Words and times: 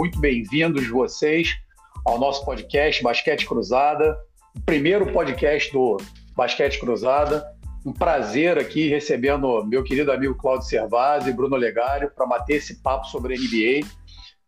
muito 0.00 0.18
bem-vindos 0.18 0.88
vocês 0.88 1.58
ao 2.06 2.18
nosso 2.18 2.42
podcast 2.42 3.02
Basquete 3.02 3.44
Cruzada, 3.44 4.18
o 4.56 4.60
primeiro 4.62 5.12
podcast 5.12 5.70
do 5.74 5.98
Basquete 6.34 6.80
Cruzada. 6.80 7.46
Um 7.84 7.92
prazer 7.92 8.56
aqui 8.56 8.88
recebendo 8.88 9.62
meu 9.66 9.84
querido 9.84 10.10
amigo 10.10 10.34
Claudio 10.34 10.66
Servazzi 10.66 11.28
e 11.28 11.34
Bruno 11.34 11.54
Legário 11.54 12.10
para 12.16 12.24
bater 12.24 12.54
esse 12.54 12.76
papo 12.76 13.08
sobre 13.08 13.34
a 13.34 13.36
NBA. 13.36 13.86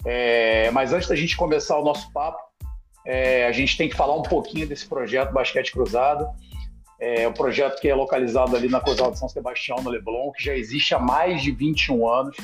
É, 0.07 0.71
mas 0.71 0.95
antes 0.95 1.07
da 1.07 1.15
gente 1.15 1.37
começar 1.37 1.79
o 1.79 1.85
nosso 1.85 2.11
papo, 2.15 2.41
é, 3.05 3.47
a 3.47 3.53
gente 3.53 3.77
tem 3.77 3.91
que 3.91 3.95
falar 3.95 4.17
um 4.17 4.23
pouquinho 4.23 4.67
desse 4.67 4.87
projeto 4.87 5.35
Basquete 5.35 5.71
Cruzado. 5.71 6.27
É 6.99 7.29
um 7.29 7.33
projeto 7.35 7.79
que 7.79 7.89
é 7.89 7.95
localizado 7.95 8.57
ali 8.57 8.71
na 8.71 8.81
Cosal 8.81 9.11
de 9.11 9.19
São 9.19 9.29
Sebastião, 9.29 9.83
no 9.83 9.91
Leblon, 9.91 10.33
que 10.33 10.43
já 10.43 10.57
existe 10.57 10.95
há 10.95 10.99
mais 10.99 11.43
de 11.43 11.53
21 11.53 12.09
anos, 12.09 12.39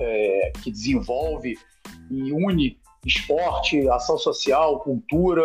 é, 0.00 0.52
que 0.62 0.70
desenvolve 0.70 1.56
e 2.10 2.32
une 2.32 2.78
esporte, 3.04 3.88
ação 3.88 4.18
social, 4.18 4.80
cultura, 4.80 5.42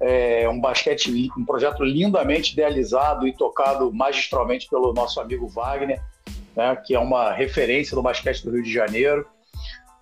é 0.00 0.48
um 0.48 0.60
basquete, 0.60 1.10
um 1.36 1.44
projeto 1.44 1.84
lindamente 1.84 2.52
idealizado 2.52 3.26
e 3.26 3.32
tocado 3.32 3.92
magistralmente 3.92 4.68
pelo 4.68 4.92
nosso 4.92 5.20
amigo 5.20 5.46
Wagner, 5.48 6.02
né, 6.54 6.76
que 6.84 6.94
é 6.94 6.98
uma 6.98 7.32
referência 7.32 7.94
do 7.94 8.02
basquete 8.02 8.42
do 8.42 8.50
Rio 8.50 8.62
de 8.62 8.72
Janeiro 8.72 9.26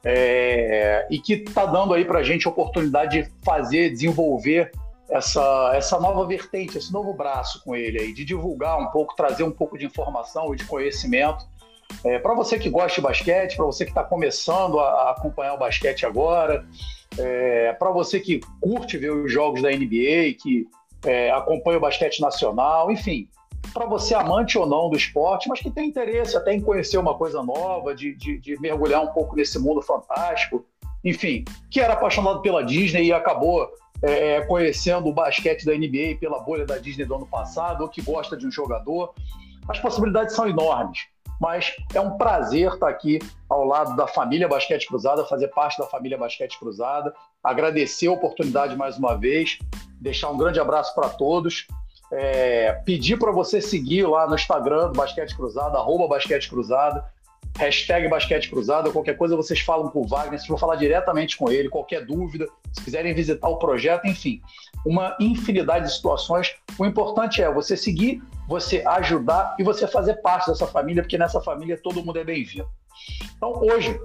é, 0.05 1.07
e 1.11 1.19
que 1.19 1.35
está 1.35 1.65
dando 1.65 1.95
aí 1.95 2.05
para 2.05 2.21
a 2.21 2.23
gente 2.23 2.47
a 2.47 2.51
oportunidade 2.51 3.23
de 3.23 3.31
fazer, 3.43 3.91
desenvolver 3.91 4.71
essa, 5.09 5.73
essa 5.75 5.99
nova 5.99 6.27
vertente, 6.27 6.77
esse 6.77 6.93
novo 6.93 7.15
braço 7.15 7.63
com 7.65 7.75
ele 7.75 8.01
aí, 8.01 8.13
de 8.13 8.25
divulgar 8.25 8.79
um 8.79 8.87
pouco, 8.87 9.15
trazer 9.15 9.43
um 9.43 9.51
pouco 9.51 9.79
de 9.79 9.87
informação 9.87 10.53
e 10.53 10.57
de 10.57 10.65
conhecimento. 10.65 11.47
É, 12.03 12.19
para 12.19 12.35
você 12.35 12.59
que 12.59 12.71
gosta 12.71 12.95
de 12.95 13.01
basquete, 13.01 13.57
para 13.57 13.67
você 13.67 13.85
que 13.85 13.91
está 13.91 14.03
começando 14.03 14.79
a, 14.81 14.89
a, 14.89 15.11
acompanhar 15.13 15.55
o 15.55 15.59
basquete 15.59 16.05
agora, 16.07 16.67
é, 17.19 17.73
para 17.75 17.91
você 17.91 18.21
que 18.21 18.41
curte 18.61 18.99
ver 18.99 19.13
os 19.13 19.33
jogos 19.33 19.63
da 19.63 19.71
NBA, 19.71 20.35
que 20.41 20.67
é, 21.05 21.31
acompanha 21.31 21.79
o 21.79 21.81
basquete 21.81 22.21
nacional, 22.21 22.91
enfim, 22.91 23.29
para 23.73 23.87
você 23.87 24.15
amante 24.15 24.59
ou 24.59 24.67
não 24.67 24.91
do 24.91 24.97
esporte, 24.97 25.49
mas 25.49 25.61
que 25.61 25.71
tem 25.71 25.89
interesse 25.89 26.37
até 26.37 26.55
em 26.55 26.61
conhecer 26.61 26.99
uma 26.99 27.15
coisa 27.15 27.43
nova, 27.43 27.95
de, 27.95 28.15
de, 28.15 28.39
de, 28.39 28.61
mergulhar 28.61 29.03
um 29.03 29.09
pouco 29.09 29.37
nesse 29.37 29.59
mundo 29.59 29.81
fantástico, 29.83 30.65
enfim, 31.05 31.45
que 31.71 31.81
era 31.81 31.95
apaixonado 31.95 32.41
pela 32.41 32.65
Disney 32.65 33.05
e 33.05 33.13
acabou 33.13 33.71
é, 34.03 34.43
conhecendo 34.43 35.09
o 35.09 35.13
basquete 35.13 35.65
da 35.65 35.73
NBA 35.73 36.19
pela 36.21 36.41
bolha 36.41 36.67
da 36.67 36.79
Disney 36.79 37.05
do 37.05 37.15
ano 37.15 37.27
passado, 37.27 37.83
ou 37.83 37.89
que 37.89 38.03
gosta 38.03 38.37
de 38.37 38.47
um 38.47 38.51
jogador. 38.51 39.15
As 39.69 39.79
possibilidades 39.79 40.35
são 40.35 40.47
enormes, 40.47 41.07
mas 41.41 41.75
é 41.95 42.01
um 42.01 42.17
prazer 42.17 42.73
estar 42.73 42.89
aqui 42.89 43.19
ao 43.49 43.65
lado 43.65 43.97
da 43.97 44.07
família 44.07 44.49
Basquete 44.49 44.87
Cruzada, 44.87 45.25
fazer 45.25 45.49
parte 45.49 45.79
da 45.79 45.87
família 45.87 46.19
Basquete 46.19 46.59
Cruzada, 46.59 47.15
agradecer 47.43 48.07
a 48.07 48.13
oportunidade 48.13 48.77
mais 48.77 48.99
uma 48.99 49.15
vez, 49.15 49.59
deixar 50.01 50.31
um 50.31 50.37
grande 50.37 50.61
abraço 50.61 50.95
para 50.95 51.09
todos. 51.09 51.67
É, 52.13 52.73
pedir 52.85 53.19
para 53.19 53.33
você 53.33 53.61
seguir 53.61 54.07
lá 54.07 54.27
no 54.29 54.35
Instagram 54.35 54.89
do 54.89 54.93
Basquete 54.93 55.35
Cruzado, 55.35 55.77
arroba 55.77 56.07
Basquete 56.07 56.49
Cruzado, 56.49 57.03
hashtag 57.57 58.09
Basquete 58.09 58.51
Cruzado, 58.51 58.93
qualquer 58.93 59.17
coisa 59.17 59.37
vocês 59.37 59.61
falam 59.61 59.89
com 59.89 60.01
o 60.01 60.07
Wagner, 60.07 60.41
se 60.41 60.47
for 60.47 60.59
falar 60.59 60.77
diretamente 60.77 61.37
com 61.37 61.51
ele, 61.51 61.69
qualquer 61.69 62.05
dúvida, 62.05 62.49
se 62.73 62.83
quiserem 62.83 63.15
visitar 63.15 63.49
o 63.49 63.59
projeto, 63.59 64.07
enfim, 64.07 64.41
uma 64.85 65.17
infinidade 65.21 65.87
de 65.87 65.93
situações. 65.93 66.55
O 66.79 66.85
importante 66.85 67.43
é 67.43 67.53
você 67.53 67.77
seguir, 67.77 68.23
você 68.49 68.83
ajudar 68.87 69.55
e 69.59 69.63
você 69.63 69.87
fazer 69.87 70.15
parte 70.17 70.49
dessa 70.49 70.67
família, 70.67 71.03
porque 71.03 71.17
nessa 71.17 71.41
família 71.41 71.79
todo 71.81 72.05
mundo 72.05 72.19
é 72.19 72.25
bem-vindo. 72.25 72.69
Então, 73.37 73.61
hoje, 73.63 74.01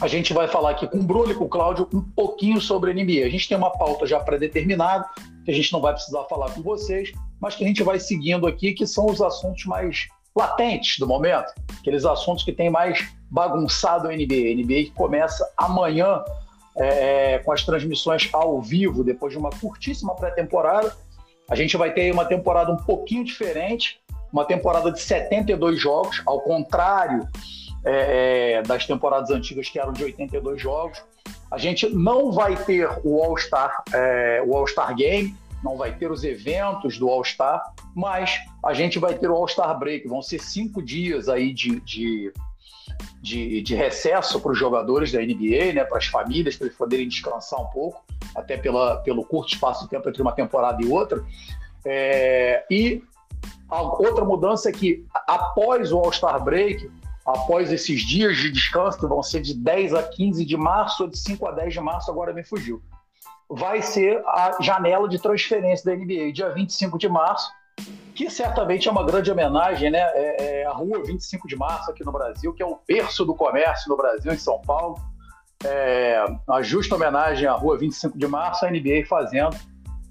a 0.00 0.06
gente 0.06 0.32
vai 0.32 0.48
falar 0.48 0.70
aqui 0.70 0.86
com 0.86 0.98
o 0.98 1.02
Bruno 1.02 1.32
e 1.32 1.34
com 1.34 1.44
o 1.44 1.48
Cláudio 1.48 1.88
um 1.92 2.02
pouquinho 2.02 2.60
sobre 2.60 2.90
a 2.90 2.94
NBA. 2.94 3.24
A 3.24 3.30
gente 3.30 3.48
tem 3.48 3.56
uma 3.56 3.70
pauta 3.70 4.06
já 4.06 4.20
pré-determinada, 4.20 5.08
que 5.44 5.50
a 5.50 5.54
gente 5.54 5.72
não 5.72 5.80
vai 5.80 5.92
precisar 5.92 6.24
falar 6.24 6.50
com 6.50 6.62
vocês, 6.62 7.12
mas 7.40 7.54
que 7.54 7.64
a 7.64 7.66
gente 7.66 7.82
vai 7.82 7.98
seguindo 7.98 8.46
aqui, 8.46 8.74
que 8.74 8.86
são 8.86 9.06
os 9.06 9.22
assuntos 9.22 9.64
mais 9.64 10.08
latentes 10.34 10.98
do 10.98 11.06
momento, 11.06 11.52
aqueles 11.80 12.04
assuntos 12.04 12.44
que 12.44 12.52
tem 12.52 12.70
mais 12.70 13.08
bagunçado 13.30 14.08
a 14.08 14.12
NBA. 14.12 14.54
NBA 14.56 14.84
que 14.84 14.92
começa 14.94 15.50
amanhã 15.56 16.22
é, 16.76 17.38
com 17.40 17.52
as 17.52 17.64
transmissões 17.64 18.28
ao 18.32 18.62
vivo, 18.62 19.02
depois 19.02 19.32
de 19.32 19.38
uma 19.38 19.50
curtíssima 19.50 20.14
pré-temporada. 20.14 20.94
A 21.50 21.54
gente 21.54 21.76
vai 21.76 21.92
ter 21.92 22.12
uma 22.12 22.24
temporada 22.24 22.70
um 22.70 22.76
pouquinho 22.76 23.24
diferente, 23.24 24.00
uma 24.32 24.44
temporada 24.44 24.92
de 24.92 25.00
72 25.00 25.80
jogos, 25.80 26.22
ao 26.26 26.40
contrário 26.40 27.26
é, 27.84 28.58
é, 28.58 28.62
das 28.62 28.86
temporadas 28.86 29.30
antigas 29.30 29.68
que 29.68 29.78
eram 29.78 29.92
de 29.92 30.04
82 30.04 30.60
jogos. 30.60 31.02
A 31.50 31.58
gente 31.58 31.88
não 31.88 32.30
vai 32.30 32.54
ter 32.56 32.88
o 33.02 33.22
All-Star 33.22 33.82
é, 33.92 34.42
o 34.46 34.54
All-Star 34.54 34.94
Game, 34.94 35.34
não 35.62 35.76
vai 35.76 35.92
ter 35.94 36.10
os 36.10 36.24
eventos 36.24 36.98
do 36.98 37.08
All-Star, 37.08 37.72
mas 37.94 38.38
a 38.64 38.72
gente 38.72 38.98
vai 38.98 39.14
ter 39.14 39.28
o 39.30 39.34
All-Star 39.34 39.76
Break. 39.78 40.06
Vão 40.08 40.22
ser 40.22 40.40
cinco 40.40 40.82
dias 40.82 41.28
aí 41.28 41.52
de, 41.52 41.80
de, 41.80 42.32
de, 43.20 43.62
de 43.62 43.74
recesso 43.74 44.40
para 44.40 44.52
os 44.52 44.58
jogadores 44.58 45.10
da 45.12 45.20
NBA, 45.20 45.72
né, 45.74 45.84
para 45.84 45.98
as 45.98 46.06
famílias, 46.06 46.56
para 46.56 46.66
eles 46.66 46.78
poderem 46.78 47.08
descansar 47.08 47.60
um 47.60 47.66
pouco, 47.66 48.04
até 48.34 48.56
pela, 48.56 48.98
pelo 48.98 49.24
curto 49.24 49.52
espaço 49.52 49.84
de 49.84 49.90
tempo 49.90 50.08
entre 50.08 50.22
uma 50.22 50.32
temporada 50.32 50.82
e 50.82 50.86
outra. 50.86 51.24
É, 51.84 52.64
e 52.70 53.02
a 53.68 53.82
outra 53.82 54.24
mudança 54.24 54.68
é 54.68 54.72
que 54.72 55.04
após 55.26 55.92
o 55.92 55.98
All-Star 55.98 56.42
Break, 56.42 56.88
após 57.26 57.72
esses 57.72 58.02
dias 58.02 58.36
de 58.36 58.50
descanso, 58.50 58.98
que 58.98 59.06
vão 59.06 59.22
ser 59.22 59.40
de 59.40 59.54
10 59.54 59.94
a 59.94 60.02
15 60.04 60.44
de 60.44 60.56
março, 60.56 61.02
ou 61.02 61.10
de 61.10 61.18
5 61.18 61.46
a 61.46 61.52
10 61.52 61.74
de 61.74 61.80
março, 61.80 62.10
agora 62.10 62.32
me 62.32 62.44
fugiu 62.44 62.80
vai 63.48 63.80
ser 63.82 64.22
a 64.26 64.58
janela 64.60 65.08
de 65.08 65.18
transferência 65.18 65.84
da 65.84 65.96
NBA, 65.96 66.32
dia 66.32 66.50
25 66.50 66.98
de 66.98 67.08
março, 67.08 67.50
que 68.14 68.28
certamente 68.28 68.88
é 68.88 68.90
uma 68.90 69.04
grande 69.04 69.30
homenagem 69.30 69.90
né? 69.90 70.00
É, 70.00 70.60
é 70.62 70.66
a 70.66 70.72
Rua 70.72 71.02
25 71.04 71.46
de 71.46 71.56
Março 71.56 71.90
aqui 71.90 72.04
no 72.04 72.10
Brasil, 72.12 72.52
que 72.52 72.62
é 72.62 72.66
o 72.66 72.78
berço 72.86 73.24
do 73.24 73.34
comércio 73.34 73.88
no 73.88 73.96
Brasil, 73.96 74.32
em 74.32 74.38
São 74.38 74.60
Paulo. 74.60 74.96
É, 75.64 76.24
uma 76.46 76.62
justa 76.62 76.94
homenagem 76.94 77.46
à 77.46 77.52
Rua 77.52 77.78
25 77.78 78.18
de 78.18 78.26
Março, 78.26 78.66
a 78.66 78.70
NBA 78.70 79.06
fazendo. 79.08 79.56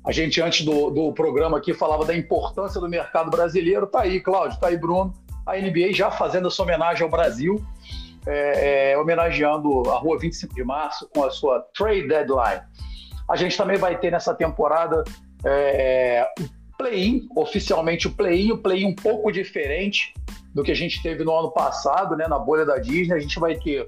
A 0.06 0.12
gente, 0.14 0.42
antes 0.42 0.66
do, 0.66 0.90
do 0.90 1.12
programa 1.12 1.58
aqui, 1.58 1.74
falava 1.74 2.06
da 2.06 2.16
importância 2.16 2.80
do 2.80 2.88
mercado 2.88 3.30
brasileiro. 3.30 3.86
Tá 3.86 4.04
aí, 4.04 4.22
Cláudio, 4.22 4.58
tá 4.58 4.68
aí, 4.68 4.78
Bruno. 4.78 5.14
A 5.46 5.58
NBA 5.58 5.92
já 5.92 6.10
fazendo 6.10 6.48
essa 6.48 6.64
homenagem 6.64 7.04
ao 7.04 7.10
Brasil, 7.10 7.62
é, 8.26 8.92
é, 8.92 8.98
homenageando 8.98 9.90
a 9.90 9.98
Rua 9.98 10.18
25 10.18 10.56
de 10.56 10.64
Março 10.64 11.10
com 11.14 11.26
a 11.26 11.30
sua 11.30 11.66
trade 11.76 12.08
deadline. 12.08 12.62
A 13.30 13.36
gente 13.36 13.58
também 13.58 13.78
vai 13.78 13.98
ter 13.98 14.12
nessa 14.12 14.34
temporada 14.34 15.04
é, 15.44 16.28
o 16.40 16.78
play-in, 16.78 17.28
oficialmente 17.36 18.08
o 18.08 18.12
play-in, 18.12 18.52
o 18.52 18.58
play-in 18.58 18.88
um 18.88 18.96
pouco 18.96 19.32
diferente 19.32 20.14
do 20.54 20.64
que 20.64 20.72
a 20.72 20.76
gente 20.76 21.02
teve 21.02 21.24
no 21.24 21.38
ano 21.38 21.52
passado, 21.52 22.16
né, 22.16 22.28
na 22.28 22.40
bolha 22.40 22.66
da 22.66 22.78
Disney. 22.78 23.16
A 23.16 23.20
gente 23.20 23.40
vai 23.40 23.56
ter 23.56 23.88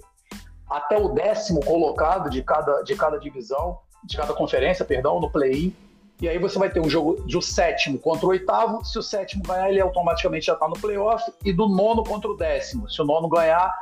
até 0.70 0.98
o 0.98 1.10
décimo 1.10 1.62
colocado 1.66 2.30
de 2.30 2.44
cada, 2.44 2.82
de 2.84 2.96
cada 2.96 3.18
divisão, 3.18 3.80
de 4.04 4.18
cada 4.18 4.34
conferência, 4.34 4.86
perdão, 4.86 5.20
no 5.20 5.32
play-in. 5.32 5.74
E 6.22 6.28
aí 6.28 6.38
você 6.38 6.60
vai 6.60 6.70
ter 6.70 6.82
um 6.82 6.90
jogo 6.90 7.26
de 7.26 7.38
o 7.38 7.42
sétimo 7.42 7.98
contra 7.98 8.26
o 8.26 8.30
oitavo. 8.30 8.84
Se 8.84 9.00
o 9.00 9.02
sétimo 9.02 9.42
ganhar, 9.42 9.70
ele 9.70 9.80
automaticamente 9.80 10.48
já 10.48 10.54
está 10.54 10.68
no 10.68 10.78
playoff. 10.78 11.32
E 11.46 11.54
do 11.54 11.68
nono 11.68 12.04
contra 12.04 12.30
o 12.30 12.36
décimo. 12.36 12.90
Se 12.90 13.02
o 13.02 13.06
nono 13.06 13.30
ganhar, 13.30 13.74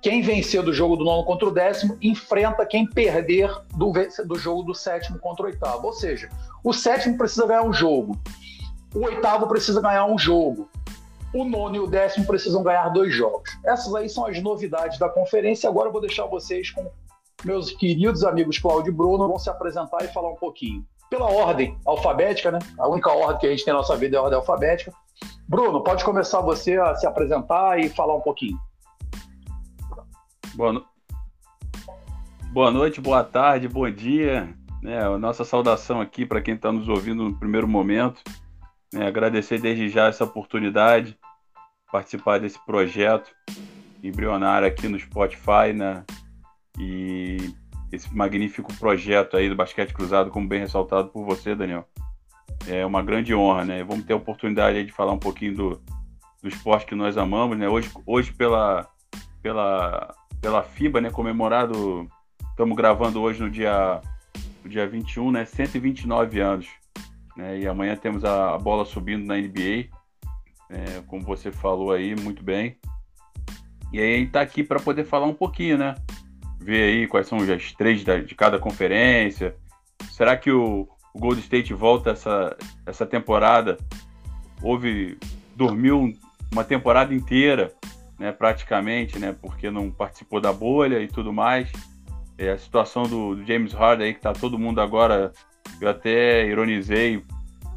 quem 0.00 0.22
vencer 0.22 0.62
do 0.62 0.72
jogo 0.72 0.96
do 0.96 1.04
nono 1.04 1.24
contra 1.24 1.48
o 1.48 1.50
décimo 1.50 1.96
enfrenta 2.00 2.64
quem 2.66 2.86
perder 2.86 3.50
do, 3.74 3.92
do 4.24 4.36
jogo 4.36 4.62
do 4.62 4.74
sétimo 4.74 5.18
contra 5.18 5.44
o 5.44 5.46
oitavo. 5.46 5.86
Ou 5.86 5.92
seja, 5.92 6.28
o 6.62 6.72
sétimo 6.72 7.16
precisa 7.16 7.46
ganhar 7.46 7.62
um 7.62 7.72
jogo, 7.72 8.18
o 8.94 9.04
oitavo 9.04 9.46
precisa 9.46 9.80
ganhar 9.80 10.06
um 10.06 10.18
jogo, 10.18 10.68
o 11.34 11.44
nono 11.44 11.76
e 11.76 11.80
o 11.80 11.86
décimo 11.86 12.26
precisam 12.26 12.62
ganhar 12.62 12.88
dois 12.88 13.14
jogos. 13.14 13.50
Essas 13.64 13.94
aí 13.94 14.08
são 14.08 14.26
as 14.26 14.40
novidades 14.40 14.98
da 14.98 15.08
conferência. 15.08 15.68
Agora 15.68 15.88
eu 15.88 15.92
vou 15.92 16.00
deixar 16.00 16.26
vocês 16.26 16.70
com 16.70 16.90
meus 17.44 17.70
queridos 17.70 18.24
amigos 18.24 18.58
Cláudio 18.58 18.90
e 18.90 18.94
Bruno, 18.94 19.28
vão 19.28 19.38
se 19.38 19.50
apresentar 19.50 20.02
e 20.04 20.08
falar 20.08 20.30
um 20.30 20.36
pouquinho. 20.36 20.84
Pela 21.10 21.30
ordem 21.30 21.78
alfabética, 21.86 22.50
né? 22.50 22.58
A 22.78 22.88
única 22.88 23.10
ordem 23.10 23.38
que 23.38 23.46
a 23.46 23.50
gente 23.50 23.64
tem 23.64 23.72
na 23.72 23.80
nossa 23.80 23.96
vida 23.96 24.16
é 24.16 24.18
a 24.18 24.22
ordem 24.22 24.38
alfabética. 24.38 24.92
Bruno, 25.48 25.82
pode 25.84 26.04
começar 26.04 26.40
você 26.40 26.76
a 26.76 26.94
se 26.96 27.06
apresentar 27.06 27.78
e 27.78 27.88
falar 27.88 28.16
um 28.16 28.20
pouquinho. 28.20 28.58
Boa, 30.56 30.72
no... 30.72 30.86
boa 32.50 32.70
noite, 32.70 32.98
boa 32.98 33.22
tarde, 33.22 33.68
bom 33.68 33.90
dia. 33.90 34.48
Né, 34.82 35.04
a 35.04 35.18
nossa 35.18 35.44
saudação 35.44 36.00
aqui 36.00 36.24
para 36.24 36.40
quem 36.40 36.54
está 36.54 36.72
nos 36.72 36.88
ouvindo 36.88 37.24
no 37.24 37.38
primeiro 37.38 37.68
momento. 37.68 38.22
Né, 38.90 39.06
agradecer 39.06 39.60
desde 39.60 39.90
já 39.90 40.06
essa 40.06 40.24
oportunidade, 40.24 41.18
participar 41.92 42.40
desse 42.40 42.58
projeto 42.64 43.30
embrionário 44.02 44.66
aqui 44.66 44.88
no 44.88 44.98
Spotify, 44.98 45.74
né? 45.74 46.02
E 46.78 47.54
esse 47.92 48.14
magnífico 48.14 48.72
projeto 48.78 49.36
aí 49.36 49.50
do 49.50 49.56
basquete 49.56 49.92
cruzado, 49.92 50.30
como 50.30 50.48
bem 50.48 50.60
ressaltado 50.60 51.10
por 51.10 51.22
você, 51.26 51.54
Daniel. 51.54 51.86
É 52.66 52.86
uma 52.86 53.02
grande 53.02 53.34
honra, 53.34 53.66
né? 53.66 53.84
Vamos 53.84 54.06
ter 54.06 54.14
a 54.14 54.16
oportunidade 54.16 54.84
de 54.84 54.92
falar 54.92 55.12
um 55.12 55.18
pouquinho 55.18 55.54
do, 55.54 55.82
do 56.42 56.48
esporte 56.48 56.86
que 56.86 56.94
nós 56.94 57.18
amamos, 57.18 57.58
né? 57.58 57.68
Hoje, 57.68 57.90
hoje 58.06 58.32
pela, 58.32 58.88
pela 59.42 60.14
pela 60.40 60.62
FIBA, 60.62 61.00
né, 61.00 61.10
comemorado 61.10 62.08
estamos 62.56 62.74
gravando 62.74 63.20
hoje 63.20 63.42
no 63.42 63.50
dia, 63.50 64.00
no 64.64 64.70
dia 64.70 64.88
21, 64.88 65.30
né? 65.30 65.44
129 65.44 66.40
anos. 66.40 66.66
Né? 67.36 67.60
E 67.60 67.68
amanhã 67.68 67.94
temos 67.94 68.24
a, 68.24 68.54
a 68.54 68.58
bola 68.58 68.86
subindo 68.86 69.26
na 69.26 69.36
NBA, 69.36 69.90
é, 70.70 71.02
como 71.06 71.22
você 71.22 71.52
falou 71.52 71.92
aí 71.92 72.16
muito 72.16 72.42
bem. 72.42 72.78
E 73.92 74.00
aí 74.00 74.22
está 74.22 74.40
aqui 74.40 74.64
para 74.64 74.80
poder 74.80 75.04
falar 75.04 75.26
um 75.26 75.34
pouquinho, 75.34 75.76
né? 75.76 75.94
Ver 76.58 76.82
aí 76.82 77.06
quais 77.06 77.28
são 77.28 77.38
as 77.38 77.72
três 77.72 78.02
da, 78.02 78.18
de 78.18 78.34
cada 78.34 78.58
conferência. 78.58 79.54
Será 80.10 80.34
que 80.34 80.50
o, 80.50 80.88
o 81.12 81.18
Gold 81.20 81.40
State 81.40 81.74
volta 81.74 82.10
essa, 82.10 82.56
essa 82.86 83.04
temporada? 83.04 83.76
Houve. 84.62 85.18
dormiu 85.54 86.10
uma 86.50 86.64
temporada 86.64 87.14
inteira, 87.14 87.74
né, 88.18 88.32
praticamente, 88.32 89.18
né, 89.18 89.34
porque 89.40 89.70
não 89.70 89.90
participou 89.90 90.40
da 90.40 90.52
bolha 90.52 91.00
e 91.00 91.08
tudo 91.08 91.32
mais. 91.32 91.70
É, 92.38 92.50
a 92.50 92.58
situação 92.58 93.04
do, 93.04 93.34
do 93.34 93.44
James 93.44 93.72
Harden 93.72 94.06
aí, 94.06 94.14
que 94.14 94.20
tá 94.20 94.32
todo 94.32 94.58
mundo 94.58 94.80
agora, 94.80 95.32
eu 95.80 95.88
até 95.88 96.46
ironizei 96.46 97.22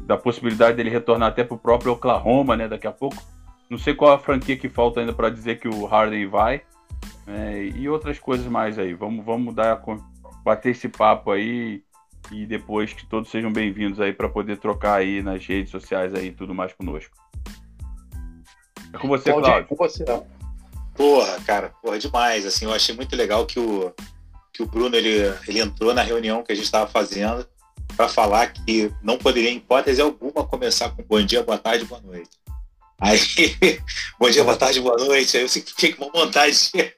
da 0.02 0.16
possibilidade 0.16 0.76
dele 0.76 0.90
retornar 0.90 1.28
até 1.28 1.44
pro 1.44 1.58
próprio 1.58 1.92
Oklahoma, 1.92 2.56
né, 2.56 2.68
daqui 2.68 2.86
a 2.86 2.92
pouco. 2.92 3.22
Não 3.68 3.78
sei 3.78 3.94
qual 3.94 4.12
a 4.12 4.18
franquia 4.18 4.56
que 4.56 4.68
falta 4.68 5.00
ainda 5.00 5.12
para 5.12 5.30
dizer 5.30 5.60
que 5.60 5.68
o 5.68 5.86
Harden 5.86 6.26
vai. 6.26 6.62
Né, 7.26 7.66
e 7.66 7.88
outras 7.88 8.18
coisas 8.18 8.46
mais 8.46 8.78
aí. 8.78 8.92
Vamos, 8.92 9.24
vamos 9.24 9.54
dar, 9.54 9.80
bater 10.44 10.70
esse 10.70 10.88
papo 10.88 11.30
aí 11.30 11.82
e 12.30 12.46
depois 12.46 12.92
que 12.92 13.06
todos 13.06 13.30
sejam 13.30 13.52
bem-vindos 13.52 14.00
aí 14.00 14.12
para 14.12 14.28
poder 14.28 14.58
trocar 14.58 14.94
aí 14.94 15.22
nas 15.22 15.44
redes 15.46 15.70
sociais 15.70 16.14
aí 16.14 16.32
tudo 16.32 16.54
mais 16.54 16.72
conosco. 16.72 17.16
É 18.92 18.98
com 18.98 19.08
você, 19.08 19.30
Claudio. 19.30 19.52
É 19.52 19.62
com 19.62 19.76
você. 19.76 20.04
Porra, 20.94 21.40
cara, 21.46 21.72
porra, 21.82 21.98
demais. 21.98 22.44
Assim, 22.46 22.64
eu 22.64 22.72
achei 22.72 22.94
muito 22.94 23.14
legal 23.16 23.46
que 23.46 23.58
o, 23.58 23.92
que 24.52 24.62
o 24.62 24.66
Bruno 24.66 24.96
ele, 24.96 25.34
ele 25.46 25.60
entrou 25.60 25.94
na 25.94 26.02
reunião 26.02 26.42
que 26.42 26.52
a 26.52 26.54
gente 26.54 26.64
estava 26.64 26.90
fazendo 26.90 27.46
para 27.96 28.08
falar 28.08 28.52
que 28.52 28.92
não 29.02 29.18
poderia, 29.18 29.50
em 29.50 29.56
hipótese 29.56 30.00
alguma, 30.00 30.46
começar 30.46 30.90
com 30.90 31.02
bom 31.02 31.22
dia, 31.22 31.42
boa 31.42 31.58
tarde, 31.58 31.84
boa 31.84 32.00
noite. 32.00 32.30
Aí, 33.00 33.18
bom 34.18 34.30
dia, 34.30 34.44
boa 34.44 34.56
tarde, 34.56 34.80
boa 34.80 34.96
noite. 34.96 35.36
Aí 35.36 35.42
eu 35.42 35.48
fiquei 35.48 35.92
com 35.92 36.04
uma 36.04 36.24
vontade 36.24 36.70
de, 36.72 36.94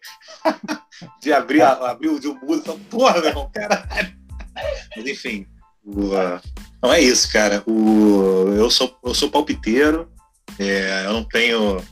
de 1.23 1.33
abrir, 1.33 1.63
abrir 1.63 2.09
o, 2.09 2.19
o 2.19 2.35
muro 2.47 2.61
e 2.61 2.65
falar, 2.65 2.79
porra, 2.91 3.21
meu 3.21 3.29
irmão, 3.29 3.51
caralho. 3.53 4.17
Mas 4.97 5.07
enfim, 5.07 5.47
o, 5.85 6.11
não 6.83 6.93
é 6.93 7.01
isso, 7.01 7.31
cara. 7.33 7.63
O, 7.67 8.53
eu, 8.57 8.71
sou, 8.71 8.97
eu 9.05 9.15
sou 9.15 9.31
palpiteiro, 9.31 10.12
é, 10.59 11.07
eu 11.07 11.13
não 11.13 11.25
tenho 11.25 11.83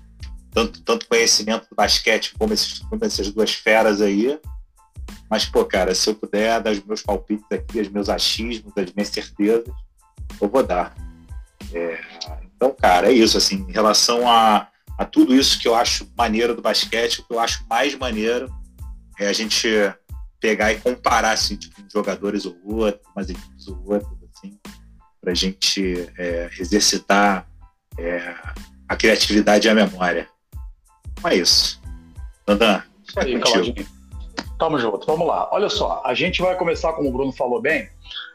tanto, 0.53 0.83
tanto 0.83 1.07
conhecimento 1.07 1.69
do 1.69 1.77
basquete 1.77 2.35
como, 2.39 2.53
esses, 2.53 2.81
como 2.81 3.05
essas 3.05 3.31
duas 3.31 3.53
feras 3.53 4.01
aí. 4.01 4.39
Mas, 5.29 5.45
pô, 5.45 5.65
cara, 5.65 5.95
se 5.95 6.11
eu 6.11 6.15
puder 6.15 6.61
dar 6.61 6.73
os 6.73 6.85
meus 6.85 7.03
palpites 7.03 7.47
aqui, 7.51 7.81
os 7.81 7.89
meus 7.89 8.09
achismos, 8.09 8.73
as 8.77 8.93
minhas 8.93 9.09
certezas, 9.09 9.73
eu 10.41 10.49
vou 10.49 10.63
dar. 10.63 10.95
É, 11.73 12.01
então, 12.57 12.75
cara, 12.75 13.09
é 13.11 13.13
isso, 13.13 13.39
assim, 13.39 13.65
em 13.69 13.73
relação 13.73 14.29
a, 14.29 14.69
a 14.99 15.05
tudo 15.05 15.35
isso 15.35 15.59
que 15.59 15.69
eu 15.69 15.75
acho 15.75 16.11
maneiro 16.17 16.55
do 16.55 16.63
basquete, 16.63 17.21
o 17.21 17.27
que 17.27 17.33
eu 17.33 17.39
acho 17.39 17.65
mais 17.69 17.95
maneiro 17.95 18.53
é 19.19 19.29
a 19.29 19.33
gente 19.33 19.69
pegar 20.41 20.73
e 20.73 20.81
comparar, 20.81 21.33
assim, 21.33 21.57
tipo, 21.57 21.81
jogadores 21.93 22.45
ou 22.45 22.57
outros, 22.65 23.07
umas 23.15 23.29
equipes 23.29 23.69
ou 23.69 23.79
outras, 23.85 24.19
assim, 24.35 24.59
pra 25.21 25.35
gente 25.35 26.11
é, 26.19 26.51
exercitar 26.59 27.50
é, 27.99 28.35
a 28.89 28.97
criatividade 28.97 29.67
e 29.67 29.71
a 29.71 29.75
memória. 29.75 30.29
Então 31.13 31.31
é 31.31 31.35
isso. 31.37 31.81
Dandan, 32.47 32.83
isso 33.07 33.21
aí. 33.21 33.87
Tamo 34.59 34.79
junto, 34.79 35.07
vamos 35.07 35.27
lá. 35.27 35.49
Olha 35.53 35.71
só, 35.71 36.03
a 36.05 36.13
gente 36.13 36.43
vai 36.43 36.55
começar, 36.55 36.93
como 36.93 37.09
o 37.09 37.13
Bruno 37.13 37.33
falou 37.33 37.63
bem, 37.63 37.89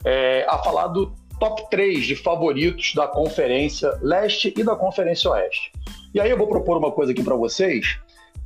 é, 0.03 0.43
a 0.49 0.57
falar 0.57 0.87
do 0.87 1.13
top 1.39 1.69
3 1.69 2.05
de 2.05 2.15
favoritos 2.15 2.93
da 2.95 3.07
Conferência 3.07 3.91
Leste 4.01 4.53
e 4.57 4.63
da 4.63 4.75
Conferência 4.75 5.29
Oeste. 5.29 5.71
E 6.13 6.19
aí 6.19 6.29
eu 6.29 6.37
vou 6.37 6.47
propor 6.47 6.77
uma 6.77 6.91
coisa 6.91 7.11
aqui 7.11 7.23
para 7.23 7.35
vocês. 7.35 7.99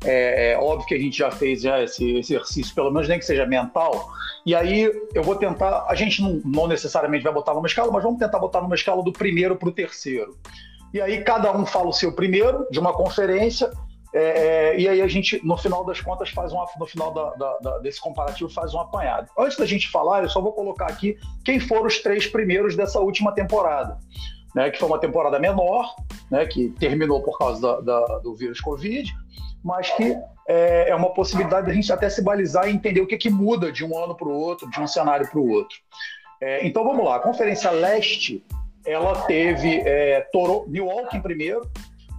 É, 0.03 0.51
é, 0.51 0.57
óbvio 0.57 0.87
que 0.87 0.95
a 0.95 0.99
gente 0.99 1.17
já 1.17 1.29
fez 1.29 1.61
já 1.61 1.81
esse 1.81 2.17
exercício, 2.17 2.73
pelo 2.73 2.91
menos 2.91 3.07
nem 3.07 3.19
que 3.19 3.25
seja 3.25 3.45
mental. 3.45 4.09
E 4.45 4.55
aí 4.55 4.91
eu 5.13 5.23
vou 5.23 5.35
tentar. 5.35 5.85
A 5.87 5.95
gente 5.95 6.21
não, 6.21 6.41
não 6.43 6.67
necessariamente 6.67 7.23
vai 7.23 7.33
botar 7.33 7.53
numa 7.53 7.67
escala, 7.67 7.91
mas 7.91 8.03
vamos 8.03 8.19
tentar 8.19 8.39
botar 8.39 8.61
numa 8.61 8.75
escala 8.75 9.03
do 9.03 9.11
primeiro 9.11 9.55
para 9.55 9.69
o 9.69 9.71
terceiro. 9.71 10.37
E 10.93 11.01
aí 11.01 11.23
cada 11.23 11.55
um 11.55 11.65
fala 11.65 11.87
o 11.87 11.93
seu 11.93 12.11
primeiro 12.11 12.67
de 12.71 12.79
uma 12.79 12.93
conferência 12.93 13.69
é, 14.13 14.21
é, 14.21 14.79
e 14.79 14.87
aí 14.87 15.01
a 15.01 15.07
gente, 15.07 15.39
no 15.45 15.55
final 15.55 15.85
das 15.85 16.01
contas, 16.01 16.29
faz 16.29 16.51
uma, 16.51 16.65
no 16.79 16.85
final 16.87 17.13
da, 17.13 17.29
da, 17.31 17.57
da, 17.59 17.77
desse 17.79 18.01
comparativo, 18.01 18.49
faz 18.49 18.73
um 18.73 18.79
apanhado. 18.79 19.29
Antes 19.37 19.57
da 19.57 19.65
gente 19.65 19.89
falar, 19.89 20.23
eu 20.23 20.29
só 20.29 20.41
vou 20.41 20.51
colocar 20.53 20.87
aqui 20.87 21.17
quem 21.45 21.59
foram 21.59 21.85
os 21.85 21.99
três 21.99 22.25
primeiros 22.25 22.75
dessa 22.75 22.99
última 22.99 23.31
temporada. 23.33 23.97
Né, 24.55 24.71
que 24.71 24.79
foi 24.79 24.87
uma 24.87 24.97
temporada 24.97 25.37
menor, 25.37 25.93
né, 26.31 26.43
que 26.43 26.69
terminou 26.79 27.21
por 27.21 27.37
causa 27.37 27.83
do 28.23 28.33
vírus 28.33 28.59
Covid, 28.59 29.07
mas 29.63 29.91
que 29.91 30.17
é, 30.47 30.89
é 30.89 30.95
uma 30.95 31.13
possibilidade 31.13 31.67
da 31.67 31.73
gente 31.73 31.93
até 31.93 32.09
se 32.09 32.23
balizar 32.23 32.67
e 32.67 32.71
entender 32.71 32.99
o 32.99 33.05
que, 33.05 33.15
que 33.15 33.29
muda 33.29 33.71
de 33.71 33.85
um 33.85 33.95
ano 33.95 34.15
para 34.15 34.27
o 34.27 34.33
outro, 34.35 34.67
de 34.71 34.81
um 34.81 34.87
cenário 34.87 35.29
para 35.29 35.39
o 35.39 35.47
outro. 35.47 35.77
É, 36.41 36.65
então 36.65 36.83
vamos 36.83 37.05
lá, 37.05 37.19
Conferência 37.19 37.69
Leste 37.69 38.43
ela 38.85 39.21
teve 39.23 39.81
é, 39.85 40.21
Toro, 40.31 40.65
Milwaukee 40.67 41.17
em 41.17 41.21
primeiro, 41.21 41.69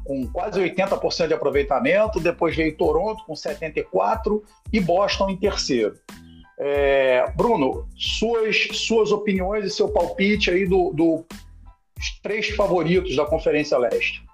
com 0.04 0.26
quase 0.28 0.60
80% 0.60 1.28
de 1.28 1.34
aproveitamento, 1.34 2.20
depois 2.20 2.56
veio 2.56 2.76
Toronto 2.76 3.24
com 3.24 3.34
74% 3.34 4.42
e 4.72 4.80
Boston 4.80 5.30
em 5.30 5.36
terceiro. 5.36 5.94
É, 6.58 7.30
Bruno, 7.36 7.86
suas, 7.96 8.68
suas 8.72 9.12
opiniões 9.12 9.64
e 9.64 9.70
seu 9.70 9.88
palpite 9.88 10.50
aí 10.50 10.66
dos 10.66 10.94
do, 10.94 11.24
três 12.22 12.48
favoritos 12.50 13.16
da 13.16 13.24
Conferência 13.24 13.78
Leste. 13.78 14.24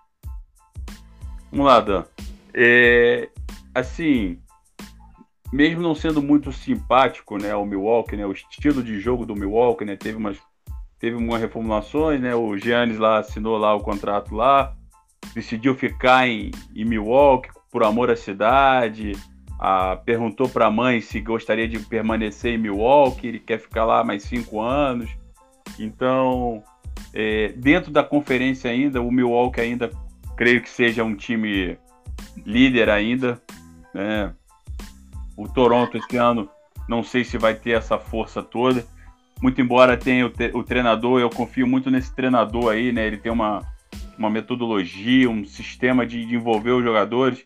Vamos 1.50 1.66
lá, 1.66 1.80
Dan. 1.80 2.04
É, 2.52 3.28
assim, 3.74 4.38
mesmo 5.52 5.82
não 5.82 5.94
sendo 5.94 6.22
muito 6.22 6.52
simpático, 6.52 7.38
né, 7.38 7.54
o 7.54 7.64
Milwaukee, 7.64 8.16
né, 8.16 8.26
o 8.26 8.32
estilo 8.32 8.82
de 8.82 8.98
jogo 8.98 9.24
do 9.24 9.36
Milwaukee, 9.36 9.84
né, 9.84 9.96
teve 9.96 10.16
umas 10.16 10.38
teve 10.98 11.16
umas 11.16 11.40
reformulações, 11.40 12.20
né, 12.20 12.34
o 12.34 12.56
Giannis 12.56 12.98
lá 12.98 13.18
assinou 13.18 13.56
lá 13.56 13.74
o 13.74 13.80
contrato 13.80 14.34
lá, 14.34 14.74
decidiu 15.34 15.74
ficar 15.74 16.28
em, 16.28 16.50
em 16.74 16.84
Milwaukee 16.84 17.50
por 17.70 17.84
amor 17.84 18.10
à 18.10 18.16
cidade, 18.16 19.12
a, 19.58 19.96
perguntou 19.96 20.48
para 20.48 20.66
a 20.66 20.70
mãe 20.70 21.00
se 21.00 21.20
gostaria 21.20 21.68
de 21.68 21.78
permanecer 21.78 22.54
em 22.54 22.58
Milwaukee, 22.58 23.26
ele 23.26 23.38
quer 23.38 23.58
ficar 23.58 23.84
lá 23.84 24.04
mais 24.04 24.22
cinco 24.22 24.60
anos. 24.60 25.10
Então, 25.78 26.62
é, 27.12 27.48
dentro 27.56 27.90
da 27.90 28.02
conferência 28.02 28.70
ainda, 28.70 29.00
o 29.02 29.10
Milwaukee 29.10 29.60
ainda 29.60 29.90
creio 30.36 30.62
que 30.62 30.68
seja 30.68 31.02
um 31.02 31.14
time 31.14 31.78
líder 32.44 32.88
ainda. 32.90 33.40
Né? 33.92 34.32
O 35.36 35.48
Toronto 35.48 35.96
esse 35.96 36.16
ano 36.16 36.48
não 36.88 37.02
sei 37.02 37.24
se 37.24 37.38
vai 37.38 37.54
ter 37.54 37.72
essa 37.72 37.98
força 37.98 38.42
toda. 38.42 38.86
Muito 39.40 39.60
embora 39.60 39.96
tenha 39.96 40.26
o, 40.26 40.32
o 40.54 40.62
treinador, 40.64 41.20
eu 41.20 41.28
confio 41.28 41.66
muito 41.66 41.90
nesse 41.90 42.14
treinador 42.14 42.72
aí, 42.72 42.92
né? 42.92 43.06
Ele 43.06 43.18
tem 43.18 43.30
uma, 43.30 43.60
uma 44.18 44.30
metodologia, 44.30 45.28
um 45.28 45.44
sistema 45.44 46.06
de, 46.06 46.24
de 46.24 46.34
envolver 46.34 46.70
os 46.70 46.82
jogadores. 46.82 47.44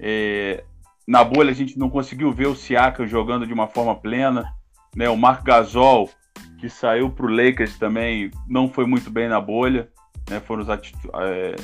É, 0.00 0.64
na 1.06 1.22
bolha 1.22 1.50
a 1.50 1.54
gente 1.54 1.78
não 1.78 1.88
conseguiu 1.88 2.32
ver 2.32 2.46
o 2.46 2.56
Siaka 2.56 3.06
jogando 3.06 3.46
de 3.46 3.52
uma 3.52 3.66
forma 3.66 3.94
plena, 3.94 4.52
né? 4.94 5.08
O 5.08 5.16
Marc 5.16 5.44
Gasol 5.44 6.10
que 6.58 6.68
saiu 6.68 7.10
para 7.10 7.26
o 7.26 7.28
Lakers 7.28 7.78
também 7.78 8.30
não 8.48 8.68
foi 8.68 8.86
muito 8.86 9.10
bem 9.10 9.28
na 9.28 9.40
bolha, 9.40 9.88
né? 10.28 10.40
Foram 10.40 10.66
é, 10.72 11.56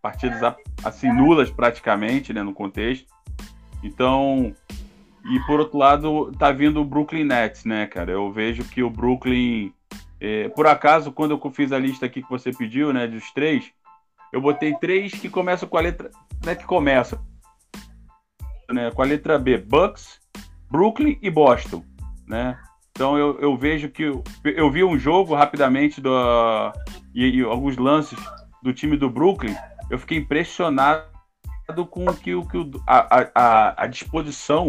partidas 0.00 0.54
assim 0.84 1.12
nulas 1.12 1.50
praticamente, 1.50 2.32
né? 2.32 2.42
No 2.42 2.54
contexto. 2.54 3.06
Então, 3.82 4.54
e 5.30 5.40
por 5.46 5.60
outro 5.60 5.78
lado 5.78 6.32
tá 6.38 6.52
vindo 6.52 6.80
o 6.80 6.84
Brooklyn 6.84 7.24
Nets, 7.24 7.64
né, 7.64 7.86
cara? 7.86 8.12
Eu 8.12 8.32
vejo 8.32 8.64
que 8.64 8.82
o 8.82 8.90
Brooklyn 8.90 9.72
é, 10.20 10.48
por 10.48 10.66
acaso, 10.66 11.12
quando 11.12 11.32
eu 11.32 11.50
fiz 11.50 11.72
a 11.72 11.78
lista 11.78 12.06
aqui 12.06 12.22
que 12.22 12.30
você 12.30 12.50
pediu, 12.50 12.92
né, 12.92 13.06
dos 13.06 13.30
três, 13.32 13.70
eu 14.32 14.40
botei 14.40 14.74
três 14.74 15.12
que 15.12 15.28
começam 15.28 15.68
com 15.68 15.76
a 15.76 15.80
letra. 15.80 16.10
Né, 16.44 16.54
que 16.54 16.64
começa. 16.64 17.20
Né, 18.70 18.90
com 18.90 19.02
a 19.02 19.04
letra 19.04 19.38
B. 19.38 19.58
Bucks, 19.58 20.20
Brooklyn 20.70 21.18
e 21.22 21.30
Boston. 21.30 21.84
Né? 22.26 22.58
Então 22.90 23.16
eu, 23.16 23.38
eu 23.40 23.56
vejo 23.56 23.90
que. 23.90 24.04
Eu, 24.04 24.24
eu 24.44 24.70
vi 24.70 24.82
um 24.82 24.98
jogo 24.98 25.34
rapidamente 25.34 26.00
do, 26.00 26.10
e, 27.14 27.38
e, 27.38 27.42
alguns 27.42 27.76
lances 27.76 28.18
do 28.62 28.72
time 28.72 28.96
do 28.96 29.10
Brooklyn. 29.10 29.54
Eu 29.90 29.98
fiquei 29.98 30.18
impressionado 30.18 31.06
com 31.90 32.06
que, 32.14 32.32
que 32.46 32.70
a, 32.86 33.28
a, 33.34 33.82
a 33.84 33.86
disposição 33.86 34.68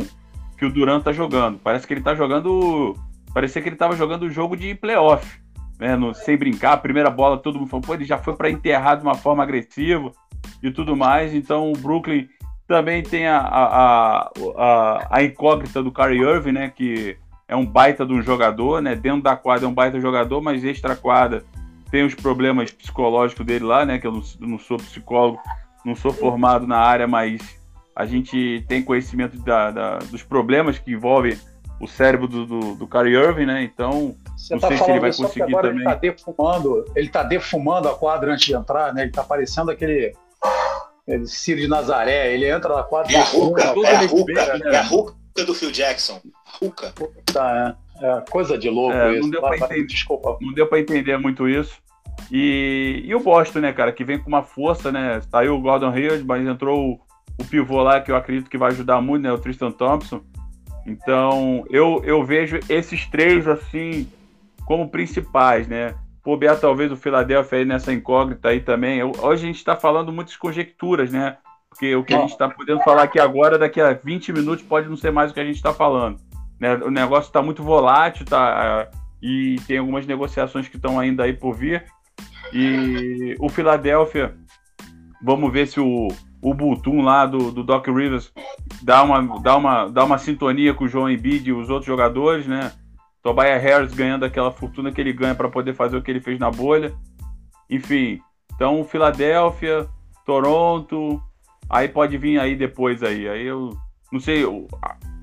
que 0.57 0.65
o 0.65 0.71
Durant 0.71 1.03
tá 1.03 1.11
jogando. 1.11 1.59
Parece 1.59 1.85
que 1.85 1.93
ele 1.93 2.01
tá 2.01 2.15
jogando. 2.15 2.95
Parecia 3.33 3.61
que 3.61 3.69
ele 3.69 3.75
tava 3.75 3.95
jogando 3.95 4.23
o 4.23 4.29
jogo 4.29 4.55
de 4.55 4.73
playoff 4.73 5.39
né, 5.79 5.95
no, 5.95 6.13
sem 6.13 6.37
brincar, 6.37 6.73
a 6.73 6.77
primeira 6.77 7.09
bola 7.09 7.37
todo 7.37 7.59
mundo 7.59 7.69
falou, 7.69 7.85
pô, 7.85 7.93
ele 7.93 8.05
já 8.05 8.17
foi 8.17 8.35
para 8.35 8.49
enterrar 8.49 8.97
de 8.97 9.03
uma 9.03 9.15
forma 9.15 9.43
agressiva 9.43 10.11
e 10.61 10.71
tudo 10.71 10.95
mais, 10.95 11.33
então 11.33 11.71
o 11.71 11.77
Brooklyn 11.77 12.27
também 12.67 13.03
tem 13.03 13.27
a, 13.27 13.37
a, 13.37 14.31
a, 14.57 15.07
a 15.09 15.23
incógnita 15.23 15.81
do 15.81 15.91
Kyrie 15.91 16.21
Irving, 16.21 16.51
né, 16.51 16.69
que 16.69 17.15
é 17.47 17.55
um 17.55 17.65
baita 17.65 18.05
de 18.05 18.13
um 18.13 18.21
jogador, 18.21 18.81
né? 18.81 18.93
Dentro 18.93 19.21
da 19.21 19.37
quadra 19.37 19.65
é 19.65 19.69
um 19.69 19.73
baita 19.73 20.01
jogador, 20.01 20.41
mas 20.41 20.65
extra 20.65 20.97
quadra 20.97 21.45
tem 21.89 22.03
os 22.03 22.13
problemas 22.13 22.71
psicológicos 22.71 23.45
dele 23.45 23.63
lá, 23.63 23.85
né? 23.85 23.97
Que 23.99 24.05
eu 24.05 24.11
não, 24.11 24.21
não 24.41 24.59
sou 24.59 24.75
psicólogo, 24.75 25.39
não 25.85 25.95
sou 25.95 26.11
formado 26.11 26.67
na 26.67 26.77
área, 26.77 27.07
mas 27.07 27.57
a 27.97 28.05
gente 28.05 28.63
tem 28.67 28.83
conhecimento 28.83 29.39
da, 29.39 29.71
da, 29.71 29.97
dos 29.97 30.21
problemas 30.21 30.77
que 30.77 30.91
envolvem 30.91 31.35
o 31.79 31.87
cérebro 31.87 32.27
do, 32.27 32.45
do, 32.45 32.75
do 32.75 32.87
Kyrie 32.87 33.15
Irving, 33.15 33.47
né? 33.47 33.63
Então, 33.63 34.15
Você 34.37 34.53
não 34.53 34.61
tá 34.61 34.67
sei 34.67 34.77
se 34.77 34.91
ele 34.91 34.99
vai 34.99 35.11
conseguir 35.11 35.51
também. 35.51 35.71
Ele 35.71 35.83
tá, 35.83 35.95
defumando, 35.95 36.85
ele 36.95 37.09
tá 37.09 37.23
defumando 37.23 37.89
a 37.89 37.95
quadra 37.95 38.31
antes 38.31 38.45
de 38.45 38.53
entrar, 38.53 38.93
né? 38.93 39.01
Ele 39.01 39.11
tá 39.11 39.23
parecendo 39.23 39.71
aquele, 39.71 40.15
aquele 41.01 41.25
Ciro 41.25 41.59
de 41.59 41.67
Nazaré. 41.67 42.31
Ele 42.31 42.47
entra 42.47 42.75
na 42.75 42.83
quadra. 42.83 43.11
É 43.11 43.19
a 43.19 43.23
Ruca, 43.23 43.63
é 43.63 43.95
a 43.95 44.01
Ruca, 44.01 44.33
né? 44.33 44.71
é 44.73 44.77
a 44.77 44.83
Ruca 44.83 45.15
do 45.43 45.55
Phil 45.55 45.71
Jackson. 45.71 46.21
Ruca. 46.61 46.93
Tá, 47.33 47.75
é. 47.99 48.05
é. 48.05 48.23
coisa 48.29 48.59
de 48.59 48.69
louco 48.69 48.95
é, 48.95 49.13
isso. 49.13 49.23
Não 49.23 49.29
deu, 49.31 49.41
pra 49.41 49.57
entender, 49.57 49.87
Desculpa. 49.87 50.37
não 50.39 50.53
deu 50.53 50.67
pra 50.67 50.79
entender 50.79 51.17
muito 51.17 51.49
isso. 51.49 51.79
E, 52.31 53.01
e 53.05 53.15
o 53.15 53.19
Boston, 53.19 53.59
né, 53.59 53.73
cara, 53.73 53.91
que 53.91 54.03
vem 54.03 54.19
com 54.19 54.27
uma 54.27 54.43
força, 54.43 54.91
né? 54.91 55.19
Saiu 55.31 55.55
o 55.55 55.61
Gordon 55.61 55.89
Hayward, 55.89 56.23
mas 56.23 56.45
entrou 56.45 57.06
o, 57.37 57.45
pivô 57.45 57.81
lá, 57.81 58.01
que 58.01 58.11
eu 58.11 58.15
acredito 58.15 58.49
que 58.49 58.57
vai 58.57 58.71
ajudar 58.71 59.01
muito, 59.01 59.23
né? 59.23 59.31
O 59.31 59.37
Tristan 59.37 59.71
Thompson. 59.71 60.21
Então, 60.85 61.65
eu, 61.69 62.01
eu 62.05 62.23
vejo 62.23 62.59
esses 62.69 63.05
três, 63.07 63.47
assim, 63.47 64.09
como 64.65 64.89
principais, 64.89 65.67
né? 65.67 65.95
Bobear 66.23 66.59
talvez 66.59 66.91
o 66.91 66.97
Philadelphia 66.97 67.59
aí 67.59 67.65
nessa 67.65 67.93
incógnita 67.93 68.49
aí 68.49 68.59
também. 68.59 68.99
Eu, 68.99 69.11
hoje 69.19 69.43
a 69.43 69.47
gente 69.47 69.57
está 69.57 69.75
falando 69.75 70.11
muitas 70.11 70.35
conjecturas, 70.35 71.11
né? 71.11 71.37
Porque 71.69 71.95
o 71.95 72.03
que 72.03 72.13
a 72.13 72.21
gente 72.21 72.31
está 72.31 72.49
podendo 72.49 72.81
falar 72.81 73.03
aqui 73.03 73.19
agora, 73.19 73.57
daqui 73.57 73.79
a 73.79 73.93
20 73.93 74.33
minutos, 74.33 74.65
pode 74.65 74.89
não 74.89 74.97
ser 74.97 75.11
mais 75.11 75.31
o 75.31 75.33
que 75.33 75.39
a 75.39 75.45
gente 75.45 75.57
está 75.57 75.73
falando. 75.73 76.19
Né? 76.59 76.73
O 76.75 76.89
negócio 76.89 77.29
está 77.29 77.41
muito 77.41 77.61
volátil, 77.61 78.25
tá? 78.25 78.89
E 79.21 79.57
tem 79.67 79.77
algumas 79.77 80.05
negociações 80.05 80.67
que 80.67 80.75
estão 80.75 80.99
ainda 80.99 81.23
aí 81.23 81.33
por 81.33 81.53
vir. 81.53 81.85
E 82.53 83.35
o 83.39 83.49
Philadelphia, 83.49 84.35
vamos 85.21 85.51
ver 85.51 85.67
se 85.67 85.79
o, 85.79 86.07
o 86.41 86.53
Bultum 86.53 87.01
lá 87.01 87.25
do, 87.25 87.51
do 87.51 87.63
Doc 87.63 87.87
Rivers 87.87 88.31
dá 88.81 89.03
uma, 89.03 89.39
dá, 89.41 89.57
uma, 89.57 89.87
dá 89.87 90.03
uma 90.03 90.17
sintonia 90.17 90.73
com 90.73 90.85
o 90.85 90.87
João 90.87 91.09
Embiid 91.09 91.49
e 91.49 91.53
os 91.53 91.69
outros 91.69 91.87
jogadores, 91.87 92.45
né? 92.45 92.71
Tobias 93.21 93.61
Harris 93.61 93.93
ganhando 93.93 94.23
aquela 94.23 94.51
fortuna 94.51 94.91
que 94.91 95.01
ele 95.01 95.11
ganha 95.11 95.35
para 95.35 95.49
poder 95.49 95.73
fazer 95.73 95.97
o 95.97 96.01
que 96.01 96.11
ele 96.11 96.21
fez 96.21 96.39
na 96.39 96.49
bolha. 96.49 96.93
Enfim, 97.69 98.21
então 98.55 98.83
Filadélfia, 98.83 99.87
Toronto, 100.25 101.21
aí 101.69 101.87
pode 101.87 102.17
vir 102.17 102.39
aí 102.39 102.55
depois 102.55 103.03
aí. 103.03 103.27
Aí 103.27 103.45
eu 103.45 103.71
não 104.11 104.19
sei, 104.19 104.43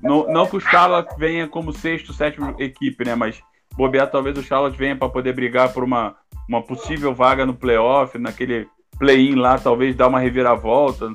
não, 0.03 0.27
não 0.27 0.45
que 0.45 0.57
o 0.57 0.59
Charlotte 0.59 1.17
venha 1.17 1.47
como 1.47 1.73
sexto, 1.73 2.13
sétimo 2.13 2.55
equipe, 2.59 3.03
né? 3.03 3.15
Mas 3.15 3.41
bobear 3.75 4.11
talvez 4.11 4.37
o 4.37 4.43
Charlotte 4.43 4.77
venha 4.77 4.95
para 4.95 5.09
poder 5.09 5.33
brigar 5.33 5.73
por 5.73 5.83
uma, 5.83 6.15
uma 6.47 6.61
possível 6.61 7.13
vaga 7.13 7.45
no 7.45 7.55
playoff, 7.55 8.17
naquele 8.17 8.67
play-in 8.97 9.35
lá, 9.35 9.57
talvez 9.57 9.95
dar 9.95 10.07
uma 10.07 10.19
reviravolta, 10.19 11.09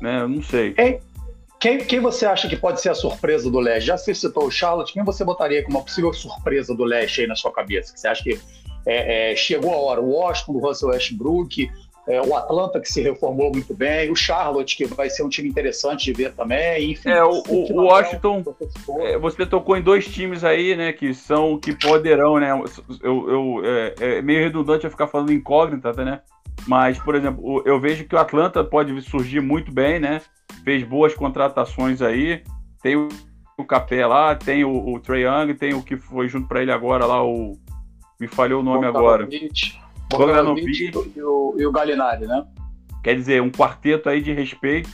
né? 0.00 0.26
Não 0.26 0.42
sei. 0.42 0.72
Quem, 0.72 1.00
quem, 1.58 1.78
quem, 1.78 2.00
você 2.00 2.26
acha 2.26 2.48
que 2.48 2.56
pode 2.56 2.80
ser 2.80 2.90
a 2.90 2.94
surpresa 2.94 3.50
do 3.50 3.58
leste? 3.58 3.86
Já 3.86 3.96
se 3.96 4.14
citou 4.14 4.46
o 4.46 4.50
Charlotte, 4.50 4.92
quem 4.92 5.04
você 5.04 5.24
botaria 5.24 5.62
como 5.64 5.78
uma 5.78 5.84
possível 5.84 6.12
surpresa 6.12 6.74
do 6.74 6.84
leste 6.84 7.22
aí 7.22 7.26
na 7.26 7.34
sua 7.34 7.52
cabeça? 7.52 7.92
Que 7.92 8.00
você 8.00 8.08
acha 8.08 8.22
que 8.22 8.38
é, 8.86 9.32
é, 9.32 9.36
chegou 9.36 9.72
a 9.72 9.76
hora? 9.76 10.00
O 10.00 10.10
Washington, 10.10 10.52
o 10.52 10.58
Russell 10.58 10.90
Westbrook, 10.90 11.68
é, 12.08 12.20
o 12.22 12.36
Atlanta 12.36 12.80
que 12.80 12.90
se 12.90 13.02
reformou 13.02 13.50
muito 13.50 13.74
bem, 13.74 14.10
o 14.10 14.16
Charlotte 14.16 14.76
que 14.76 14.84
vai 14.86 15.10
ser 15.10 15.24
um 15.24 15.28
time 15.28 15.48
interessante 15.48 16.04
de 16.04 16.12
ver 16.12 16.32
também, 16.34 16.92
enfim. 16.92 17.08
É, 17.08 17.24
o, 17.24 17.42
o, 17.48 17.72
o 17.72 17.84
Washington, 17.86 18.44
é, 19.00 19.18
você 19.18 19.44
tocou 19.44 19.76
em 19.76 19.82
dois 19.82 20.06
times 20.06 20.44
aí, 20.44 20.76
né, 20.76 20.92
que 20.92 21.12
são, 21.12 21.58
que 21.58 21.74
poderão, 21.74 22.38
né, 22.38 22.52
eu, 23.02 23.28
eu 23.28 23.60
é, 23.64 23.94
é 23.98 24.22
meio 24.22 24.40
redundante 24.40 24.84
eu 24.84 24.90
ficar 24.90 25.08
falando 25.08 25.32
incógnita, 25.32 25.92
né, 25.92 26.20
mas, 26.66 26.98
por 26.98 27.14
exemplo, 27.14 27.62
eu 27.64 27.80
vejo 27.80 28.04
que 28.04 28.14
o 28.14 28.18
Atlanta 28.18 28.64
pode 28.64 29.00
surgir 29.02 29.40
muito 29.40 29.72
bem, 29.72 30.00
né? 30.00 30.20
Fez 30.64 30.82
boas 30.82 31.14
contratações 31.14 32.02
aí. 32.02 32.42
Tem 32.82 32.96
o 32.96 33.64
Capé 33.64 34.06
lá, 34.06 34.34
tem 34.34 34.64
o, 34.64 34.94
o 34.94 35.00
Trey 35.00 35.24
Young, 35.24 35.54
tem 35.54 35.74
o 35.74 35.82
que 35.82 35.96
foi 35.96 36.28
junto 36.28 36.48
para 36.48 36.62
ele 36.62 36.72
agora 36.72 37.06
lá, 37.06 37.24
o. 37.24 37.58
Me 38.18 38.26
falhou 38.26 38.60
o 38.60 38.64
nome 38.64 38.86
agora. 38.86 39.28
Bogdanovic 40.10 40.92
e 41.16 41.22
o, 41.22 41.54
e 41.58 41.66
o 41.66 41.72
Galinari, 41.72 42.26
né? 42.26 42.44
Quer 43.02 43.14
dizer, 43.14 43.42
um 43.42 43.50
quarteto 43.50 44.08
aí 44.08 44.20
de 44.20 44.32
respeito, 44.32 44.88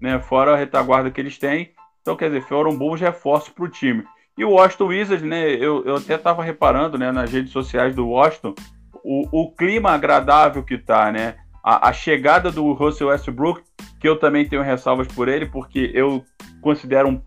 né? 0.00 0.20
Fora 0.20 0.52
a 0.52 0.56
retaguarda 0.56 1.10
que 1.10 1.20
eles 1.20 1.38
têm. 1.38 1.70
Então, 2.02 2.16
quer 2.16 2.26
dizer, 2.26 2.42
foram 2.42 2.76
bons 2.76 3.00
reforços 3.00 3.48
para 3.48 3.64
o 3.64 3.68
time. 3.68 4.04
E 4.38 4.44
o 4.44 4.50
Washington 4.50 4.86
Wizards, 4.86 5.26
né? 5.26 5.50
Eu, 5.54 5.84
eu 5.84 5.96
até 5.96 6.14
estava 6.14 6.42
reparando, 6.42 6.98
né, 6.98 7.10
nas 7.10 7.32
redes 7.32 7.50
sociais 7.50 7.94
do 7.94 8.06
Washington, 8.08 8.54
o, 9.06 9.42
o 9.42 9.52
clima 9.52 9.90
agradável 9.90 10.64
que 10.64 10.76
tá, 10.76 11.12
né? 11.12 11.36
A, 11.62 11.88
a, 11.88 11.92
chegada 11.92 12.50
do 12.50 12.72
Russell 12.72 13.08
Westbrook, 13.08 13.62
que 14.00 14.08
eu 14.08 14.18
também 14.18 14.48
tenho 14.48 14.62
ressalvas 14.62 15.06
por 15.06 15.28
ele, 15.28 15.46
porque 15.46 15.92
eu 15.94 16.24
considero 16.60 17.08
um, 17.08 17.22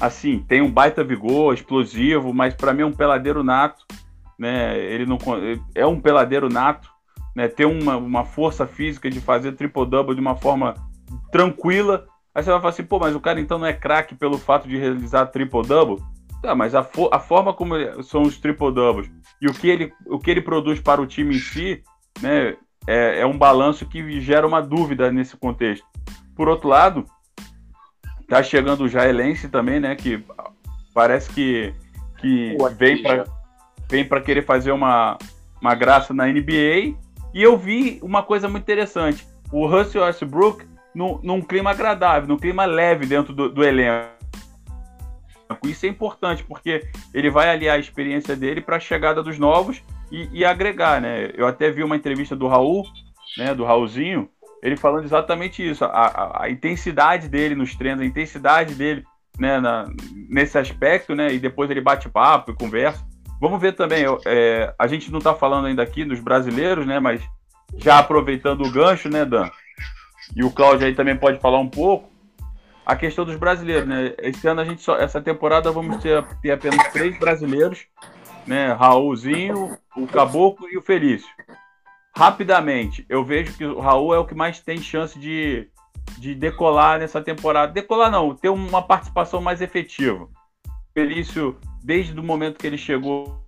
assim, 0.00 0.44
tem 0.48 0.62
um 0.62 0.70
baita 0.70 1.02
vigor, 1.02 1.52
explosivo, 1.52 2.32
mas 2.32 2.54
para 2.54 2.72
mim 2.72 2.82
é 2.82 2.86
um 2.86 2.92
peladeiro 2.92 3.42
nato, 3.42 3.84
né? 4.38 4.78
Ele 4.78 5.06
não 5.06 5.18
é 5.74 5.84
um 5.84 6.00
peladeiro 6.00 6.48
nato, 6.48 6.88
né? 7.34 7.48
Tem 7.48 7.66
uma, 7.66 7.96
uma 7.96 8.24
força 8.24 8.64
física 8.64 9.10
de 9.10 9.20
fazer 9.20 9.52
triple 9.52 9.86
double 9.86 10.14
de 10.14 10.20
uma 10.20 10.36
forma 10.36 10.74
tranquila. 11.32 12.06
Aí 12.32 12.44
você 12.44 12.50
vai 12.50 12.60
falar 12.60 12.70
assim, 12.70 12.84
pô, 12.84 13.00
mas 13.00 13.14
o 13.14 13.20
cara 13.20 13.40
então 13.40 13.58
não 13.58 13.66
é 13.66 13.72
craque 13.72 14.14
pelo 14.14 14.38
fato 14.38 14.68
de 14.68 14.76
realizar 14.76 15.26
triple 15.26 15.66
double? 15.66 16.04
Tá, 16.44 16.54
mas 16.54 16.74
a, 16.74 16.86
a 17.10 17.18
forma 17.18 17.54
como 17.54 17.74
são 18.02 18.20
os 18.20 18.36
triple 18.36 18.70
doubles 18.70 19.10
e 19.40 19.48
o 19.48 19.54
que 19.54 19.66
ele, 19.66 19.90
o 20.04 20.18
que 20.18 20.30
ele 20.30 20.42
produz 20.42 20.78
para 20.78 21.00
o 21.00 21.06
time 21.06 21.36
em 21.36 21.38
si, 21.38 21.82
né, 22.20 22.54
é, 22.86 23.20
é 23.20 23.26
um 23.26 23.38
balanço 23.38 23.86
que 23.86 24.20
gera 24.20 24.46
uma 24.46 24.60
dúvida 24.60 25.10
nesse 25.10 25.38
contexto. 25.38 25.86
Por 26.36 26.46
outro 26.46 26.68
lado, 26.68 27.06
tá 28.28 28.42
chegando 28.42 28.84
o 28.84 28.88
Jaelense 28.88 29.48
também, 29.48 29.80
né, 29.80 29.96
que 29.96 30.22
parece 30.92 31.32
que, 31.32 31.72
que 32.18 32.54
vem 32.76 33.02
para 33.02 33.24
vem 33.88 34.06
querer 34.22 34.44
fazer 34.44 34.72
uma, 34.72 35.16
uma 35.62 35.74
graça 35.74 36.12
na 36.12 36.26
NBA. 36.26 36.94
E 37.32 37.42
eu 37.42 37.56
vi 37.56 37.98
uma 38.02 38.22
coisa 38.22 38.50
muito 38.50 38.64
interessante. 38.64 39.26
O 39.50 39.66
Russell 39.66 40.02
Westbrook 40.02 40.66
num, 40.94 41.18
num 41.22 41.40
clima 41.40 41.70
agradável, 41.70 42.28
num 42.28 42.36
clima 42.36 42.66
leve 42.66 43.06
dentro 43.06 43.32
do, 43.32 43.48
do 43.48 43.64
elenco. 43.64 44.13
Isso 45.64 45.86
é 45.86 45.88
importante, 45.88 46.44
porque 46.44 46.82
ele 47.12 47.30
vai 47.30 47.48
aliar 47.48 47.76
a 47.76 47.80
experiência 47.80 48.34
dele 48.34 48.60
para 48.60 48.76
a 48.76 48.80
chegada 48.80 49.22
dos 49.22 49.38
novos 49.38 49.82
e, 50.10 50.28
e, 50.32 50.44
agregar, 50.44 51.00
né? 51.00 51.30
Eu 51.34 51.46
até 51.46 51.70
vi 51.70 51.82
uma 51.82 51.96
entrevista 51.96 52.36
do 52.36 52.46
Raul, 52.46 52.84
né, 53.36 53.54
do 53.54 53.64
Raulzinho, 53.64 54.28
ele 54.62 54.76
falando 54.76 55.04
exatamente 55.04 55.68
isso, 55.68 55.84
a, 55.84 55.88
a, 55.88 56.44
a 56.44 56.50
intensidade 56.50 57.28
dele 57.28 57.54
nos 57.54 57.74
treinos, 57.74 58.00
a 58.02 58.06
intensidade 58.06 58.74
dele 58.74 59.04
né, 59.38 59.60
na, 59.60 59.86
nesse 60.28 60.56
aspecto, 60.56 61.14
né? 61.14 61.32
E 61.32 61.38
depois 61.38 61.70
ele 61.70 61.80
bate 61.80 62.08
papo 62.08 62.50
e 62.50 62.54
conversa. 62.54 63.04
Vamos 63.40 63.60
ver 63.60 63.72
também, 63.72 64.04
é, 64.24 64.72
a 64.78 64.86
gente 64.86 65.10
não 65.10 65.18
está 65.18 65.34
falando 65.34 65.66
ainda 65.66 65.82
aqui 65.82 66.04
dos 66.04 66.20
brasileiros, 66.20 66.86
né? 66.86 66.98
Mas 66.98 67.20
já 67.76 67.98
aproveitando 67.98 68.62
o 68.62 68.70
gancho, 68.70 69.08
né, 69.08 69.24
Dan? 69.24 69.50
E 70.34 70.42
o 70.42 70.50
Cláudio 70.50 70.86
aí 70.86 70.94
também 70.94 71.16
pode 71.16 71.40
falar 71.40 71.58
um 71.58 71.68
pouco 71.68 72.13
a 72.84 72.96
questão 72.96 73.24
dos 73.24 73.36
brasileiros, 73.36 73.88
né? 73.88 74.14
Esse 74.18 74.46
ano 74.46 74.60
a 74.60 74.64
gente 74.64 74.82
só, 74.82 74.96
essa 74.96 75.20
temporada 75.20 75.70
vamos 75.70 76.02
ter, 76.02 76.22
ter 76.42 76.52
apenas 76.52 76.92
três 76.92 77.18
brasileiros, 77.18 77.86
né? 78.46 78.72
Raulzinho, 78.72 79.76
o 79.96 80.06
Caboclo 80.06 80.68
e 80.68 80.76
o 80.76 80.82
Felício. 80.82 81.28
Rapidamente, 82.16 83.04
eu 83.08 83.24
vejo 83.24 83.56
que 83.56 83.64
o 83.64 83.80
Raul 83.80 84.14
é 84.14 84.18
o 84.18 84.26
que 84.26 84.34
mais 84.34 84.60
tem 84.60 84.78
chance 84.78 85.18
de, 85.18 85.68
de 86.18 86.34
decolar 86.34 86.98
nessa 86.98 87.20
temporada. 87.20 87.72
Decolar 87.72 88.10
não, 88.10 88.34
ter 88.34 88.50
uma 88.50 88.82
participação 88.82 89.40
mais 89.40 89.60
efetiva. 89.60 90.28
Felício, 90.92 91.58
desde 91.82 92.18
o 92.18 92.22
momento 92.22 92.58
que 92.58 92.66
ele 92.66 92.78
chegou 92.78 93.43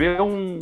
ver 0.00 0.22
um, 0.22 0.58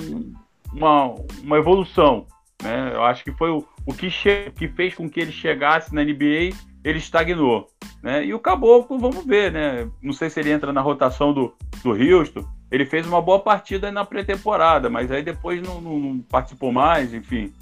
uma, 0.72 1.14
uma 1.44 1.56
evolução. 1.56 2.26
Né? 2.60 2.90
Eu 2.92 3.04
acho 3.04 3.22
que 3.22 3.30
foi 3.30 3.50
o, 3.50 3.64
o 3.86 3.94
que, 3.94 4.08
que 4.50 4.66
fez 4.68 4.94
com 4.96 5.08
que 5.08 5.20
ele 5.20 5.30
chegasse 5.30 5.94
na 5.94 6.02
NBA, 6.02 6.56
ele 6.82 6.98
estagnou. 6.98 7.68
Né? 8.02 8.24
E 8.24 8.34
o 8.34 8.40
Caboclo, 8.40 8.98
vamos 8.98 9.24
ver, 9.24 9.52
né? 9.52 9.88
Não 10.02 10.12
sei 10.12 10.28
se 10.28 10.40
ele 10.40 10.50
entra 10.50 10.72
na 10.72 10.80
rotação 10.80 11.32
do, 11.32 11.54
do 11.84 11.90
Houston. 11.90 12.44
Ele 12.70 12.84
fez 12.84 13.06
uma 13.06 13.22
boa 13.22 13.38
partida 13.38 13.92
na 13.92 14.04
pré-temporada, 14.04 14.90
mas 14.90 15.10
aí 15.10 15.22
depois 15.22 15.62
não, 15.62 15.80
não, 15.80 15.98
não, 15.98 16.18
participou 16.20 16.72
mais, 16.72 17.14
enfim. 17.14 17.52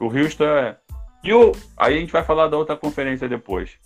O 0.00 0.06
Houston 0.06 0.44
é. 0.44 0.76
E 1.22 1.34
o... 1.34 1.52
aí 1.76 1.96
a 1.96 2.00
gente 2.00 2.12
vai 2.12 2.24
falar 2.24 2.48
da 2.48 2.56
outra 2.56 2.76
conferência 2.76 3.28
depois. 3.28 3.78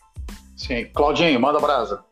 Sim. 0.57 0.87
Claudinho, 0.95 1.41
manda 1.41 1.59
brasa. 1.59 2.05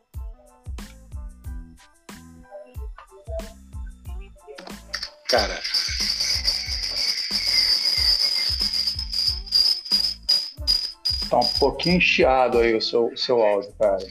Cara. 5.29 5.61
Tá 11.29 11.37
um 11.37 11.47
pouquinho 11.59 12.01
chiado 12.01 12.57
aí 12.57 12.75
o 12.75 12.81
seu, 12.81 13.15
seu 13.15 13.39
áudio, 13.39 13.71
cara. 13.79 14.07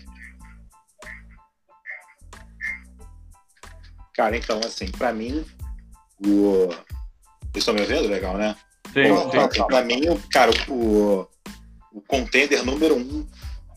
Cara, 4.15 4.37
então, 4.37 4.61
assim, 4.65 4.89
pra 4.93 5.13
mim, 5.13 5.45
o. 6.25 6.69
Vocês 6.69 7.57
estão 7.57 7.75
me 7.75 7.81
ouvindo? 7.81 8.09
Legal, 8.09 8.37
né? 8.37 8.55
Sim, 8.93 9.09
Bom, 9.09 9.25
sim. 9.25 9.49
Pra, 9.49 9.67
pra 9.67 9.83
mim, 9.83 10.03
cara, 10.31 10.53
o, 10.69 11.27
o 11.93 12.01
contender 12.03 12.65
número 12.65 12.97
um 12.97 13.27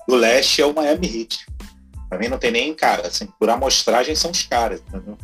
do 0.08 0.16
leste 0.16 0.62
é 0.62 0.66
o 0.66 0.74
Miami 0.74 1.22
Heat. 1.22 1.48
Pra 2.08 2.20
mim 2.20 2.28
não 2.28 2.38
tem 2.38 2.52
nem, 2.52 2.76
cara, 2.76 3.08
assim, 3.08 3.26
por 3.40 3.50
amostragem 3.50 4.16
são 4.16 4.30
os 4.30 4.44
caras, 4.44 4.82
entendeu? 4.82 5.18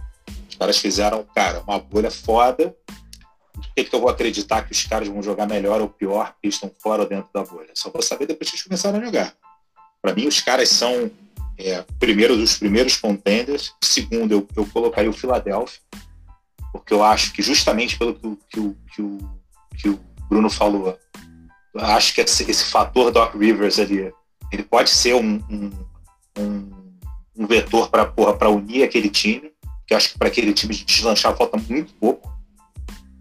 Caras 0.58 0.78
fizeram, 0.78 1.26
cara, 1.36 1.62
uma 1.62 1.80
bolha 1.80 2.12
foda. 2.12 2.76
Por 3.54 3.66
que, 3.76 3.84
que 3.86 3.96
eu 3.96 4.00
vou 4.00 4.10
acreditar 4.10 4.62
que 4.64 4.72
os 4.72 4.84
caras 4.84 5.08
vão 5.08 5.22
jogar 5.24 5.48
melhor 5.48 5.82
ou 5.82 5.90
pior 5.90 6.34
porque 6.34 6.48
estão 6.48 6.72
fora 6.80 7.04
ou 7.04 7.10
dentro 7.10 7.30
da 7.34 7.44
bolha? 7.44 7.70
Só 7.74 7.90
vou 7.90 8.02
saber 8.02 8.28
depois 8.28 8.50
que 8.50 8.56
eles 8.56 8.64
começaram 8.64 9.00
a 9.00 9.06
jogar. 9.06 9.34
Pra 10.02 10.14
mim, 10.14 10.28
os 10.28 10.40
caras 10.42 10.70
são, 10.70 11.10
é, 11.58 11.84
primeiro, 12.00 12.38
dos 12.38 12.58
primeiros 12.58 12.98
contenders. 12.98 13.74
Segundo, 13.84 14.32
eu, 14.32 14.48
eu 14.56 14.66
colocaria 14.68 15.10
o 15.10 15.14
Philadelphia, 15.14 15.80
porque 16.72 16.94
eu 16.94 17.04
acho 17.04 17.34
que 17.34 17.42
justamente 17.42 17.98
pelo 17.98 18.14
que, 18.14 18.38
que, 18.50 18.60
o, 18.60 18.78
que, 18.94 19.02
o, 19.02 19.18
que 19.76 19.90
o 19.90 20.00
Bruno 20.30 20.50
falou, 20.50 20.98
acho 21.76 22.14
que 22.14 22.22
esse, 22.22 22.50
esse 22.50 22.66
fator 22.66 23.12
Doc 23.12 23.36
Rivers 23.36 23.80
ali, 23.80 24.14
ele 24.52 24.64
pode 24.64 24.90
ser 24.90 25.16
um, 25.16 25.44
um, 25.50 25.72
um, 26.38 26.72
um 27.36 27.48
vetor 27.48 27.90
para 27.90 28.50
unir 28.50 28.84
aquele 28.84 29.10
time, 29.10 29.52
que 29.88 29.94
eu 29.94 29.98
acho 29.98 30.12
que 30.12 30.20
para 30.20 30.28
aquele 30.28 30.54
time 30.54 30.76
deslanchar 30.76 31.36
falta 31.36 31.58
muito 31.58 31.94
pouco. 31.94 32.30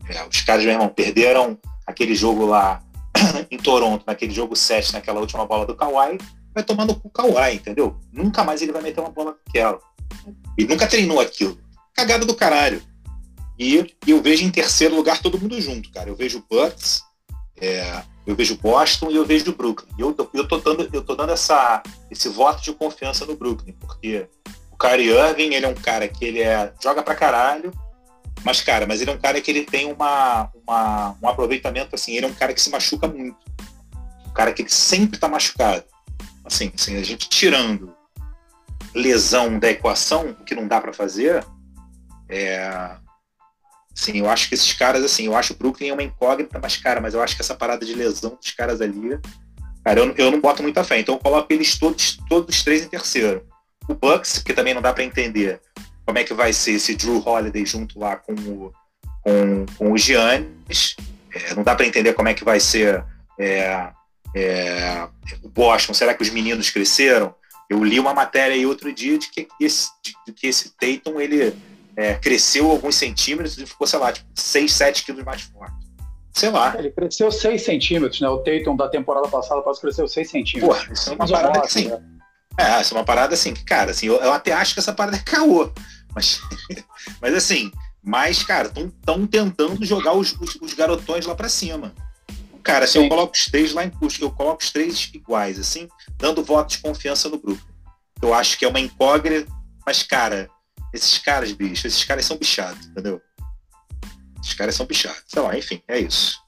É, 0.09 0.27
os 0.27 0.41
caras, 0.43 0.65
meu 0.65 0.73
irmão, 0.73 0.89
perderam 0.89 1.57
aquele 1.87 2.15
jogo 2.15 2.45
lá 2.45 2.83
em 3.51 3.57
Toronto, 3.57 4.05
naquele 4.07 4.35
jogo 4.35 4.57
7, 4.57 4.93
naquela 4.93 5.21
última 5.21 5.47
bola 5.47 5.65
do 5.65 5.77
Kawhi, 5.77 6.19
vai 6.53 6.65
tomar 6.65 6.85
no 6.85 6.95
cu 6.97 7.09
Kawhi, 7.09 7.55
entendeu? 7.55 7.97
Nunca 8.13 8.43
mais 8.43 8.61
ele 8.61 8.73
vai 8.73 8.83
meter 8.83 9.01
uma 9.01 9.11
bola 9.11 9.37
daquela. 9.47 9.79
E 10.59 10.65
nunca 10.65 10.87
treinou 10.87 11.21
aquilo. 11.21 11.59
Cagada 11.95 12.27
do 12.27 12.35
caralho. 12.35 12.83
E, 13.59 13.95
e 14.07 14.11
eu 14.11 14.21
vejo 14.21 14.45
em 14.45 14.51
terceiro 14.51 14.95
lugar 14.95 15.23
todo 15.23 15.39
mundo 15.39 15.61
junto, 15.61 15.91
cara. 15.91 16.11
Eu 16.11 16.17
vejo 16.17 16.39
o 16.39 16.45
Bucks, 16.51 17.03
é, 17.61 18.03
eu 18.27 18.35
vejo 18.35 18.59
Boston 18.59 19.11
e 19.11 19.17
eu 19.17 19.25
vejo 19.25 19.51
o 19.51 19.55
Brooklyn. 19.55 19.89
Eu, 19.99 20.15
eu 20.35 20.49
tô 20.49 20.59
dando, 20.59 20.89
eu 20.93 21.03
tô 21.03 21.15
dando 21.15 21.33
essa, 21.33 21.83
esse 22.11 22.29
voto 22.29 22.63
de 22.63 22.73
confiança 22.73 23.25
no 23.25 23.37
Brooklyn, 23.37 23.73
porque 23.81 24.29
o 24.77 24.79
Kyrie 24.79 25.11
Irving, 25.11 25.55
ele 25.55 25.65
é 25.67 25.69
um 25.69 25.75
cara 25.75 26.07
que 26.07 26.25
ele 26.25 26.41
é, 26.41 26.73
joga 26.83 27.03
pra 27.03 27.15
caralho, 27.15 27.73
mas, 28.45 28.61
cara, 28.61 28.87
mas 28.87 29.01
ele 29.01 29.11
é 29.11 29.15
um 29.15 29.19
cara 29.19 29.41
que 29.41 29.51
ele 29.51 29.65
tem 29.65 29.91
uma, 29.91 30.51
uma- 30.67 31.17
um 31.23 31.29
aproveitamento, 31.29 31.95
assim, 31.95 32.15
ele 32.17 32.27
é 32.27 32.29
um 32.29 32.35
cara 32.35 32.53
que 32.53 32.61
se 32.61 32.71
machuca 32.71 33.09
muito. 33.09 33.39
Um 34.27 34.33
cara 34.33 34.53
que 34.53 34.63
ele 34.63 34.71
sempre 34.71 35.19
tá 35.19 35.29
machucado. 35.29 35.85
Assim, 36.45 36.71
assim 36.75 36.97
a 36.97 37.03
gente 37.03 37.29
tirando 37.29 37.95
lesão 38.95 39.59
da 39.59 39.71
equação, 39.71 40.31
o 40.31 40.45
que 40.45 40.55
não 40.55 40.69
dá 40.69 40.81
pra 40.81 40.93
fazer, 40.93 41.45
é, 42.29 42.97
Sim, 43.97 44.19
eu 44.19 44.29
acho 44.29 44.51
que 44.51 44.55
esses 44.55 44.75
caras, 44.75 45.03
assim, 45.03 45.25
eu 45.25 45.35
acho 45.35 45.55
o 45.55 45.57
Brooklyn 45.57 45.89
é 45.89 45.93
uma 45.95 46.03
incógnita, 46.03 46.59
mas, 46.63 46.77
cara, 46.77 47.01
mas 47.01 47.15
eu 47.15 47.23
acho 47.23 47.35
que 47.35 47.41
essa 47.41 47.55
parada 47.55 47.85
de 47.87 47.95
lesão 47.95 48.37
dos 48.37 48.51
caras 48.51 48.83
ali, 48.83 49.19
cara, 49.83 50.01
eu, 50.01 50.15
eu 50.19 50.31
não 50.31 50.39
boto 50.39 50.63
muita 50.63 50.85
fé. 50.85 51.01
Então 51.01 51.15
eu 51.15 51.19
coloco 51.19 51.51
eles 51.51 51.79
todos, 51.79 52.19
todos 52.29 52.55
os 52.55 52.63
três 52.63 52.85
em 52.85 52.89
terceiro. 52.89 53.43
O 53.89 53.95
Bucks, 53.95 54.39
que 54.39 54.53
também 54.53 54.75
não 54.75 54.83
dá 54.83 54.93
para 54.93 55.05
entender 55.05 55.61
como 56.05 56.19
é 56.19 56.25
que 56.25 56.33
vai 56.33 56.53
ser 56.53 56.73
esse 56.73 56.95
Drew 56.95 57.23
Holiday 57.27 57.67
junto 57.67 57.99
lá 57.99 58.17
com 58.17 58.33
o, 58.33 58.73
com, 59.23 59.67
com 59.77 59.93
o 59.93 59.99
Giannis. 59.99 60.97
É, 61.35 61.55
não 61.55 61.63
dá 61.63 61.75
para 61.75 61.87
entender 61.87 62.13
como 62.15 62.29
é 62.29 62.35
que 62.35 62.45
vai 62.45 62.61
ser 62.61 63.05
é, 63.39 63.89
é, 64.35 65.09
o 65.43 65.49
Boston. 65.49 65.93
Será 65.93 66.15
que 66.15 66.23
os 66.23 66.31
meninos 66.31 66.71
cresceram? 66.71 67.35
Eu 67.69 67.83
li 67.83 67.99
uma 67.99 68.15
matéria 68.15 68.55
aí 68.55 68.65
outro 68.65 68.93
dia 68.93 69.19
de 69.19 69.29
que 69.29 69.49
esse, 69.61 69.91
de 70.25 70.33
que 70.33 70.47
esse 70.47 70.71
Tatum, 70.77 71.21
ele 71.21 71.57
é, 71.97 72.15
cresceu 72.15 72.71
alguns 72.71 72.95
centímetros 72.95 73.59
e 73.59 73.67
ficou, 73.67 73.87
sei 73.87 73.99
lá, 73.99 74.13
tipo, 74.13 74.29
6, 74.35 74.73
7 74.73 75.05
quilos 75.05 75.25
mais 75.25 75.43
forte. 75.43 75.75
Sei 76.33 76.51
lá. 76.51 76.77
Ele 76.79 76.91
cresceu 76.91 77.33
6 77.33 77.65
centímetros, 77.65 78.21
né? 78.21 78.29
O 78.29 78.39
Tatum 78.39 78.77
da 78.77 78.89
temporada 78.89 79.27
passada 79.27 79.63
quase 79.63 79.81
cresceu 79.81 80.07
6 80.07 80.31
centímetros. 80.31 80.79
Porra, 80.79 80.93
isso 80.93 81.11
é 81.11 81.15
uma 81.15 81.27
parada 81.27 81.61
que 81.61 81.67
assim. 81.67 81.91
É, 82.59 82.81
isso 82.81 82.95
é 82.95 82.97
uma 82.97 83.05
parada 83.05 83.35
assim, 83.35 83.53
que, 83.53 83.65
cara, 83.65 83.91
assim, 83.91 84.07
eu, 84.07 84.17
eu 84.17 84.33
até 84.33 84.53
acho 84.53 84.75
que 84.75 84.81
essa 84.81 84.93
parada 84.93 85.17
é 85.17 85.21
caô. 85.25 85.71
Mas, 86.15 86.41
mas 87.21 87.35
assim, 87.35 87.71
mas, 88.03 88.43
cara, 88.43 88.69
estão 88.69 89.27
tentando 89.27 89.85
jogar 89.85 90.15
os, 90.15 90.33
os, 90.41 90.55
os, 90.57 90.73
garotões 90.73 91.27
lá 91.27 91.35
pra 91.35 91.49
cima. 91.49 91.95
Cara, 92.63 92.85
assim, 92.85 93.03
eu 93.03 93.09
coloco 93.09 93.35
os 93.35 93.45
três 93.47 93.73
lá 93.73 93.85
em 93.85 93.91
custo, 93.91 94.25
eu 94.25 94.31
coloco 94.31 94.63
os 94.63 94.71
três 94.71 95.11
iguais, 95.13 95.59
assim, 95.59 95.89
dando 96.17 96.43
voto 96.43 96.71
de 96.71 96.79
confiança 96.79 97.29
no 97.29 97.39
grupo. 97.39 97.63
Eu 98.23 98.33
acho 98.33 98.57
que 98.59 98.65
é 98.65 98.69
uma 98.69 98.81
incógnita, 98.81 99.53
mas, 99.85 100.03
cara, 100.03 100.49
esses 100.93 101.19
caras, 101.19 101.53
bicho, 101.53 101.87
esses 101.87 102.03
caras 102.05 102.25
são 102.25 102.37
bichados, 102.37 102.87
entendeu? 102.87 103.21
Esses 104.43 104.55
caras 104.55 104.75
são 104.75 104.87
bichados. 104.87 105.23
Sei 105.27 105.43
lá, 105.43 105.57
enfim, 105.57 105.83
é 105.87 105.99
isso. 105.99 106.41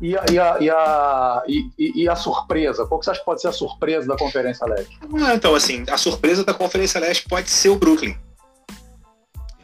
E 0.00 0.16
a, 0.16 0.24
e 0.30 0.38
a, 0.38 0.58
e 0.60 0.70
a, 0.70 1.42
e, 1.48 2.02
e 2.02 2.08
a 2.08 2.14
surpresa? 2.14 2.86
Qual 2.86 3.00
que 3.00 3.04
você 3.04 3.10
acha 3.10 3.20
que 3.20 3.26
pode 3.26 3.40
ser 3.40 3.48
a 3.48 3.52
surpresa 3.52 4.06
da 4.06 4.16
Conferência 4.16 4.64
Leste? 4.66 4.98
Ah, 5.20 5.34
então, 5.34 5.54
assim, 5.54 5.84
a 5.90 5.98
surpresa 5.98 6.44
da 6.44 6.54
Conferência 6.54 7.00
Leste 7.00 7.28
pode 7.28 7.50
ser 7.50 7.70
o 7.70 7.76
Brooklyn. 7.76 8.16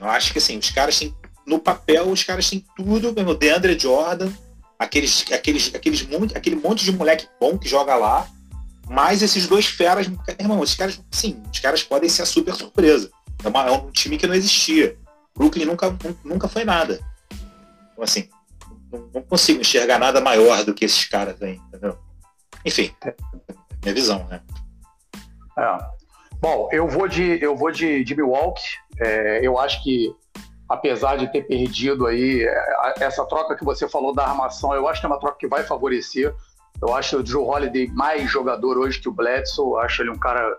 Eu 0.00 0.08
acho 0.08 0.32
que, 0.32 0.38
assim, 0.38 0.58
os 0.58 0.70
caras 0.70 0.98
têm, 0.98 1.14
no 1.46 1.58
papel, 1.58 2.08
os 2.08 2.24
caras 2.24 2.50
têm 2.50 2.64
tudo, 2.76 3.12
mesmo, 3.12 3.34
DeAndre 3.34 3.78
Jordan, 3.78 4.30
aqueles, 4.78 5.24
aqueles, 5.32 5.72
aqueles 5.74 6.08
aquele 6.34 6.56
monte 6.56 6.84
de 6.84 6.92
moleque 6.92 7.28
bom 7.40 7.56
que 7.56 7.68
joga 7.68 7.94
lá, 7.94 8.26
mais 8.88 9.22
esses 9.22 9.46
dois 9.46 9.66
feras, 9.66 10.10
irmão, 10.38 10.60
os 10.60 10.74
caras, 10.74 11.00
sim, 11.10 11.40
os 11.52 11.60
caras 11.60 11.82
podem 11.82 12.08
ser 12.08 12.22
a 12.22 12.26
super 12.26 12.54
surpresa. 12.54 13.10
É, 13.42 13.48
uma, 13.48 13.66
é 13.66 13.70
um 13.70 13.90
time 13.90 14.18
que 14.18 14.26
não 14.26 14.34
existia. 14.34 14.96
Brooklyn 15.34 15.64
nunca, 15.64 15.96
nunca 16.24 16.48
foi 16.48 16.64
nada. 16.64 17.00
Então, 17.92 18.04
assim, 18.04 18.28
não, 19.12 19.22
consigo 19.22 19.60
enxergar 19.60 19.98
nada 19.98 20.20
maior 20.20 20.64
do 20.64 20.74
que 20.74 20.84
esses 20.84 21.04
caras 21.06 21.40
aí, 21.42 21.60
entendeu? 21.68 21.98
Enfim, 22.64 22.94
minha 23.82 23.94
visão, 23.94 24.26
né? 24.28 24.40
É. 25.58 25.78
Bom, 26.40 26.68
eu 26.72 26.88
vou 26.88 27.08
de, 27.08 27.42
eu 27.42 27.56
vou 27.56 27.70
de, 27.70 28.04
de 28.04 28.14
Milwaukee. 28.14 28.62
É, 29.00 29.40
eu 29.42 29.58
acho 29.58 29.82
que, 29.82 30.14
apesar 30.68 31.16
de 31.16 31.30
ter 31.32 31.42
perdido 31.46 32.06
aí 32.06 32.46
essa 33.00 33.24
troca 33.24 33.56
que 33.56 33.64
você 33.64 33.88
falou 33.88 34.14
da 34.14 34.26
armação, 34.26 34.74
eu 34.74 34.86
acho 34.88 35.00
que 35.00 35.06
é 35.06 35.08
uma 35.08 35.20
troca 35.20 35.38
que 35.38 35.48
vai 35.48 35.62
favorecer. 35.62 36.34
Eu 36.82 36.94
acho 36.94 37.18
o 37.18 37.22
Drew 37.22 37.46
Holiday 37.46 37.86
mais 37.88 38.30
jogador 38.30 38.76
hoje 38.76 39.00
que 39.00 39.08
o 39.08 39.12
Bledsoe. 39.12 39.70
Eu 39.70 39.78
acho 39.78 40.02
ele 40.02 40.10
um 40.10 40.18
cara 40.18 40.58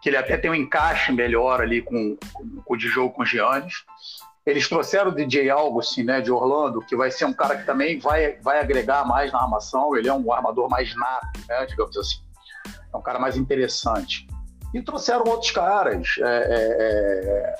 que 0.00 0.10
ele 0.10 0.16
até 0.16 0.36
tem 0.36 0.50
um 0.50 0.54
encaixe 0.54 1.10
melhor 1.10 1.60
ali 1.60 1.82
com, 1.82 2.16
com, 2.32 2.62
com 2.62 2.74
o 2.74 2.76
de 2.76 2.86
jogo 2.86 3.12
com 3.12 3.22
o 3.22 3.26
Giannis. 3.26 3.84
Eles 4.46 4.68
trouxeram 4.68 5.10
o 5.10 5.14
DJ 5.14 5.50
Augustin, 5.50 6.04
né, 6.04 6.20
de 6.20 6.30
Orlando, 6.30 6.80
que 6.80 6.94
vai 6.94 7.10
ser 7.10 7.24
um 7.24 7.32
cara 7.32 7.56
que 7.56 7.66
também 7.66 7.98
vai, 7.98 8.38
vai 8.40 8.60
agregar 8.60 9.04
mais 9.04 9.32
na 9.32 9.42
armação. 9.42 9.96
Ele 9.96 10.08
é 10.08 10.14
um 10.14 10.32
armador 10.32 10.70
mais 10.70 10.94
nato, 10.94 11.40
né, 11.48 11.66
digamos 11.66 11.96
assim. 11.96 12.18
É 12.94 12.96
um 12.96 13.02
cara 13.02 13.18
mais 13.18 13.36
interessante. 13.36 14.26
E 14.72 14.80
trouxeram 14.80 15.24
outros 15.26 15.50
caras. 15.50 16.14
É, 16.20 16.46
é, 16.48 17.54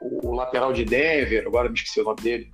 o 0.00 0.34
lateral 0.34 0.72
de 0.72 0.84
Denver, 0.84 1.46
agora 1.46 1.68
me 1.68 1.74
esqueci 1.74 2.00
o 2.00 2.04
nome 2.04 2.22
dele. 2.22 2.50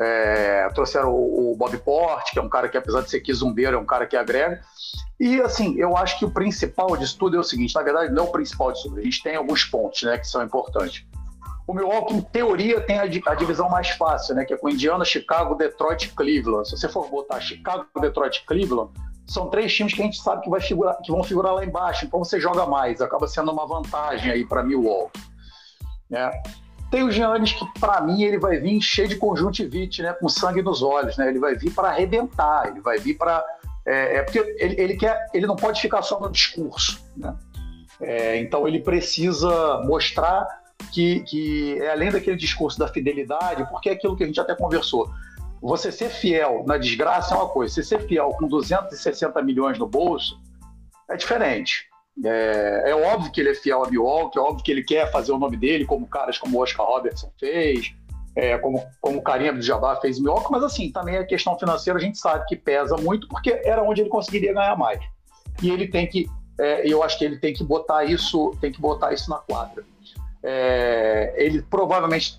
É, 0.00 0.66
trouxeram 0.70 1.12
o, 1.12 1.52
o 1.52 1.56
Bob 1.56 1.76
Porte, 1.78 2.32
que 2.32 2.38
é 2.38 2.42
um 2.42 2.48
cara 2.48 2.70
que, 2.70 2.78
apesar 2.78 3.02
de 3.02 3.10
ser 3.10 3.20
quizumbeiro, 3.20 3.76
é 3.76 3.78
um 3.78 3.84
cara 3.84 4.06
que 4.06 4.16
agrega. 4.16 4.62
E, 5.20 5.42
assim, 5.42 5.76
eu 5.76 5.94
acho 5.96 6.18
que 6.18 6.24
o 6.24 6.30
principal 6.30 6.96
disso 6.96 7.18
tudo 7.18 7.36
é 7.36 7.40
o 7.40 7.44
seguinte: 7.44 7.74
na 7.74 7.82
verdade, 7.82 8.12
não 8.12 8.24
é 8.24 8.28
o 8.28 8.32
principal 8.32 8.72
disso 8.72 8.88
tudo. 8.88 8.98
A 8.98 9.04
gente 9.04 9.22
tem 9.22 9.36
alguns 9.36 9.64
pontos 9.64 10.02
né, 10.02 10.16
que 10.16 10.26
são 10.26 10.42
importantes. 10.42 11.04
O 11.66 11.72
Milwaukee, 11.72 12.14
em 12.14 12.20
teoria, 12.20 12.80
tem 12.80 12.98
a, 12.98 13.06
divisão 13.06 13.70
mais 13.70 13.88
fácil, 13.90 14.34
né, 14.34 14.44
que 14.44 14.52
é 14.52 14.56
com 14.56 14.68
Indiana, 14.68 15.04
Chicago, 15.04 15.54
Detroit 15.54 16.04
e 16.04 16.08
Cleveland. 16.10 16.68
Se 16.68 16.76
você 16.76 16.88
for 16.88 17.08
botar 17.08 17.40
Chicago, 17.40 17.86
Detroit 18.00 18.36
e 18.36 18.46
Cleveland, 18.46 18.92
são 19.26 19.48
três 19.48 19.74
times 19.74 19.94
que 19.94 20.02
a 20.02 20.04
gente 20.04 20.20
sabe 20.20 20.42
que, 20.42 20.50
vai 20.50 20.60
figurar, 20.60 21.00
que 21.02 21.10
vão 21.10 21.24
figurar 21.24 21.54
lá 21.54 21.64
embaixo. 21.64 22.04
Então 22.04 22.18
você 22.22 22.38
joga 22.38 22.66
mais, 22.66 23.00
acaba 23.00 23.26
sendo 23.26 23.50
uma 23.50 23.66
vantagem 23.66 24.30
aí 24.30 24.44
para 24.44 24.62
Milwaukee. 24.62 25.18
Né? 26.10 26.30
Tem 26.90 27.02
o 27.02 27.10
Giannis 27.10 27.52
que, 27.54 27.64
para 27.80 28.02
mim, 28.02 28.22
ele 28.22 28.38
vai 28.38 28.58
vir 28.58 28.80
cheio 28.82 29.08
de 29.08 29.16
conjuntivite, 29.16 30.02
né, 30.02 30.12
com 30.12 30.28
sangue 30.28 30.60
nos 30.60 30.82
olhos. 30.82 31.16
Né? 31.16 31.28
Ele 31.28 31.38
vai 31.38 31.54
vir 31.54 31.72
para 31.72 31.88
arrebentar, 31.88 32.68
ele 32.68 32.80
vai 32.80 32.98
vir 32.98 33.16
para 33.16 33.42
é, 33.86 34.16
é, 34.16 34.22
porque 34.22 34.38
ele, 34.38 34.80
ele, 34.80 34.96
quer, 34.96 35.26
ele 35.34 35.46
não 35.46 35.56
pode 35.56 35.80
ficar 35.80 36.02
só 36.02 36.18
no 36.18 36.30
discurso. 36.30 37.04
Né? 37.16 37.34
É, 38.00 38.38
então 38.38 38.66
ele 38.66 38.80
precisa 38.80 39.82
mostrar 39.84 40.46
que, 40.94 41.20
que 41.20 41.78
é 41.82 41.90
além 41.90 42.12
daquele 42.12 42.36
discurso 42.36 42.78
da 42.78 42.86
fidelidade, 42.86 43.68
porque 43.68 43.88
é 43.88 43.92
aquilo 43.92 44.16
que 44.16 44.22
a 44.22 44.26
gente 44.26 44.38
até 44.38 44.54
conversou. 44.54 45.10
Você 45.60 45.90
ser 45.90 46.08
fiel 46.08 46.62
na 46.66 46.78
desgraça 46.78 47.34
é 47.34 47.38
uma 47.38 47.48
coisa, 47.48 47.74
você 47.74 47.82
ser 47.82 48.06
fiel 48.06 48.30
com 48.38 48.46
260 48.46 49.42
milhões 49.42 49.76
no 49.76 49.88
bolso 49.88 50.40
é 51.10 51.16
diferente. 51.16 51.88
É, 52.24 52.90
é 52.90 52.94
óbvio 52.94 53.32
que 53.32 53.40
ele 53.40 53.50
é 53.50 53.54
fiel 53.54 53.84
a 53.84 53.90
Milwaukee, 53.90 54.38
é 54.38 54.40
óbvio 54.40 54.62
que 54.62 54.70
ele 54.70 54.84
quer 54.84 55.10
fazer 55.10 55.32
o 55.32 55.38
nome 55.38 55.56
dele, 55.56 55.84
como 55.84 56.06
caras 56.06 56.38
como 56.38 56.62
Oscar 56.62 56.86
Robertson 56.86 57.32
fez, 57.40 57.92
é, 58.36 58.56
como, 58.58 58.80
como 59.00 59.18
o 59.18 59.22
Karim 59.22 59.48
Abdul-Jabbar 59.48 60.00
fez 60.00 60.18
em 60.18 60.22
Milwaukee, 60.22 60.52
mas 60.52 60.62
assim, 60.62 60.92
também 60.92 61.16
a 61.16 61.26
questão 61.26 61.58
financeira 61.58 61.98
a 61.98 62.02
gente 62.02 62.18
sabe 62.18 62.44
que 62.46 62.54
pesa 62.54 62.96
muito, 62.96 63.26
porque 63.26 63.60
era 63.64 63.82
onde 63.82 64.00
ele 64.00 64.10
conseguiria 64.10 64.54
ganhar 64.54 64.76
mais. 64.76 65.00
E 65.60 65.70
ele 65.70 65.88
tem 65.88 66.06
que, 66.06 66.28
é, 66.60 66.86
eu 66.86 67.02
acho 67.02 67.18
que 67.18 67.24
ele 67.24 67.38
tem 67.38 67.52
que 67.52 67.64
botar 67.64 68.04
isso, 68.04 68.52
tem 68.60 68.70
que 68.70 68.80
botar 68.80 69.12
isso 69.12 69.28
na 69.28 69.38
quadra. 69.38 69.84
É, 70.44 71.34
ele 71.36 71.62
provavelmente 71.62 72.38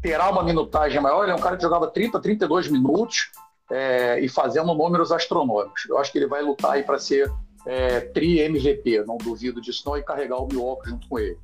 terá 0.00 0.30
uma 0.30 0.42
minutagem 0.42 1.00
maior, 1.00 1.24
ele 1.24 1.32
é 1.32 1.34
um 1.34 1.40
cara 1.40 1.56
que 1.56 1.62
jogava 1.62 1.88
30, 1.88 2.20
32 2.20 2.68
minutos 2.68 3.30
é, 3.70 4.18
e 4.20 4.28
fazendo 4.28 4.74
números 4.74 5.12
astronômicos. 5.12 5.86
Eu 5.88 5.98
acho 5.98 6.10
que 6.10 6.18
ele 6.18 6.26
vai 6.26 6.42
lutar 6.42 6.72
aí 6.72 6.82
para 6.82 6.98
ser 6.98 7.30
é, 7.66 8.00
tri-MVP, 8.00 9.04
não 9.06 9.18
duvido 9.18 9.60
disso 9.60 9.82
não, 9.86 9.96
e 9.96 10.02
carregar 10.02 10.36
o 10.36 10.46
Milwaukee 10.46 10.88
junto 10.88 11.08
com 11.08 11.18
ele. 11.18 11.38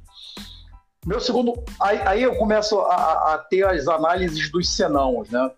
Meu 1.05 1.21
segundo. 1.21 1.55
Aí, 1.81 2.01
aí 2.05 2.23
eu 2.23 2.35
começo 2.35 2.81
a, 2.81 3.35
a, 3.35 3.39
ter 3.39 3.65
as 3.65 3.87
análises 3.87 4.51
dos 4.51 4.75
senãos, 4.75 5.31
né? 5.31 5.51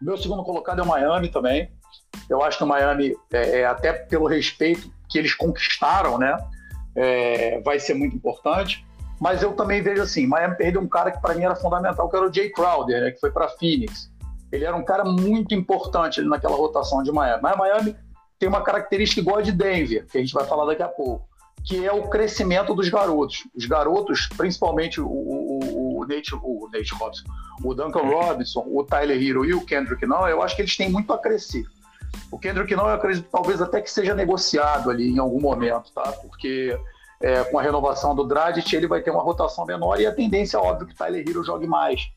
Meu 0.00 0.16
segundo 0.18 0.42
colocado 0.42 0.80
é 0.80 0.82
o 0.82 0.86
Miami 0.86 1.28
também. 1.28 1.70
Eu 2.28 2.42
acho 2.42 2.58
que 2.58 2.64
o 2.64 2.66
Miami, 2.66 3.16
é, 3.32 3.60
é 3.60 3.64
até 3.64 3.92
pelo 3.92 4.26
respeito 4.26 4.92
que 5.08 5.18
eles 5.18 5.34
conquistaram, 5.34 6.18
né? 6.18 6.36
É, 6.94 7.60
vai 7.60 7.80
ser 7.80 7.94
muito 7.94 8.14
importante. 8.14 8.86
Mas 9.20 9.42
eu 9.42 9.52
também 9.52 9.82
vejo 9.82 10.02
assim: 10.02 10.26
Miami 10.26 10.56
perdeu 10.56 10.80
um 10.80 10.88
cara 10.88 11.10
que 11.10 11.20
para 11.20 11.34
mim 11.34 11.44
era 11.44 11.54
fundamental, 11.54 12.08
que 12.08 12.16
era 12.16 12.28
o 12.28 12.32
Jay 12.32 12.50
Crowder, 12.50 13.02
né, 13.02 13.10
que 13.10 13.20
foi 13.20 13.30
para 13.30 13.48
Phoenix. 13.48 14.10
Ele 14.50 14.64
era 14.64 14.74
um 14.74 14.84
cara 14.84 15.04
muito 15.04 15.54
importante 15.54 16.18
ali 16.18 16.28
naquela 16.28 16.56
rotação 16.56 17.02
de 17.02 17.12
Miami. 17.12 17.42
Mas 17.42 17.56
Miami 17.56 17.96
tem 18.38 18.48
uma 18.48 18.62
característica 18.62 19.20
igual 19.20 19.38
a 19.38 19.42
de 19.42 19.52
Denver, 19.52 20.06
que 20.06 20.18
a 20.18 20.20
gente 20.20 20.32
vai 20.32 20.44
falar 20.44 20.64
daqui 20.64 20.82
a 20.82 20.88
pouco 20.88 21.30
que 21.64 21.84
é 21.84 21.92
o 21.92 22.08
crescimento 22.08 22.74
dos 22.74 22.88
garotos. 22.88 23.46
Os 23.54 23.66
garotos, 23.66 24.28
principalmente 24.36 25.00
o, 25.00 25.06
o, 25.06 26.00
o, 26.00 26.06
Nate, 26.06 26.34
o 26.34 26.68
Nate 26.72 26.94
Robinson, 26.94 27.24
o 27.62 27.74
Duncan 27.74 28.02
Robinson, 28.02 28.64
o 28.66 28.84
Tyler 28.84 29.22
Hero 29.22 29.44
e 29.44 29.54
o 29.54 29.64
Kendrick 29.64 30.06
não, 30.06 30.26
eu 30.28 30.42
acho 30.42 30.56
que 30.56 30.62
eles 30.62 30.76
têm 30.76 30.90
muito 30.90 31.12
a 31.12 31.18
crescer. 31.18 31.64
O 32.30 32.38
Kendrick 32.38 32.74
não, 32.74 32.88
eu 32.88 32.94
acredito 32.94 33.28
talvez 33.30 33.60
até 33.60 33.80
que 33.80 33.90
seja 33.90 34.14
negociado 34.14 34.90
ali 34.90 35.10
em 35.10 35.18
algum 35.18 35.40
momento, 35.40 35.92
tá? 35.92 36.10
Porque 36.22 36.78
é, 37.22 37.44
com 37.44 37.58
a 37.58 37.62
renovação 37.62 38.14
do 38.14 38.24
Dragic 38.24 38.74
ele 38.74 38.86
vai 38.86 39.02
ter 39.02 39.10
uma 39.10 39.22
rotação 39.22 39.64
menor 39.64 40.00
e 40.00 40.06
a 40.06 40.14
tendência 40.14 40.56
é 40.56 40.60
óbvio 40.60 40.86
que 40.86 40.94
o 40.94 40.96
Tyler 40.96 41.24
Hero 41.26 41.44
jogue 41.44 41.66
mais. 41.66 42.08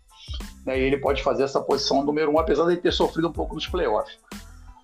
Né? 0.65 0.79
E 0.79 0.81
ele 0.83 0.97
pode 0.97 1.21
fazer 1.21 1.43
essa 1.43 1.61
posição 1.61 2.03
número 2.03 2.31
um, 2.31 2.39
apesar 2.39 2.65
de 2.65 2.77
ter 2.77 2.91
sofrido 2.91 3.27
um 3.27 3.33
pouco 3.33 3.55
nos 3.55 3.67
playoffs 3.67 4.17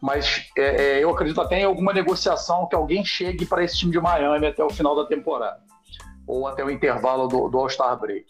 mas 0.01 0.49
é, 0.57 0.97
é, 0.97 1.03
eu 1.03 1.09
acredito 1.09 1.41
até 1.41 1.59
em 1.59 1.65
alguma 1.65 1.93
negociação 1.93 2.67
que 2.67 2.75
alguém 2.75 3.03
chegue 3.03 3.45
para 3.45 3.63
esse 3.63 3.77
time 3.77 3.91
de 3.91 3.99
Miami 3.99 4.47
até 4.47 4.63
o 4.63 4.69
final 4.69 4.95
da 4.95 5.05
temporada, 5.05 5.59
ou 6.25 6.47
até 6.47 6.63
o 6.63 6.69
intervalo 6.69 7.27
do, 7.27 7.49
do 7.49 7.57
All-Star 7.57 7.99
Break. 7.99 8.25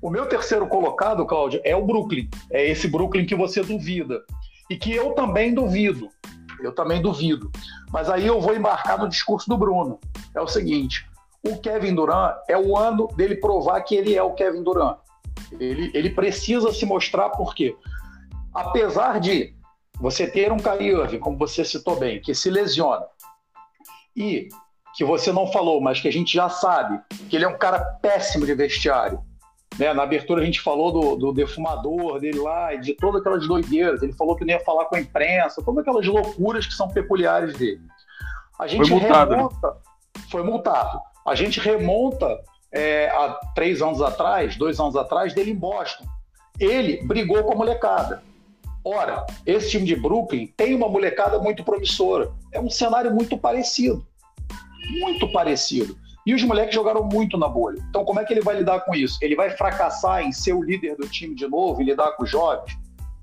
O 0.00 0.08
meu 0.08 0.26
terceiro 0.26 0.66
colocado, 0.66 1.26
Cláudio, 1.26 1.60
é 1.64 1.76
o 1.76 1.84
Brooklyn. 1.84 2.28
É 2.50 2.66
esse 2.66 2.88
Brooklyn 2.88 3.26
que 3.26 3.34
você 3.34 3.62
duvida. 3.62 4.22
E 4.70 4.76
que 4.76 4.94
eu 4.94 5.12
também 5.12 5.52
duvido. 5.52 6.08
Eu 6.62 6.72
também 6.72 7.02
duvido. 7.02 7.50
Mas 7.90 8.08
aí 8.08 8.26
eu 8.26 8.40
vou 8.40 8.54
embarcar 8.54 8.98
no 8.98 9.08
discurso 9.08 9.48
do 9.48 9.58
Bruno. 9.58 9.98
É 10.34 10.40
o 10.40 10.46
seguinte: 10.46 11.06
o 11.42 11.58
Kevin 11.58 11.94
Durant 11.94 12.36
é 12.48 12.56
o 12.56 12.76
ano 12.76 13.08
dele 13.08 13.36
provar 13.36 13.80
que 13.82 13.94
ele 13.94 14.14
é 14.14 14.22
o 14.22 14.34
Kevin 14.34 14.62
Durant. 14.62 14.98
Ele, 15.58 15.90
ele 15.94 16.10
precisa 16.10 16.72
se 16.72 16.84
mostrar 16.84 17.30
porque, 17.30 17.76
apesar 18.54 19.18
de 19.20 19.54
você 19.98 20.26
ter 20.26 20.52
um 20.52 20.58
Kyrie 20.58 20.90
Irving, 20.90 21.18
como 21.18 21.36
você 21.36 21.64
citou 21.64 21.98
bem, 21.98 22.20
que 22.20 22.34
se 22.34 22.50
lesiona, 22.50 23.06
e 24.16 24.48
que 24.94 25.04
você 25.04 25.32
não 25.32 25.46
falou, 25.46 25.80
mas 25.80 26.00
que 26.00 26.08
a 26.08 26.12
gente 26.12 26.32
já 26.32 26.48
sabe 26.48 27.00
que 27.28 27.36
ele 27.36 27.44
é 27.44 27.48
um 27.48 27.58
cara 27.58 27.78
péssimo 27.78 28.44
de 28.44 28.54
vestiário. 28.54 29.20
Né? 29.78 29.94
Na 29.94 30.02
abertura 30.02 30.42
a 30.42 30.44
gente 30.44 30.60
falou 30.60 30.92
do, 30.92 31.16
do 31.16 31.32
defumador 31.32 32.18
dele 32.18 32.38
lá, 32.38 32.74
de 32.74 32.94
todas 32.94 33.20
aquelas 33.20 33.46
doideiras. 33.46 34.02
Ele 34.02 34.12
falou 34.12 34.34
que 34.36 34.44
não 34.44 34.52
ia 34.52 34.60
falar 34.60 34.86
com 34.86 34.96
a 34.96 35.00
imprensa, 35.00 35.62
todas 35.64 35.80
aquelas 35.80 36.06
loucuras 36.06 36.66
que 36.66 36.74
são 36.74 36.88
peculiares 36.88 37.56
dele. 37.56 37.80
A 38.58 38.66
gente 38.66 38.88
foi 38.88 38.98
multado, 38.98 39.30
né? 39.30 39.36
remonta, 39.36 39.68
né? 39.68 39.74
foi 40.30 40.42
multado. 40.42 41.00
A 41.26 41.34
gente 41.34 41.60
remonta 41.60 42.40
é, 42.72 43.10
três 43.54 43.82
anos 43.82 44.00
atrás, 44.00 44.56
dois 44.56 44.78
anos 44.78 44.96
atrás, 44.96 45.34
dele 45.34 45.50
em 45.50 45.56
Boston. 45.56 46.04
Ele 46.58 47.02
brigou 47.02 47.42
com 47.44 47.52
a 47.52 47.56
molecada. 47.56 48.22
Ora, 48.84 49.26
esse 49.44 49.70
time 49.70 49.84
de 49.84 49.94
Brooklyn 49.94 50.46
tem 50.56 50.74
uma 50.74 50.88
molecada 50.88 51.38
muito 51.38 51.62
promissora. 51.62 52.30
É 52.52 52.60
um 52.60 52.70
cenário 52.70 53.12
muito 53.12 53.36
parecido. 53.36 54.06
Muito 55.00 55.30
parecido. 55.32 55.96
E 56.24 56.34
os 56.34 56.42
moleques 56.42 56.74
jogaram 56.74 57.02
muito 57.04 57.36
na 57.38 57.48
bolha. 57.48 57.82
Então, 57.88 58.04
como 58.04 58.20
é 58.20 58.24
que 58.24 58.32
ele 58.32 58.42
vai 58.42 58.56
lidar 58.56 58.80
com 58.80 58.94
isso? 58.94 59.18
Ele 59.22 59.34
vai 59.34 59.50
fracassar 59.50 60.22
em 60.22 60.32
ser 60.32 60.52
o 60.52 60.62
líder 60.62 60.96
do 60.96 61.08
time 61.08 61.34
de 61.34 61.46
novo 61.48 61.80
e 61.80 61.84
lidar 61.84 62.12
com 62.12 62.24
os 62.24 62.30
jovens? 62.30 62.78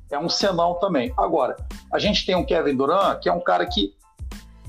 É 0.09 0.17
um 0.17 0.29
senão 0.29 0.75
também. 0.75 1.13
Agora, 1.17 1.55
a 1.91 1.99
gente 1.99 2.25
tem 2.25 2.35
um 2.35 2.45
Kevin 2.45 2.75
Durant, 2.75 3.19
que 3.19 3.29
é 3.29 3.33
um 3.33 3.41
cara 3.41 3.65
que 3.65 3.93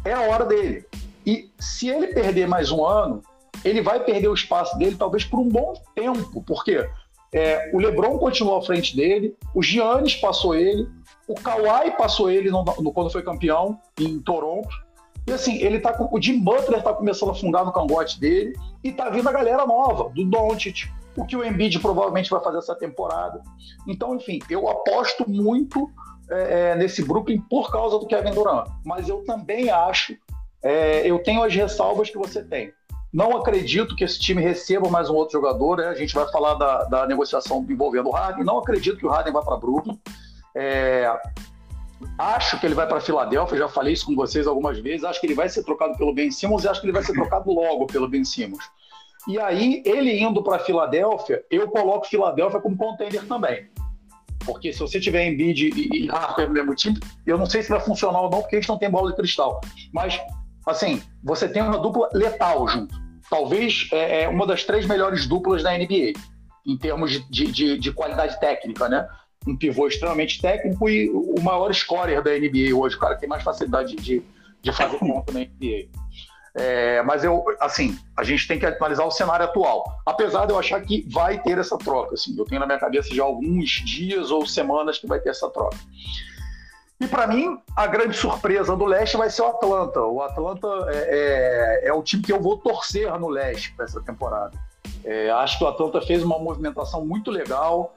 é 0.05 0.12
a 0.12 0.23
hora 0.23 0.45
dele. 0.45 0.85
E 1.29 1.53
se 1.59 1.91
ele 1.91 2.07
perder 2.07 2.49
mais 2.49 2.71
um 2.71 2.83
ano, 2.87 3.21
ele 3.62 3.83
vai 3.83 4.03
perder 4.03 4.29
o 4.29 4.35
espaço 4.35 4.79
dele, 4.79 4.97
talvez 4.97 5.27
por 5.27 5.38
um 5.38 5.47
bom 5.47 5.75
tempo. 5.95 6.43
Por 6.43 6.64
quê? 6.64 6.88
É, 7.35 7.71
o 7.75 7.79
LeBron 7.79 8.17
continuou 8.17 8.57
à 8.57 8.62
frente 8.62 8.97
dele, 8.97 9.37
o 9.55 9.62
Giannis 9.62 10.14
passou 10.14 10.55
ele, 10.55 10.88
o 11.29 11.35
Kawhi 11.35 11.91
passou 11.99 12.31
ele 12.31 12.51
no, 12.51 12.64
no, 12.64 12.91
quando 12.95 13.11
foi 13.11 13.23
campeão 13.23 13.79
em 14.01 14.19
Toronto. 14.21 14.71
E 15.27 15.33
assim, 15.33 15.59
ele 15.59 15.79
tá 15.81 15.93
com, 15.93 16.09
o 16.11 16.23
Jim 16.23 16.41
Butler 16.41 16.83
tá 16.83 16.95
começando 16.95 17.33
a 17.33 17.35
fundar 17.35 17.62
no 17.62 17.75
cangote 17.75 18.19
dele 18.19 18.55
e 18.83 18.91
tá 18.91 19.11
vindo 19.11 19.29
a 19.29 19.33
galera 19.33 19.67
nova, 19.67 20.09
do 20.09 20.25
Doncic, 20.25 20.91
o 21.14 21.27
que 21.27 21.37
o 21.37 21.45
Embiid 21.45 21.79
provavelmente 21.81 22.31
vai 22.31 22.43
fazer 22.43 22.57
essa 22.57 22.75
temporada. 22.75 23.43
Então, 23.87 24.17
enfim, 24.17 24.38
eu 24.49 24.67
aposto 24.67 25.29
muito 25.29 25.91
é, 26.31 26.71
é 26.71 26.75
nesse 26.75 27.05
Brooklyn 27.05 27.43
por 27.43 27.71
causa 27.71 27.99
do 27.99 28.07
Kevin 28.07 28.33
Durant. 28.33 28.71
Mas 28.83 29.11
eu 29.11 29.23
também 29.25 29.69
acho, 29.69 30.17
é, 30.62 31.09
eu 31.09 31.18
tenho 31.21 31.42
as 31.42 31.55
ressalvas 31.55 32.11
que 32.11 32.18
você 32.18 32.42
tem. 32.42 32.73
Não 33.12 33.37
acredito 33.37 33.97
que 33.97 34.05
esse 34.05 34.18
time 34.18 34.42
receba 34.42 34.88
mais 34.90 35.09
um 35.09 35.14
outro 35.14 35.33
jogador. 35.33 35.79
Né? 35.79 35.87
A 35.87 35.94
gente 35.94 36.14
vai 36.14 36.31
falar 36.31 36.55
da, 36.55 36.85
da 36.85 37.07
negociação 37.07 37.64
envolvendo 37.68 38.09
o 38.09 38.12
Harden. 38.12 38.44
Não 38.44 38.59
acredito 38.59 38.99
que 38.99 39.07
o 39.07 39.09
Harden 39.09 39.33
vá 39.33 39.42
para 39.42 39.57
Brooklyn. 39.57 39.99
É, 40.55 41.11
acho 42.18 42.61
que 42.61 42.66
ele 42.66 42.75
vai 42.75 42.87
para 42.87 43.01
Filadélfia. 43.01 43.57
Já 43.57 43.68
falei 43.68 43.94
isso 43.94 44.07
com 44.07 44.14
vocês 44.14 44.47
algumas 44.47 44.79
vezes. 44.79 45.05
Acho 45.05 45.21
que 45.21 45.27
ele 45.27 45.35
vai 45.35 45.49
ser 45.49 45.64
trocado 45.64 45.97
pelo 45.97 46.12
Ben 46.12 46.31
Simmons 46.31 46.64
e 46.64 46.68
acho 46.68 46.81
que 46.81 46.87
ele 46.87 46.92
vai 46.92 47.03
ser 47.03 47.14
trocado 47.14 47.51
logo 47.51 47.87
pelo 47.87 48.09
Ben 48.09 48.25
Simmons. 48.25 48.64
E 49.27 49.38
aí, 49.38 49.83
ele 49.85 50.18
indo 50.21 50.42
para 50.42 50.59
Filadélfia, 50.59 51.44
eu 51.51 51.68
coloco 51.68 52.07
Filadélfia 52.07 52.61
como 52.61 52.77
contender 52.77 53.27
também. 53.27 53.68
Porque 54.44 54.73
se 54.73 54.79
você 54.79 55.01
tiver 55.01 55.27
Embiid 55.27 55.71
e, 55.77 56.07
Harden 56.09 56.49
no 56.49 56.55
mesmo 56.55 56.75
time, 56.75 56.99
eu 57.27 57.37
não 57.37 57.44
sei 57.44 57.62
se 57.62 57.68
vai 57.68 57.81
funcionar 57.81 58.21
ou 58.23 58.31
não, 58.31 58.40
porque 58.40 58.57
gente 58.57 58.68
não 58.68 58.79
tem 58.79 58.90
bola 58.90 59.11
de 59.11 59.16
cristal. 59.16 59.61
Mas 59.92 60.18
assim, 60.69 61.03
você 61.23 61.49
tem 61.49 61.63
uma 61.63 61.79
dupla 61.79 62.09
letal 62.13 62.67
junto. 62.69 62.95
Talvez 63.31 63.89
é, 63.93 64.23
é 64.23 64.29
uma 64.29 64.47
das 64.47 64.65
três 64.65 64.87
melhores 64.87 65.27
duplas 65.27 65.63
da 65.63 65.77
NBA, 65.77 66.13
em 66.67 66.77
termos 66.77 67.13
de, 67.29 67.47
de, 67.47 67.79
de, 67.79 67.93
qualidade 67.93 68.39
técnica, 68.41 68.89
né? 68.89 69.07
Um 69.47 69.57
pivô 69.57 69.87
extremamente 69.87 70.41
técnico 70.41 70.89
e 70.89 71.11
o 71.11 71.41
maior 71.41 71.73
scorer 71.75 72.23
da 72.23 72.31
NBA 72.31 72.75
hoje, 72.75 72.97
o 72.97 72.99
cara 72.99 73.15
que 73.15 73.21
tem 73.21 73.29
mais 73.29 73.43
facilidade 73.43 73.97
de, 73.97 74.23
de 74.63 74.73
fazer 74.73 74.99
ponto 75.01 75.33
na 75.33 75.41
NBA. 75.41 75.89
É, 76.55 77.03
mas 77.03 77.23
eu, 77.23 77.45
assim, 77.61 77.97
a 78.17 78.25
gente 78.25 78.49
tem 78.49 78.59
que 78.59 78.67
analisar 78.67 79.05
o 79.05 79.11
cenário 79.11 79.45
atual. 79.45 79.85
Apesar 80.05 80.47
de 80.47 80.53
eu 80.53 80.59
achar 80.59 80.81
que 80.81 81.07
vai 81.09 81.41
ter 81.41 81.57
essa 81.59 81.79
troca, 81.79 82.15
assim, 82.15 82.37
eu 82.37 82.45
tenho 82.45 82.61
na 82.61 82.67
minha 82.67 82.79
cabeça 82.79 83.15
já 83.15 83.23
alguns 83.23 83.71
dias 83.85 84.31
ou 84.31 84.45
semanas 84.47 84.99
que 84.99 85.07
vai 85.07 85.21
ter 85.21 85.31
essa 85.31 85.49
troca. 85.51 85.77
E 87.01 87.07
para 87.07 87.27
mim, 87.29 87.59
a 87.77 87.87
grande 87.87 88.17
surpresa 88.17 88.75
do 88.75 88.85
leste 88.85 89.17
vai 89.17 89.31
ser 89.31 89.43
o 89.43 89.47
Atlanta. 89.47 90.01
O 90.01 90.21
Atlanta 90.21 90.67
é, 90.89 91.81
é, 91.85 91.89
é 91.89 91.93
o 91.93 92.03
time 92.03 92.23
que 92.23 92.33
eu 92.33 92.41
vou 92.41 92.57
torcer 92.57 93.17
no 93.19 93.29
leste 93.29 93.73
para 93.75 93.85
essa 93.85 94.01
temporada. 94.01 94.53
É, 95.05 95.31
acho 95.31 95.59
que 95.59 95.65
o 95.65 95.69
Atlanta 95.69 96.01
fez 96.01 96.23
uma 96.25 96.39
movimentação 96.39 97.07
muito 97.07 97.31
legal. 97.31 97.95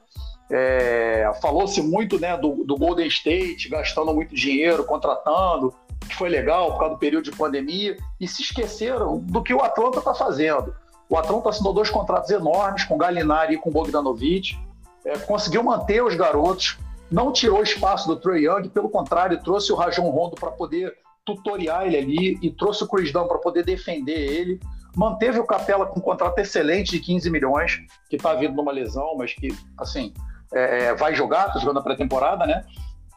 É, 0.48 1.32
Falou-se 1.40 1.82
muito 1.82 2.18
né, 2.20 2.36
do, 2.36 2.62
do, 2.64 2.76
Golden 2.76 3.08
State, 3.08 3.68
gastando 3.68 4.14
muito 4.14 4.34
dinheiro, 4.34 4.84
contratando, 4.84 5.74
que 6.08 6.14
foi 6.14 6.28
legal 6.28 6.72
por 6.72 6.78
causa 6.78 6.94
do 6.94 6.98
período 6.98 7.24
de 7.24 7.32
pandemia, 7.32 7.96
e 8.20 8.28
se 8.28 8.42
esqueceram 8.42 9.18
do 9.18 9.42
que 9.42 9.52
o 9.52 9.62
Atlanta 9.62 9.98
está 9.98 10.14
fazendo. 10.14 10.74
O 11.08 11.16
Atlanta 11.16 11.48
assinou 11.48 11.72
dois 11.72 11.90
contratos 11.90 12.30
enormes 12.30 12.84
com 12.84 12.96
Galinari 12.96 13.54
e 13.54 13.58
com 13.58 13.70
Bogdanovic, 13.70 14.56
é, 15.04 15.18
conseguiu 15.18 15.62
manter 15.62 16.02
os 16.02 16.14
garotos, 16.14 16.78
não 17.12 17.32
tirou 17.32 17.62
espaço 17.62 18.08
do 18.08 18.16
Trey 18.16 18.46
Young, 18.46 18.68
pelo 18.70 18.88
contrário, 18.88 19.40
trouxe 19.42 19.72
o 19.72 19.76
Rajon 19.76 20.10
Rondo 20.10 20.34
para 20.34 20.50
poder 20.50 20.94
tutoriar 21.24 21.86
ele 21.86 21.96
ali 21.96 22.38
e 22.42 22.50
trouxe 22.50 22.84
o 22.84 22.88
Chris 22.88 23.12
Dunn 23.12 23.28
para 23.28 23.38
poder 23.38 23.64
defender 23.64 24.18
ele. 24.18 24.60
Manteve 24.96 25.38
o 25.38 25.46
Capela 25.46 25.86
com 25.86 26.00
um 26.00 26.02
contrato 26.02 26.38
excelente 26.38 26.90
de 26.90 27.00
15 27.00 27.30
milhões, 27.30 27.80
que 28.10 28.16
está 28.16 28.34
vindo 28.34 28.54
numa 28.54 28.72
lesão, 28.72 29.14
mas 29.16 29.32
que, 29.32 29.48
assim, 29.78 30.12
é, 30.52 30.84
é 30.84 30.94
vai 30.94 31.14
jogar, 31.14 31.48
está 31.48 31.58
jogando 31.58 31.78
a 31.78 31.82
pré-temporada, 31.82 32.46
né? 32.46 32.64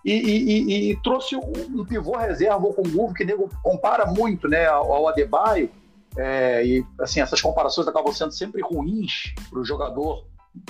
E, 0.04 0.12
e, 0.12 0.44
e, 0.50 0.92
e, 0.92 1.02
trouxe 1.02 1.36
um, 1.36 1.84
pivô 1.84 2.16
reserva 2.16 2.60
com 2.74 2.84
o 2.84 3.14
que 3.14 3.26
nego 3.26 3.50
compara 3.64 4.06
muito 4.06 4.48
né, 4.48 4.68
ao, 4.68 4.94
ao 4.94 5.08
Adebayo. 5.08 5.70
É, 6.16 6.64
e 6.64 6.86
assim, 7.00 7.22
essas 7.22 7.42
comparações 7.42 7.88
acabam 7.88 8.14
sendo 8.14 8.32
sempre 8.32 8.62
ruins 8.62 9.34
para 9.50 9.60
o 9.60 9.66
jogador 9.66 10.26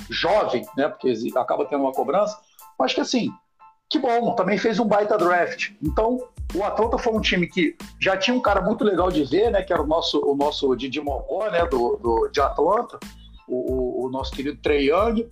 jovem, 0.09 0.65
né? 0.77 0.87
Porque 0.87 1.13
acaba 1.35 1.65
tendo 1.65 1.83
uma 1.83 1.91
cobrança, 1.91 2.39
mas 2.77 2.93
que 2.93 3.01
assim, 3.01 3.31
que 3.89 3.99
bom, 3.99 4.33
também 4.35 4.57
fez 4.57 4.79
um 4.79 4.87
baita 4.87 5.17
draft. 5.17 5.71
Então, 5.81 6.19
o 6.53 6.63
Atlanta 6.63 6.97
foi 6.97 7.13
um 7.13 7.21
time 7.21 7.47
que 7.47 7.75
já 7.99 8.17
tinha 8.17 8.35
um 8.35 8.41
cara 8.41 8.61
muito 8.61 8.83
legal 8.83 9.11
de 9.11 9.23
ver, 9.23 9.51
né? 9.51 9.61
Que 9.61 9.73
era 9.73 9.81
o 9.81 9.87
nosso, 9.87 10.19
o 10.25 10.35
nosso 10.35 10.75
Didi 10.75 11.01
Mocó, 11.01 11.49
né? 11.49 11.65
Do, 11.65 11.97
do, 11.97 12.27
de 12.29 12.41
Atlanta, 12.41 12.99
o, 13.47 14.05
o 14.05 14.09
nosso 14.09 14.31
querido 14.31 14.59
Trey 14.61 14.89
Young. 14.89 15.27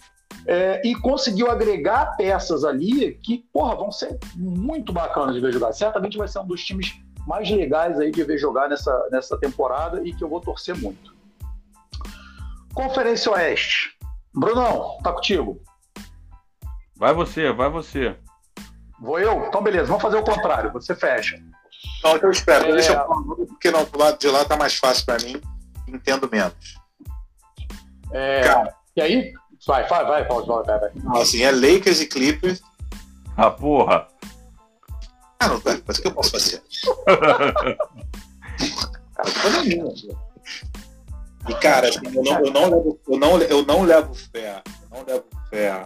É, 0.46 0.82
e 0.86 0.96
conseguiu 0.96 1.50
agregar 1.50 2.18
peças 2.18 2.64
ali 2.64 3.14
que, 3.24 3.46
porra, 3.54 3.76
vão 3.76 3.92
ser 3.92 4.18
muito 4.36 4.92
bacanas 4.92 5.36
de 5.36 5.42
ver 5.42 5.54
jogar. 5.54 5.72
Certamente 5.74 6.18
vai 6.18 6.28
ser 6.28 6.40
um 6.40 6.48
dos 6.48 6.64
times 6.64 6.94
mais 7.26 7.50
legais 7.50 8.00
aí 8.00 8.12
de 8.12 8.24
ver 8.24 8.38
jogar 8.38 8.68
nessa, 8.68 9.08
nessa 9.12 9.38
temporada 9.38 10.06
e 10.06 10.14
que 10.14 10.24
eu 10.24 10.30
vou 10.30 10.42
torcer 10.42 10.76
muito. 10.76 11.16
Conferência 12.74 13.32
Oeste. 13.32 13.98
Brunão, 14.34 14.98
tá 15.04 15.14
contigo. 15.14 15.62
Vai 17.04 17.14
você, 17.14 17.52
vai 17.52 17.70
você. 17.70 18.16
Vou 18.98 19.20
eu? 19.20 19.46
Então, 19.46 19.62
beleza, 19.62 19.88
vamos 19.88 20.02
fazer 20.02 20.16
o 20.16 20.24
contrário. 20.24 20.72
Você 20.72 20.96
fecha. 20.96 21.38
Não, 22.02 22.16
eu 22.16 22.32
espero. 22.32 22.70
É... 22.70 22.76
Deixa 22.76 22.94
eu 22.94 23.46
porque 23.46 23.70
não, 23.70 23.84
do 23.84 24.00
lado 24.00 24.18
de 24.18 24.30
lá 24.30 24.46
tá 24.46 24.56
mais 24.56 24.76
fácil 24.76 25.06
para 25.06 25.22
mim. 25.22 25.36
Entendo 25.86 26.30
menos. 26.32 26.80
É... 28.10 28.44
Cara, 28.44 28.74
e 28.96 29.02
aí? 29.02 29.34
Vai, 29.68 29.86
vai, 29.86 30.06
vai, 30.06 30.24
vai, 30.24 30.46
vai, 30.46 30.64
vai. 30.64 30.92
Assim, 31.22 31.44
é 31.44 31.52
Lakers 31.52 32.00
e 32.00 32.06
Clippers. 32.06 32.62
Ah, 33.36 33.52
porra. 33.52 34.08
Ah, 35.42 35.50
não, 35.50 35.58
velho, 35.58 35.84
mas 35.86 35.98
o 35.98 36.02
que 36.02 36.08
eu 36.08 36.14
posso 36.14 36.32
fazer? 36.32 36.64
e, 41.50 41.54
cara, 41.56 41.90
assim, 41.90 42.00
eu, 42.16 42.24
não, 42.24 42.40
eu, 42.40 42.54
não 42.54 42.70
levo, 42.70 42.98
eu, 43.10 43.18
não, 43.18 43.42
eu 43.42 43.66
não 43.66 43.82
levo 43.82 44.14
fé. 44.14 44.64
Eu 44.90 44.98
não 44.98 45.04
levo 45.06 45.26
fé 45.50 45.86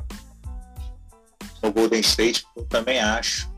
no 1.62 1.72
Golden 1.72 2.00
State, 2.02 2.46
eu 2.56 2.66
também 2.66 3.00
acho 3.00 3.50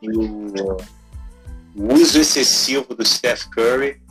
que 0.00 0.08
o, 0.10 0.76
o 1.76 1.94
uso 1.94 2.18
excessivo 2.18 2.94
do 2.94 3.04
Steph 3.04 3.44
Curry 3.46 4.02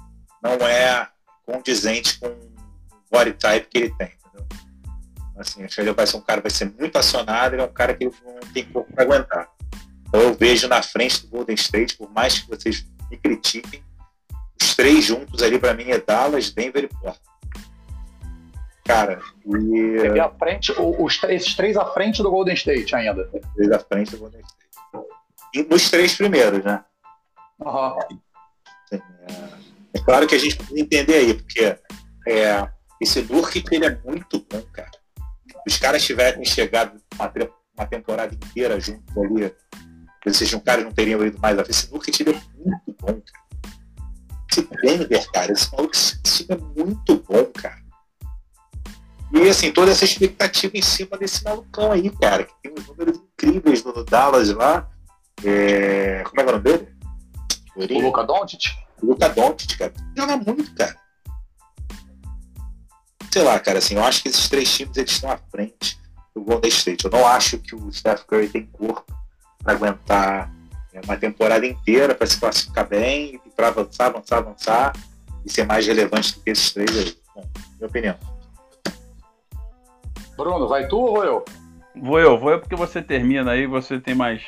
não 0.41 0.53
é 0.67 1.07
condizente 1.45 2.19
com 2.19 2.27
o 2.27 2.53
body 3.11 3.33
type 3.33 3.67
que 3.67 3.77
ele 3.77 3.95
tem. 3.95 4.11
Entendeu? 4.27 4.47
Assim, 5.37 5.63
acho 5.63 5.75
que 5.75 5.81
ele 5.81 5.93
vai 5.93 6.07
ser 6.07 6.17
um 6.17 6.21
cara 6.21 6.41
vai 6.41 6.51
ser 6.51 6.73
muito 6.77 6.97
acionado, 6.97 7.55
ele 7.55 7.61
é 7.61 7.65
um 7.65 7.73
cara 7.73 7.93
que 7.93 8.05
não 8.05 8.39
tem 8.53 8.65
pouco 8.65 8.91
para 8.93 9.03
aguentar. 9.03 9.49
Então 10.07 10.21
eu 10.21 10.33
vejo 10.33 10.67
na 10.67 10.81
frente 10.81 11.21
do 11.21 11.27
Golden 11.29 11.55
State, 11.55 11.97
por 11.97 12.09
mais 12.11 12.39
que 12.39 12.49
vocês 12.49 12.85
me 13.09 13.17
critiquem, 13.17 13.83
os 14.61 14.75
três 14.75 15.05
juntos 15.05 15.41
ali 15.41 15.57
para 15.57 15.73
mim 15.73 15.89
é 15.89 15.99
Dallas, 15.99 16.51
Denver 16.51 16.83
e 16.83 16.87
Portland. 16.87 17.32
Cara, 18.85 19.21
e. 19.45 20.15
e 20.15 20.19
à 20.19 20.29
frente, 20.29 20.73
os 20.77 21.17
três, 21.17 21.41
esses 21.41 21.55
três 21.55 21.77
à 21.77 21.85
frente 21.85 22.21
do 22.21 22.29
Golden 22.29 22.53
State 22.53 22.93
ainda. 22.95 23.29
Os 23.33 23.53
três 23.55 23.71
à 23.71 23.79
frente 23.79 24.11
do 24.11 24.17
Golden 24.17 24.41
State. 24.41 25.07
E 25.53 25.63
nos 25.63 25.89
três 25.89 26.15
primeiros, 26.15 26.63
né? 26.63 26.83
Uhum. 27.59 27.99
É, 28.91 28.95
é, 28.95 29.99
claro 30.03 30.27
que 30.27 30.35
a 30.35 30.39
gente 30.39 30.55
precisa 30.55 30.79
entender 30.79 31.15
aí, 31.15 31.33
porque 31.33 31.77
é, 32.27 32.67
esse 32.99 33.21
Nurkic 33.21 33.73
ele 33.73 33.85
é 33.85 33.97
muito 34.03 34.45
bom, 34.51 34.61
cara. 34.73 34.91
Os 35.65 35.77
caras 35.77 36.03
tivessem 36.03 36.43
chegado 36.43 36.99
uma, 37.15 37.31
uma 37.77 37.85
temporada 37.87 38.33
inteira 38.33 38.79
juntos 38.79 39.15
ali 39.17 39.53
esses 40.25 40.53
caras 40.63 40.85
não 40.85 40.91
teriam 40.91 41.25
ido 41.25 41.39
mais 41.39 41.57
a. 41.59 41.63
Esse 41.63 41.91
Nurkic 41.91 42.23
é 42.23 42.33
muito 42.33 42.95
bom, 42.99 43.21
cara. 43.21 43.43
Esse 44.51 44.67
Denver, 44.81 45.31
cara, 45.31 45.51
esse 45.51 45.71
maluco 45.71 45.93
esse 45.93 46.21
time 46.21 46.49
é 46.51 46.83
muito 46.83 47.15
bom, 47.27 47.45
cara. 47.53 47.82
E 49.33 49.49
assim, 49.49 49.71
toda 49.71 49.91
essa 49.91 50.05
expectativa 50.05 50.77
em 50.77 50.81
cima 50.81 51.17
desse 51.17 51.43
malucão 51.43 51.91
aí, 51.91 52.07
cara, 52.11 52.43
que 52.43 52.53
tem 52.61 52.71
uns 52.71 52.85
números 52.85 53.17
incríveis 53.17 53.83
no 53.83 54.03
Dallas 54.05 54.49
lá. 54.51 54.87
É... 55.43 56.21
Como 56.23 56.39
é 56.39 56.43
que 56.43 56.49
é 56.49 56.53
o 56.53 56.57
nome 56.57 56.63
dele? 56.63 56.87
O 57.75 58.01
Luca 58.01 58.23
Doncic? 58.23 58.65
O 59.01 59.07
Luca 59.07 59.29
Doncic, 59.29 59.75
cara. 59.75 59.93
Joga 60.15 60.37
muito, 60.37 60.75
cara. 60.75 60.95
Sei 63.31 63.41
lá, 63.41 63.59
cara, 63.59 63.79
assim, 63.79 63.95
eu 63.95 64.03
acho 64.03 64.21
que 64.21 64.29
esses 64.29 64.47
três 64.47 64.71
times 64.71 64.95
eles 64.95 65.11
estão 65.11 65.31
à 65.31 65.39
frente 65.49 65.99
do 66.35 66.43
Golden 66.43 66.69
State. 66.69 67.03
Eu 67.03 67.09
não 67.09 67.25
acho 67.25 67.57
que 67.57 67.75
o 67.75 67.91
Steph 67.91 68.25
Curry 68.25 68.49
tem 68.49 68.67
corpo 68.67 69.11
para 69.63 69.73
aguentar 69.73 70.53
é, 70.93 71.01
uma 71.03 71.17
temporada 71.17 71.65
inteira 71.65 72.13
para 72.13 72.27
se 72.27 72.39
classificar 72.39 72.87
bem 72.87 73.41
e 73.43 73.49
para 73.49 73.69
avançar, 73.69 74.05
avançar, 74.05 74.37
avançar 74.37 74.93
e 75.43 75.51
ser 75.51 75.65
mais 75.65 75.87
relevante 75.87 76.35
do 76.35 76.41
que 76.41 76.51
esses 76.51 76.71
três 76.71 76.95
aí. 76.95 77.17
Bom, 77.35 77.49
minha 77.79 77.87
opinião. 77.87 78.32
Bruno, 80.37 80.67
vai 80.67 80.87
tu 80.87 80.97
ou 80.97 81.13
vou 81.13 81.23
eu? 81.23 81.45
Vou 81.95 82.19
eu, 82.19 82.37
vou 82.37 82.51
eu 82.51 82.59
porque 82.59 82.75
você 82.75 83.01
termina 83.01 83.51
aí, 83.51 83.67
você 83.67 83.99
tem 83.99 84.15
mais. 84.15 84.43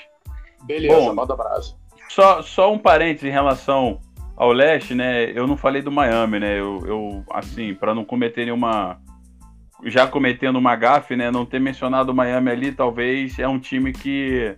Beleza, 0.63 0.95
Bom, 0.95 1.13
manda 1.13 1.33
abraço. 1.33 1.77
Só, 2.09 2.41
só 2.41 2.73
um 2.73 2.79
parênteses 2.79 3.29
em 3.29 3.31
relação 3.31 3.99
ao 4.35 4.51
leste, 4.51 4.95
né? 4.95 5.31
Eu 5.31 5.47
não 5.47 5.55
falei 5.55 5.81
do 5.81 5.91
Miami, 5.91 6.39
né? 6.39 6.59
Eu, 6.59 6.81
eu 6.85 7.23
assim, 7.31 7.73
para 7.73 7.93
não 7.93 8.03
cometer 8.03 8.45
nenhuma. 8.45 8.99
Já 9.83 10.07
cometendo 10.07 10.57
uma 10.57 10.75
gafe, 10.75 11.15
né? 11.15 11.29
Não 11.29 11.45
ter 11.45 11.59
mencionado 11.59 12.11
o 12.11 12.15
Miami 12.15 12.49
ali, 12.49 12.71
talvez 12.71 13.37
é 13.37 13.47
um 13.47 13.59
time 13.59 13.93
que 13.93 14.57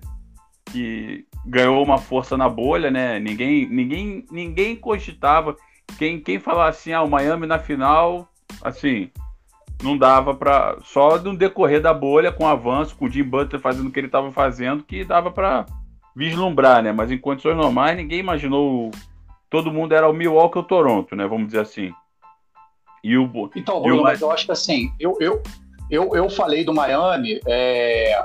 que 0.71 1.25
ganhou 1.45 1.83
uma 1.83 1.97
força 1.97 2.35
na 2.37 2.49
bolha, 2.49 2.91
né? 2.91 3.19
Ninguém, 3.19 3.67
ninguém, 3.69 4.25
ninguém 4.29 4.75
cogitava. 4.75 5.55
Quem, 5.97 6.19
quem 6.19 6.39
falar 6.39 6.67
assim, 6.67 6.91
ah, 6.91 7.01
o 7.01 7.09
Miami 7.09 7.47
na 7.47 7.57
final, 7.57 8.29
assim, 8.61 9.09
não 9.81 9.97
dava 9.97 10.33
para 10.33 10.77
só 10.83 11.17
no 11.19 11.37
decorrer 11.37 11.81
da 11.81 11.93
bolha 11.93 12.31
com 12.31 12.43
o 12.43 12.47
avanço, 12.47 12.95
com 12.95 13.05
o 13.05 13.09
Jim 13.09 13.23
Butler 13.23 13.61
fazendo 13.61 13.87
o 13.87 13.91
que 13.91 13.99
ele 13.99 14.07
estava 14.07 14.31
fazendo, 14.31 14.83
que 14.83 15.03
dava 15.03 15.31
para 15.31 15.65
vislumbrar, 16.15 16.81
né? 16.81 16.91
Mas 16.91 17.11
em 17.11 17.17
condições 17.17 17.55
normais, 17.55 17.95
ninguém 17.95 18.19
imaginou. 18.19 18.91
Todo 19.49 19.71
mundo 19.71 19.93
era 19.93 20.09
o 20.09 20.13
Milwaukee 20.13 20.57
ou 20.57 20.63
o 20.63 20.67
Toronto, 20.67 21.15
né? 21.15 21.27
Vamos 21.27 21.47
dizer 21.47 21.59
assim. 21.59 21.93
E 23.03 23.17
o, 23.17 23.51
então, 23.55 23.81
Bruno, 23.81 24.01
o... 24.01 24.03
mas 24.03 24.21
eu 24.21 24.31
acho 24.31 24.45
que 24.45 24.51
assim, 24.51 24.91
eu, 24.99 25.15
eu, 25.19 25.41
eu, 25.89 26.15
eu 26.15 26.29
falei 26.29 26.65
do 26.65 26.73
Miami, 26.73 27.39
é, 27.47 28.19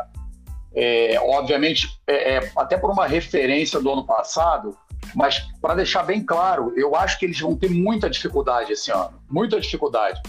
é, 0.74 1.20
obviamente, 1.20 2.00
é, 2.06 2.36
é, 2.36 2.52
até 2.56 2.76
por 2.76 2.90
uma 2.90 3.06
referência 3.06 3.78
do 3.78 3.92
ano 3.92 4.04
passado, 4.04 4.76
mas 5.14 5.40
para 5.60 5.74
deixar 5.74 6.02
bem 6.02 6.24
claro, 6.24 6.72
eu 6.76 6.96
acho 6.96 7.18
que 7.18 7.26
eles 7.26 7.38
vão 7.38 7.54
ter 7.54 7.70
muita 7.70 8.08
dificuldade 8.08 8.72
esse 8.72 8.90
ano, 8.90 9.22
muita 9.30 9.60
dificuldade. 9.60 10.20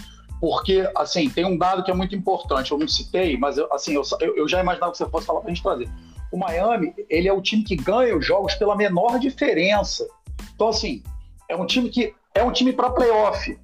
Porque, 0.44 0.86
assim, 0.94 1.30
tem 1.30 1.46
um 1.46 1.58
dado 1.58 1.86
que 1.86 1.90
é 1.90 1.94
muito 1.94 2.14
importante, 2.14 2.74
eu 2.74 2.78
não 2.78 2.86
citei, 2.86 3.38
mas, 3.38 3.58
assim, 3.72 3.94
eu, 3.94 4.04
eu 4.36 4.46
já 4.46 4.60
imaginava 4.60 4.92
que 4.92 4.98
você 4.98 5.10
fosse 5.10 5.26
falar 5.26 5.40
para 5.40 5.50
a 5.50 5.54
gente 5.54 5.64
trazer. 5.64 5.90
O 6.34 6.38
Miami, 6.38 6.94
ele 7.10 7.30
é 7.30 7.32
o 7.32 7.42
time 7.42 7.64
que 7.64 7.78
ganha 7.78 8.14
os 8.14 8.26
jogos 8.26 8.54
pela 8.56 8.76
menor 8.76 9.20
diferença. 9.20 10.06
Então, 10.54 10.68
assim, 10.68 11.02
é 11.48 11.56
um 11.56 11.66
time 11.66 11.88
que 11.88 12.14
é 12.36 12.44
um 12.44 12.52
time 12.52 12.74
para 12.74 12.90
playoff, 12.90 13.58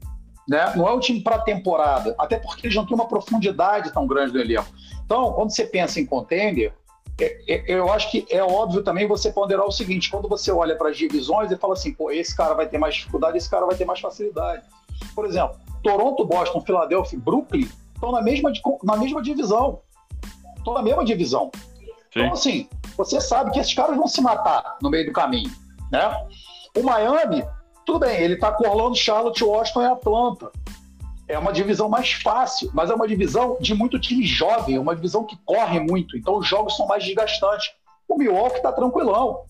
né? 0.48 0.72
Não 0.74 0.88
é 0.88 0.94
um 0.94 1.02
time 1.02 1.20
para 1.20 1.39
temporada, 1.39 2.15
até 2.18 2.39
porque 2.39 2.68
eles 2.68 2.76
não 2.78 2.86
têm 2.86 2.96
uma 2.96 3.10
profundidade 3.10 3.92
tão 3.92 4.08
grande 4.08 4.32
no 4.32 4.39
elenco. 4.39 4.70
Então, 5.04 5.34
quando 5.34 5.54
você 5.54 5.65
pensa 5.65 6.00
em 6.00 6.06
contender, 6.06 6.72
é, 7.20 7.42
é, 7.46 7.63
eu 7.68 7.92
acho 7.92 8.10
que 8.10 8.26
é 8.30 8.42
óbvio 8.42 8.84
também 8.84 9.06
você 9.06 9.34
ponderar 9.34 9.65
o 9.65 9.72
seguinte: 9.72 10.10
quando 10.10 10.30
você 10.30 10.50
olha 10.50 10.78
para 10.78 10.92
as 10.92 10.98
divisões 10.98 11.52
e 11.52 11.58
fala 11.58 11.74
assim, 11.74 11.92
pô, 11.92 12.10
esse 12.10 12.34
cara 12.34 12.54
vai 12.54 12.70
ter 12.70 12.78
mais 12.78 12.96
dificuldade, 12.96 13.38
esse 13.38 13.50
cara 13.50 13.65
vai 13.65 13.76
ter 13.76 13.84
mais 13.84 14.00
facilidade. 14.00 14.63
Por 15.15 15.25
exemplo, 15.25 15.57
Toronto, 15.83 16.25
Boston, 16.25 16.62
Filadélfia 16.62 17.17
e 17.17 17.21
Brooklyn 17.21 17.69
estão 17.93 18.12
na 18.12 18.21
mesma, 18.21 18.51
na 18.83 18.97
mesma 18.97 19.21
divisão. 19.21 19.79
Estão 20.57 20.73
na 20.73 20.81
mesma 20.81 21.03
divisão. 21.05 21.51
Sim. 22.13 22.21
Então, 22.21 22.33
assim, 22.33 22.69
você 22.97 23.21
sabe 23.21 23.51
que 23.51 23.59
esses 23.59 23.73
caras 23.73 23.95
vão 23.95 24.07
se 24.07 24.21
matar 24.21 24.77
no 24.81 24.89
meio 24.89 25.05
do 25.05 25.13
caminho. 25.13 25.51
Né? 25.91 26.27
O 26.77 26.83
Miami, 26.83 27.43
tudo 27.85 27.99
bem, 27.99 28.19
ele 28.19 28.35
está 28.35 28.51
com 28.51 28.67
Orlando, 28.67 28.95
Charlotte, 28.95 29.43
Washington 29.43 29.81
e 29.81 29.85
Atlanta 29.85 30.51
é 31.29 31.38
uma 31.38 31.53
divisão 31.53 31.88
mais 31.88 32.12
fácil, 32.12 32.71
mas 32.73 32.89
é 32.89 32.95
uma 32.95 33.07
divisão 33.07 33.55
de 33.62 33.75
muito 33.75 33.99
time 33.99 34.25
jovem, 34.25 34.75
é 34.75 34.79
uma 34.79 34.95
divisão 34.95 35.23
que 35.23 35.38
corre 35.45 35.79
muito, 35.79 36.17
então 36.17 36.39
os 36.39 36.47
jogos 36.47 36.75
são 36.75 36.88
mais 36.88 37.05
desgastantes. 37.05 37.71
O 38.07 38.17
Milwaukee 38.17 38.57
está 38.57 38.71
tranquilão, 38.71 39.45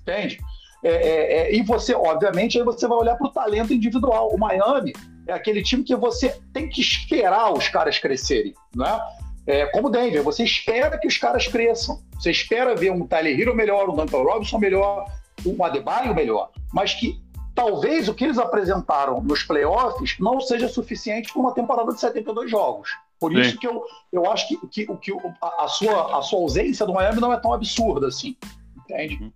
entende? 0.00 0.40
É, 0.82 0.90
é, 0.90 1.32
é, 1.38 1.54
e 1.54 1.62
você, 1.62 1.94
obviamente, 1.94 2.58
aí 2.58 2.64
você 2.64 2.88
vai 2.88 2.98
olhar 2.98 3.16
para 3.16 3.26
o 3.26 3.30
talento 3.30 3.72
individual. 3.72 4.30
O 4.34 4.38
Miami 4.38 4.92
é 5.26 5.32
aquele 5.32 5.62
time 5.62 5.84
que 5.84 5.94
você 5.94 6.36
tem 6.52 6.68
que 6.68 6.80
esperar 6.80 7.52
os 7.52 7.68
caras 7.68 7.98
crescerem, 7.98 8.54
né? 8.74 9.00
É, 9.46 9.66
como 9.66 9.88
o 9.88 9.90
Denver, 9.90 10.22
você 10.22 10.44
espera 10.44 10.98
que 10.98 11.06
os 11.06 11.18
caras 11.18 11.46
cresçam. 11.46 12.00
Você 12.14 12.30
espera 12.30 12.76
ver 12.76 12.92
um 12.92 13.06
Tyler 13.06 13.38
Hero 13.38 13.54
melhor, 13.54 13.88
um 13.88 13.96
Duncan 13.96 14.22
Robinson 14.22 14.58
melhor, 14.58 15.06
um 15.44 15.64
Adebayo 15.64 16.14
melhor, 16.14 16.50
mas 16.72 16.94
que 16.94 17.20
talvez 17.54 18.08
o 18.08 18.14
que 18.14 18.24
eles 18.24 18.38
apresentaram 18.38 19.20
nos 19.20 19.42
playoffs 19.42 20.16
não 20.18 20.40
seja 20.40 20.68
suficiente 20.68 21.32
para 21.32 21.42
uma 21.42 21.52
temporada 21.52 21.92
de 21.92 22.00
72 22.00 22.50
jogos. 22.50 22.90
Por 23.18 23.32
Sim. 23.32 23.40
isso 23.40 23.58
que 23.58 23.66
eu, 23.66 23.84
eu 24.12 24.30
acho 24.30 24.48
que, 24.48 24.56
que, 24.68 24.96
que 24.96 25.12
a, 25.40 25.64
a, 25.64 25.68
sua, 25.68 26.18
a 26.18 26.22
sua 26.22 26.38
ausência 26.38 26.86
do 26.86 26.94
Miami 26.94 27.20
não 27.20 27.32
é 27.32 27.38
tão 27.38 27.52
absurda 27.52 28.08
assim. 28.08 28.36
Entende? 28.76 29.32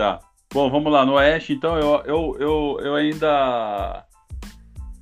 Tá. 0.00 0.18
Bom, 0.50 0.70
vamos 0.70 0.90
lá. 0.90 1.04
No 1.04 1.12
Oeste, 1.12 1.52
então, 1.52 1.76
eu, 1.76 2.02
eu, 2.06 2.36
eu, 2.40 2.78
eu 2.80 2.94
ainda 2.94 4.06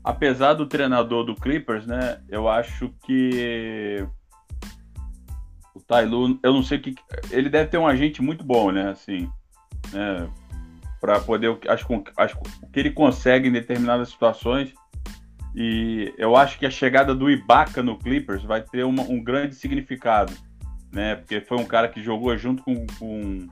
apesar 0.02 0.54
do 0.54 0.66
treinador 0.66 1.22
do 1.22 1.36
Clippers, 1.36 1.86
né? 1.86 2.20
Eu 2.28 2.48
acho 2.48 2.92
que 3.06 4.04
o 5.72 5.80
Tailu, 5.82 6.40
eu 6.42 6.52
não 6.52 6.64
sei 6.64 6.80
que 6.80 6.96
ele 7.30 7.48
deve 7.48 7.70
ter 7.70 7.78
um 7.78 7.86
agente 7.86 8.20
muito 8.20 8.42
bom, 8.42 8.72
né? 8.72 8.90
Assim, 8.90 9.30
né? 9.92 10.28
Para 11.00 11.20
poder, 11.20 11.56
acho, 11.68 11.86
acho 12.16 12.36
o 12.60 12.68
que 12.68 12.80
ele 12.80 12.90
consegue 12.90 13.46
em 13.46 13.52
determinadas 13.52 14.08
situações. 14.08 14.74
E 15.54 16.12
eu 16.18 16.34
acho 16.34 16.58
que 16.58 16.66
a 16.66 16.70
chegada 16.70 17.14
do 17.14 17.30
Ibaka 17.30 17.84
no 17.84 17.96
Clippers 17.96 18.42
vai 18.42 18.62
ter 18.62 18.82
uma, 18.82 19.04
um 19.04 19.22
grande 19.22 19.54
significado, 19.54 20.32
né? 20.92 21.14
Porque 21.14 21.40
foi 21.40 21.56
um 21.56 21.66
cara 21.66 21.86
que 21.86 22.02
jogou 22.02 22.36
junto 22.36 22.64
com, 22.64 22.84
com 22.98 23.48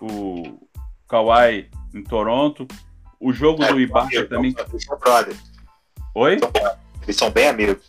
o 0.00 0.67
Kawhi 1.08 1.68
em 1.94 2.02
Toronto. 2.02 2.66
O 3.18 3.32
jogo 3.32 3.64
é, 3.64 3.72
do 3.72 3.80
Ibaka 3.80 4.26
também. 4.26 4.54
Eles 4.56 4.84
são 4.84 4.98
Oi? 6.14 6.38
Eles 7.02 7.16
são 7.16 7.30
bem 7.30 7.48
amigos. 7.48 7.88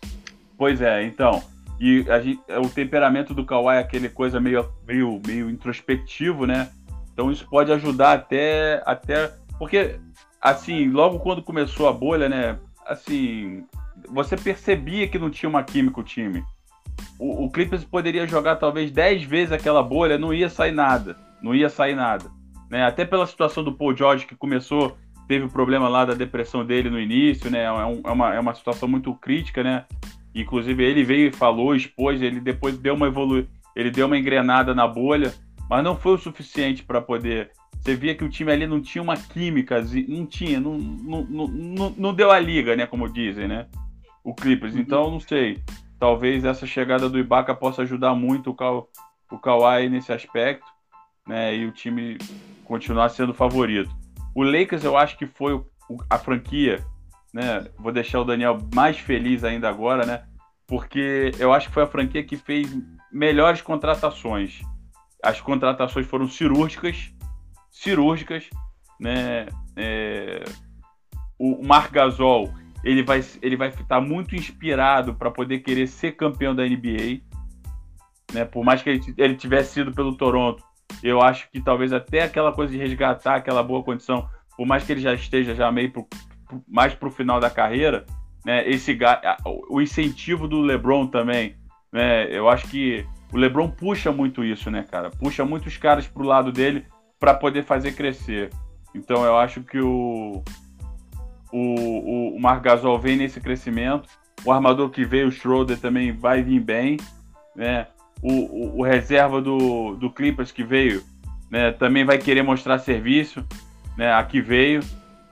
Pois 0.57 0.81
é, 0.81 1.03
então. 1.03 1.43
E 1.79 2.03
gente, 2.03 2.39
o 2.63 2.69
temperamento 2.69 3.33
do 3.33 3.45
Kawhi 3.45 3.77
é 3.77 3.79
aquele 3.79 4.09
coisa 4.09 4.39
meio, 4.39 4.67
meio, 4.85 5.21
meio 5.25 5.49
introspectivo, 5.49 6.45
né? 6.45 6.69
Então 7.13 7.31
isso 7.31 7.47
pode 7.49 7.71
ajudar 7.71 8.13
até, 8.13 8.81
até. 8.85 9.31
Porque, 9.57 9.99
assim, 10.41 10.89
logo 10.89 11.19
quando 11.19 11.43
começou 11.43 11.87
a 11.87 11.93
bolha, 11.93 12.27
né? 12.27 12.57
Assim, 12.85 13.65
você 14.09 14.35
percebia 14.35 15.07
que 15.07 15.19
não 15.19 15.29
tinha 15.29 15.49
uma 15.49 15.63
química 15.63 15.99
o 15.99 16.03
time. 16.03 16.43
O, 17.17 17.45
o 17.45 17.51
Clippers 17.51 17.83
poderia 17.83 18.27
jogar 18.27 18.55
talvez 18.55 18.91
10 18.91 19.23
vezes 19.23 19.51
aquela 19.51 19.83
bolha, 19.83 20.17
não 20.17 20.33
ia 20.33 20.49
sair 20.49 20.71
nada. 20.71 21.15
Não 21.41 21.55
ia 21.55 21.69
sair 21.69 21.95
nada. 21.95 22.29
Né? 22.69 22.85
Até 22.85 23.05
pela 23.05 23.25
situação 23.25 23.63
do 23.63 23.73
Paul 23.73 23.95
George, 23.95 24.25
que 24.25 24.35
começou, 24.35 24.97
teve 25.27 25.45
o 25.45 25.49
problema 25.49 25.87
lá 25.87 26.05
da 26.05 26.13
depressão 26.13 26.65
dele 26.65 26.89
no 26.89 26.99
início, 26.99 27.49
né? 27.51 27.63
É, 27.63 27.71
um, 27.71 28.01
é, 28.05 28.11
uma, 28.11 28.35
é 28.35 28.39
uma 28.39 28.53
situação 28.53 28.87
muito 28.87 29.13
crítica, 29.15 29.63
né? 29.63 29.85
Inclusive 30.33 30.83
ele 30.83 31.03
veio 31.03 31.29
e 31.29 31.31
falou, 31.31 31.75
expôs, 31.75 32.21
ele 32.21 32.39
depois 32.39 32.77
deu 32.77 32.95
uma 32.95 33.07
evolu 33.07 33.47
ele 33.75 33.91
deu 33.91 34.07
uma 34.07 34.17
engrenada 34.17 34.75
na 34.75 34.87
bolha, 34.87 35.33
mas 35.69 35.83
não 35.83 35.95
foi 35.95 36.13
o 36.13 36.17
suficiente 36.17 36.83
para 36.83 37.01
poder. 37.01 37.51
Você 37.79 37.95
via 37.95 38.13
que 38.13 38.25
o 38.25 38.29
time 38.29 38.51
ali 38.51 38.67
não 38.67 38.81
tinha 38.81 39.01
uma 39.01 39.15
química, 39.15 39.81
não 40.07 40.25
tinha, 40.25 40.59
não, 40.59 40.77
não, 40.77 41.23
não, 41.23 41.89
não 41.97 42.13
deu 42.13 42.29
a 42.29 42.39
liga, 42.39 42.75
né? 42.75 42.85
Como 42.85 43.07
dizem, 43.07 43.47
né? 43.47 43.67
O 44.23 44.33
Clippers. 44.33 44.73
Uhum. 44.73 44.81
Então, 44.81 45.11
não 45.11 45.19
sei. 45.19 45.63
Talvez 45.97 46.43
essa 46.43 46.65
chegada 46.65 47.07
do 47.07 47.19
Ibaka 47.19 47.55
possa 47.55 47.83
ajudar 47.83 48.13
muito 48.15 48.49
o, 48.49 48.53
Ka 48.53 48.71
o 48.71 49.37
Kawhi 49.41 49.87
nesse 49.87 50.11
aspecto, 50.11 50.65
né? 51.25 51.55
E 51.55 51.65
o 51.65 51.71
time 51.71 52.17
continuar 52.69 53.09
sendo 53.09 53.33
favorito. 53.33 53.93
O 54.33 54.43
Lakers, 54.43 54.85
eu 54.85 54.95
acho 54.95 55.17
que 55.17 55.25
foi 55.25 55.61
a 56.09 56.17
franquia 56.17 56.85
né? 57.33 57.67
Vou 57.77 57.91
deixar 57.91 58.19
o 58.19 58.25
Daniel 58.25 58.57
mais 58.73 58.97
feliz 58.97 59.43
ainda 59.43 59.69
agora, 59.69 60.05
né? 60.05 60.23
Porque 60.67 61.31
eu 61.39 61.53
acho 61.53 61.67
que 61.67 61.73
foi 61.73 61.83
a 61.83 61.87
franquia 61.87 62.23
que 62.23 62.37
fez 62.37 62.75
melhores 63.11 63.61
contratações. 63.61 64.61
As 65.23 65.41
contratações 65.41 66.07
foram 66.07 66.27
cirúrgicas, 66.27 67.13
cirúrgicas, 67.69 68.49
né? 68.99 69.47
É... 69.75 70.43
O 71.37 71.65
Marc 71.65 71.91
Gasol 71.91 72.53
ele 72.83 73.03
vai 73.03 73.23
ele 73.41 73.57
vai 73.57 73.69
estar 73.69 74.01
muito 74.01 74.35
inspirado 74.35 75.13
para 75.13 75.31
poder 75.31 75.59
querer 75.59 75.87
ser 75.87 76.13
campeão 76.13 76.55
da 76.55 76.63
NBA, 76.63 77.21
né? 78.33 78.45
Por 78.45 78.63
mais 78.63 78.81
que 78.81 78.89
ele, 78.89 79.13
ele 79.17 79.35
tivesse 79.35 79.73
sido 79.73 79.91
pelo 79.91 80.15
Toronto, 80.15 80.63
eu 81.03 81.21
acho 81.21 81.49
que 81.51 81.61
talvez 81.61 81.93
até 81.93 82.23
aquela 82.23 82.51
coisa 82.51 82.71
de 82.71 82.77
resgatar 82.77 83.35
aquela 83.35 83.63
boa 83.63 83.83
condição, 83.83 84.27
por 84.55 84.65
mais 84.65 84.83
que 84.83 84.91
ele 84.91 85.01
já 85.01 85.13
esteja 85.13 85.55
já 85.55 85.71
meio 85.71 85.91
pro, 85.91 86.07
mais 86.67 86.93
para 86.93 87.07
o 87.07 87.11
final 87.11 87.39
da 87.39 87.49
carreira, 87.49 88.05
né, 88.45 88.67
esse 88.69 88.97
o 89.69 89.81
incentivo 89.81 90.47
do 90.47 90.61
LeBron 90.61 91.07
também, 91.07 91.55
né, 91.91 92.25
eu 92.29 92.49
acho 92.49 92.67
que 92.67 93.05
o 93.31 93.37
LeBron 93.37 93.69
puxa 93.69 94.11
muito 94.11 94.43
isso, 94.43 94.71
né, 94.71 94.83
cara? 94.89 95.09
Puxa 95.11 95.45
muitos 95.45 95.77
caras 95.77 96.07
pro 96.07 96.23
lado 96.23 96.51
dele 96.51 96.85
para 97.19 97.33
poder 97.33 97.63
fazer 97.63 97.91
crescer. 97.91 98.49
Então 98.95 99.23
eu 99.23 99.37
acho 99.37 99.61
que 99.61 99.79
o 99.79 100.43
o, 101.51 102.35
o 102.35 102.39
Marc 102.39 102.63
Gasol 102.63 102.99
vem 102.99 103.17
nesse 103.17 103.39
crescimento. 103.39 104.09
O 104.45 104.51
armador 104.51 104.89
que 104.89 105.03
veio, 105.03 105.27
o 105.27 105.31
Schroeder, 105.31 105.79
também 105.79 106.11
vai 106.11 106.41
vir 106.41 106.59
bem, 106.59 106.97
né? 107.55 107.87
O, 108.21 108.79
o, 108.79 108.83
reserva 108.83 109.41
do, 109.41 109.95
do 109.95 110.09
Clippers 110.09 110.51
que 110.51 110.63
veio, 110.63 111.01
né, 111.49 111.71
também 111.71 112.03
vai 112.03 112.17
querer 112.17 112.43
mostrar 112.43 112.77
serviço, 112.79 113.45
né? 113.97 114.13
Aqui 114.13 114.41
veio. 114.41 114.81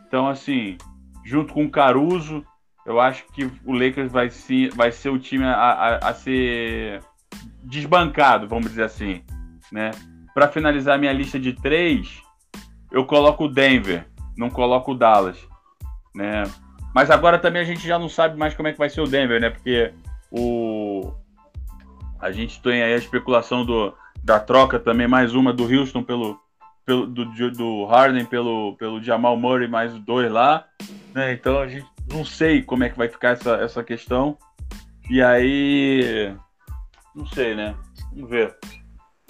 Então, 0.07 0.27
assim, 0.27 0.77
junto 1.25 1.53
com 1.53 1.65
o 1.65 1.69
Caruso, 1.69 2.45
eu 2.85 2.99
acho 2.99 3.25
que 3.33 3.51
o 3.65 3.73
Lakers 3.73 4.11
vai, 4.11 4.29
sim, 4.29 4.69
vai 4.69 4.91
ser 4.91 5.09
o 5.09 5.19
time 5.19 5.43
a, 5.43 5.53
a, 5.53 5.95
a 6.09 6.13
ser 6.13 7.01
desbancado, 7.63 8.47
vamos 8.47 8.69
dizer 8.69 8.83
assim, 8.83 9.21
né? 9.71 9.91
Para 10.33 10.47
finalizar 10.47 10.97
minha 10.97 11.11
lista 11.11 11.37
de 11.37 11.51
três, 11.51 12.21
eu 12.91 13.05
coloco 13.05 13.45
o 13.45 13.49
Denver, 13.49 14.07
não 14.37 14.49
coloco 14.49 14.93
o 14.93 14.95
Dallas, 14.95 15.37
né? 16.15 16.43
Mas 16.95 17.11
agora 17.11 17.37
também 17.37 17.61
a 17.61 17.65
gente 17.65 17.85
já 17.85 17.99
não 17.99 18.07
sabe 18.07 18.37
mais 18.37 18.53
como 18.53 18.69
é 18.69 18.71
que 18.71 18.77
vai 18.77 18.89
ser 18.89 19.01
o 19.01 19.07
Denver, 19.07 19.41
né? 19.41 19.49
Porque 19.49 19.93
o 20.31 21.13
a 22.19 22.31
gente 22.31 22.61
tem 22.61 22.81
aí 22.81 22.93
a 22.93 22.97
especulação 22.97 23.65
do, 23.65 23.93
da 24.23 24.39
troca 24.39 24.79
também, 24.79 25.07
mais 25.07 25.33
uma 25.33 25.53
do 25.53 25.63
Houston 25.63 26.03
pelo, 26.03 26.39
pelo 26.85 27.05
do, 27.07 27.51
do 27.51 27.85
Harden 27.85 28.25
pelo, 28.25 28.75
pelo 28.77 29.01
Jamal 29.01 29.37
Murray, 29.37 29.67
mais 29.67 29.93
dois 29.99 30.31
lá. 30.31 30.65
Né? 31.13 31.33
Então 31.33 31.59
a 31.59 31.67
gente 31.67 31.87
não 32.11 32.23
sei 32.25 32.61
como 32.61 32.83
é 32.83 32.89
que 32.89 32.97
vai 32.97 33.07
ficar 33.07 33.29
essa, 33.29 33.55
essa 33.55 33.83
questão. 33.83 34.37
E 35.09 35.21
aí. 35.21 36.35
Não 37.15 37.25
sei, 37.27 37.55
né? 37.55 37.75
Vamos 38.13 38.29
ver. 38.29 38.55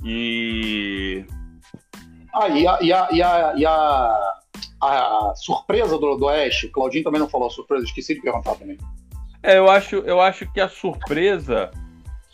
E. 0.03 1.25
Ah, 2.33 2.49
e 2.49 2.67
a, 2.67 2.79
e 2.81 2.93
a, 2.93 3.07
e 3.11 3.23
a, 3.23 3.53
e 3.55 3.65
a, 3.65 4.33
a 4.81 5.33
surpresa 5.35 5.97
do, 5.97 6.15
do 6.17 6.25
Oeste, 6.25 6.67
Claudinho 6.69 7.03
também 7.03 7.19
não 7.19 7.29
falou 7.29 7.47
a 7.47 7.51
surpresa, 7.51 7.85
esqueci 7.85 8.15
de 8.15 8.21
perguntar 8.21 8.55
também. 8.55 8.77
É, 9.41 9.57
eu 9.57 9.69
acho, 9.69 9.97
eu 9.97 10.19
acho 10.21 10.51
que 10.51 10.59
a 10.59 10.69
surpresa. 10.69 11.71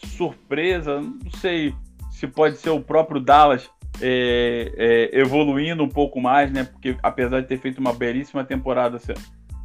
Surpresa, 0.05 1.01
não 1.01 1.31
sei 1.39 1.73
se 2.11 2.27
pode 2.27 2.57
ser 2.57 2.69
o 2.69 2.81
próprio 2.81 3.19
Dallas 3.19 3.69
é, 4.01 4.71
é, 5.13 5.19
evoluindo 5.19 5.83
um 5.83 5.89
pouco 5.89 6.19
mais, 6.19 6.51
né? 6.51 6.63
Porque 6.63 6.97
apesar 7.03 7.41
de 7.41 7.47
ter 7.47 7.57
feito 7.57 7.79
uma 7.79 7.93
belíssima 7.93 8.43
temporada 8.43 8.97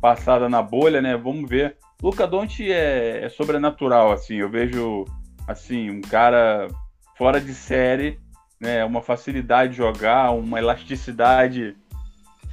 passada 0.00 0.48
na 0.48 0.62
bolha, 0.62 1.00
né? 1.00 1.16
Vamos 1.16 1.48
ver. 1.48 1.76
Luca 2.02 2.26
Doncic 2.26 2.70
é, 2.70 3.24
é 3.24 3.28
sobrenatural, 3.28 4.12
assim. 4.12 4.36
Eu 4.36 4.50
vejo, 4.50 5.04
assim, 5.46 5.90
um 5.90 6.00
cara 6.00 6.68
fora 7.16 7.40
de 7.40 7.54
série, 7.54 8.18
né? 8.60 8.84
Uma 8.84 9.02
facilidade 9.02 9.72
de 9.72 9.78
jogar, 9.78 10.30
uma 10.30 10.58
elasticidade, 10.58 11.76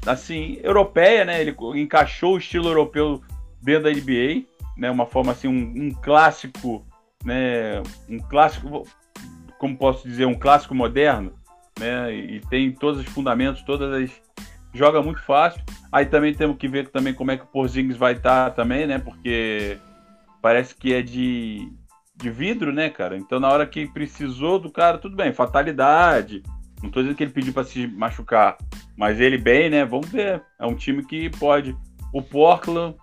assim, 0.06 0.60
europeia, 0.64 1.26
né? 1.26 1.42
Ele 1.42 1.56
encaixou 1.76 2.36
o 2.36 2.38
estilo 2.38 2.68
europeu 2.68 3.22
dentro 3.62 3.84
da 3.84 3.92
NBA, 3.92 4.46
né? 4.78 4.90
Uma 4.90 5.06
forma 5.06 5.32
assim, 5.32 5.48
um, 5.48 5.88
um 5.88 5.92
clássico, 5.92 6.86
né? 7.26 7.82
Um 8.08 8.20
clássico, 8.20 8.88
como 9.60 9.78
posso 9.78 10.08
dizer, 10.08 10.26
um 10.26 10.38
clássico 10.38 10.76
moderno, 10.76 11.34
né? 11.80 12.14
E 12.14 12.40
tem 12.42 12.72
todos 12.72 13.00
os 13.02 13.08
fundamentos, 13.08 13.64
todas 13.64 13.92
as 13.92 14.26
joga 14.76 15.02
muito 15.02 15.22
fácil. 15.24 15.62
Aí 15.92 16.06
também 16.06 16.34
temos 16.34 16.58
que 16.58 16.68
ver 16.68 16.90
também 16.90 17.14
como 17.14 17.32
é 17.32 17.38
que 17.38 17.44
o 17.44 17.48
Porzingis 17.48 17.98
vai 17.98 18.14
estar 18.14 18.50
tá 18.50 18.52
também, 18.52 18.86
né? 18.86 19.00
Porque 19.00 19.78
parece 20.42 20.76
que 20.76 20.94
é 20.94 21.02
de, 21.02 21.72
de 22.16 22.30
vidro, 22.30 22.72
né, 22.72 22.90
cara? 22.90 23.18
Então 23.18 23.40
na 23.40 23.50
hora 23.50 23.66
que 23.66 23.88
precisou 23.88 24.60
do 24.60 24.70
cara, 24.70 24.98
tudo 24.98 25.16
bem, 25.16 25.34
fatalidade. 25.34 26.44
Não 26.84 26.92
tô 26.92 27.00
dizendo 27.00 27.16
que 27.16 27.24
ele 27.24 27.32
pediu 27.32 27.54
para 27.54 27.64
se 27.64 27.88
machucar, 27.88 28.58
mas 28.98 29.20
ele 29.20 29.38
bem, 29.38 29.70
né? 29.70 29.86
Vamos 29.86 30.10
ver. 30.10 30.44
É 30.60 30.66
um 30.66 30.76
time 30.76 31.04
que 31.04 31.30
pode. 31.30 31.76
O 32.14 32.22
Portland, 32.22 32.96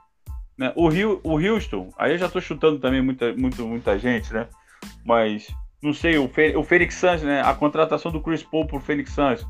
né? 0.57 0.73
O 0.77 0.89
Rio, 0.89 1.21
o 1.23 1.39
Houston. 1.39 1.93
Aí 1.97 2.13
eu 2.13 2.19
já 2.19 2.29
tô 2.29 2.41
chutando 2.41 2.79
também 2.79 3.03
muita, 3.03 3.33
muito, 3.35 3.67
muita 3.67 3.99
gente, 3.99 4.33
né? 4.33 4.49
Mas 5.05 5.49
não 5.83 5.93
sei, 5.93 6.19
o, 6.19 6.29
Fe, 6.29 6.57
o 6.57 6.63
Fênix 6.63 6.95
Suns, 6.95 7.23
né? 7.23 7.43
A 7.43 7.55
contratação 7.55 8.13
do 8.13 8.21
Chris 8.21 8.43
Paul 8.43 8.67
pro 8.67 8.81
Fênix 8.81 9.11
Suns, 9.11 9.47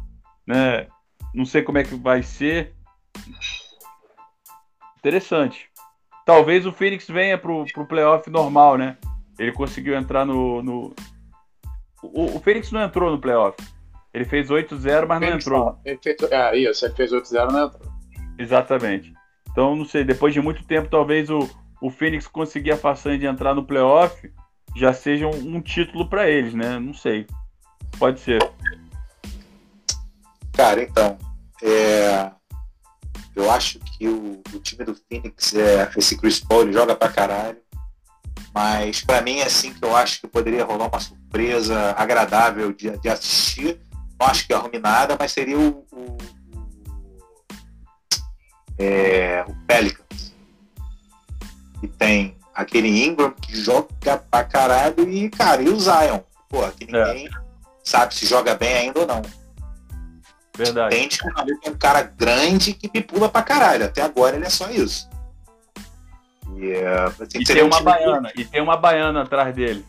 né? 0.46 0.86
Não 1.34 1.44
sei 1.44 1.62
como 1.62 1.78
é 1.78 1.84
que 1.84 1.94
vai 1.94 2.22
ser. 2.22 2.74
Interessante. 4.98 5.70
Talvez 6.24 6.64
o 6.66 6.72
Phoenix 6.72 7.09
venha 7.09 7.36
pro, 7.36 7.64
pro 7.72 7.86
playoff 7.86 8.30
normal, 8.30 8.78
né? 8.78 8.96
Ele 9.38 9.53
conseguiu 9.53 9.94
entrar 9.94 10.24
no. 10.24 10.62
no... 10.62 10.94
O, 12.03 12.36
o 12.36 12.40
Phoenix 12.40 12.70
não 12.70 12.82
entrou 12.82 13.11
no 13.11 13.20
playoff. 13.20 13.57
Ele 14.14 14.24
fez 14.24 14.48
8-0, 14.48 15.07
mas 15.07 15.20
não 15.20 15.28
entrou. 15.28 15.78
Ele 15.84 15.98
fez, 16.03 16.16
é, 16.30 16.57
isso, 16.57 16.84
ele 16.84 16.94
fez 16.94 17.12
8-0 17.12 17.50
não 17.50 17.66
entrou. 17.66 17.92
Exatamente. 18.38 19.12
Então, 19.53 19.76
não 19.76 19.84
sei, 19.84 20.03
depois 20.03 20.34
de 20.34 20.40
muito 20.40 20.64
tempo, 20.64 20.88
talvez 20.88 21.30
o, 21.30 21.48
o 21.80 21.90
Phoenix 21.90 22.26
conseguir 22.26 22.72
a 22.72 22.76
façanha 22.76 23.18
de 23.18 23.26
entrar 23.26 23.55
no 23.55 23.64
playoff 23.64 24.32
já 24.74 24.92
seja 24.92 25.26
um, 25.26 25.57
um 25.57 25.61
título 25.61 26.09
para 26.09 26.28
eles, 26.28 26.55
né? 26.55 26.78
Não 26.78 26.94
sei. 26.94 27.26
Pode 27.98 28.20
ser. 28.20 28.42
Cara, 30.53 30.82
então, 30.82 31.18
é... 31.62 32.30
Eu 33.34 33.50
acho 33.50 33.78
que 33.78 34.07
o, 34.07 34.42
o 34.53 34.59
time 34.59 34.84
do 34.84 34.94
Phoenix, 34.94 35.55
é, 35.55 35.90
esse 35.96 36.18
Chris 36.18 36.38
Paul, 36.38 36.62
ele 36.62 36.72
joga 36.72 36.94
pra 36.94 37.09
caralho. 37.09 37.59
Mas 38.55 39.00
para 39.00 39.22
mim 39.22 39.38
é 39.38 39.46
assim 39.46 39.72
que 39.72 39.82
eu 39.82 39.96
acho 39.96 40.20
que 40.20 40.26
poderia 40.26 40.64
rolar 40.64 40.88
uma 40.88 41.00
surpresa 41.00 41.94
agradável 41.96 42.72
de, 42.72 42.90
de 42.98 43.09
assistir. 43.09 43.80
Não 44.20 44.26
acho 44.26 44.46
que 44.46 44.53
arrume 44.53 44.78
nada, 44.78 45.16
mas 45.18 45.32
seria 45.32 45.59
o, 45.59 45.86
o, 45.90 46.18
é, 48.78 49.44
o 49.46 49.54
Pelicans. 49.66 50.34
E 51.82 51.88
tem 51.88 52.36
aquele 52.54 53.04
Ingram 53.04 53.32
que 53.32 53.56
joga 53.56 54.18
pra 54.30 54.44
caralho 54.44 55.08
e, 55.08 55.28
cara, 55.30 55.62
e 55.62 55.68
o 55.68 55.78
Zion. 55.78 56.20
Pô, 56.48 56.66
que 56.72 56.86
ninguém 56.86 57.26
é. 57.26 57.30
sabe 57.82 58.14
se 58.14 58.26
joga 58.26 58.54
bem 58.54 58.74
ainda 58.74 59.00
ou 59.00 59.06
não. 59.06 59.22
Verdade. 60.56 60.94
Entende 60.94 61.18
que 61.18 61.26
o 61.26 61.32
é 61.64 61.70
um 61.70 61.78
cara 61.78 62.02
grande 62.02 62.74
que 62.74 63.00
pula 63.00 63.28
pra 63.28 63.42
caralho. 63.42 63.86
Até 63.86 64.02
agora 64.02 64.36
ele 64.36 64.44
é 64.44 64.50
só 64.50 64.70
isso. 64.70 65.08
E, 66.56 66.74
uh, 66.74 67.06
assim, 67.22 67.40
e 67.40 67.44
tem 67.44 67.62
uma 67.62 67.80
um 67.80 67.84
baiana, 67.84 68.30
que... 68.30 68.42
e 68.42 68.44
tem 68.44 68.60
uma 68.60 68.76
baiana 68.76 69.22
atrás 69.22 69.54
dele. 69.54 69.84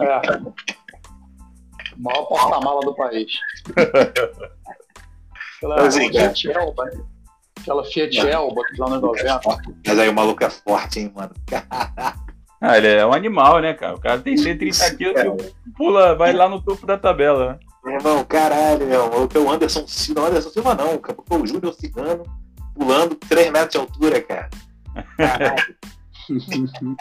É. 0.00 0.36
O 1.94 2.02
maior 2.02 2.24
porta-mala 2.24 2.80
do 2.80 2.94
país. 2.94 3.30
Aquela 5.58 5.86
assim, 5.86 6.10
né? 6.10 6.32
Aquela 7.60 7.84
Fiat 7.84 8.18
é. 8.18 8.32
Elba 8.32 8.62
dos 8.70 8.80
anos 8.80 9.02
90. 9.02 9.40
Mas 9.86 9.98
aí 9.98 10.08
o 10.08 10.14
maluco 10.14 10.44
é 10.44 10.50
forte, 10.50 11.00
hein, 11.00 11.12
mano. 11.14 11.32
Ah, 12.60 12.76
ele 12.76 12.88
é 12.88 13.06
um 13.06 13.12
animal, 13.12 13.60
né, 13.60 13.72
cara? 13.72 13.94
O 13.94 14.00
cara 14.00 14.18
tem 14.18 14.36
130 14.36 14.96
quilos, 14.96 15.20
é. 15.20 15.30
pula, 15.76 16.16
vai 16.16 16.32
lá 16.32 16.48
no 16.48 16.60
topo 16.60 16.84
da 16.84 16.98
tabela, 16.98 17.52
né? 17.52 17.58
Meu 17.84 17.94
irmão, 17.94 18.24
caralho, 18.24 18.84
meu. 18.84 19.04
O 19.04 19.28
o 19.44 19.50
Anderson 19.50 19.86
Silva, 19.86 20.20
não, 20.20 20.26
Anderson 20.28 20.50
Silva 20.50 20.74
não, 20.74 21.00
o 21.30 21.46
Júnior 21.46 21.72
Cigano 21.74 22.24
pulando 22.74 23.14
3 23.14 23.52
metros 23.52 23.70
de 23.70 23.78
altura, 23.78 24.20
cara. 24.20 24.50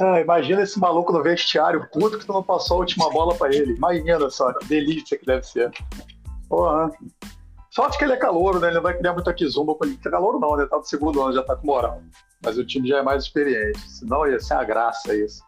ah, 0.00 0.20
imagina 0.20 0.62
esse 0.62 0.78
maluco 0.80 1.12
no 1.12 1.22
vestiário, 1.22 1.88
puto 1.92 2.18
que 2.18 2.26
tu 2.26 2.32
não 2.32 2.42
passou 2.42 2.78
a 2.78 2.80
última 2.80 3.08
bola 3.10 3.36
pra 3.36 3.54
ele. 3.54 3.74
Imagina 3.74 4.28
só, 4.30 4.52
que 4.52 4.66
delícia 4.66 5.16
que 5.16 5.26
deve 5.26 5.44
ser. 5.44 5.70
Porra. 6.48 6.90
Sorte 7.74 7.98
que 7.98 8.04
ele 8.04 8.12
é 8.12 8.16
calouro, 8.16 8.60
né? 8.60 8.68
Ele 8.68 8.76
não 8.76 8.82
vai 8.82 8.96
criar 8.96 9.14
muita 9.14 9.34
quizumba 9.34 9.74
com 9.74 9.84
ele. 9.84 9.96
Calouro 9.96 10.38
não, 10.38 10.56
né? 10.56 10.64
Tá 10.70 10.76
no 10.76 10.84
segundo 10.84 11.20
ano, 11.20 11.34
já 11.34 11.42
tá 11.42 11.56
com 11.56 11.66
moral. 11.66 12.00
Mas 12.40 12.56
o 12.56 12.64
time 12.64 12.86
já 12.86 12.98
é 12.98 13.02
mais 13.02 13.24
experiente. 13.24 13.80
Senão 13.90 14.24
ia 14.28 14.38
ser 14.38 14.54
uma 14.54 14.62
graça 14.62 15.12
isso. 15.12 15.42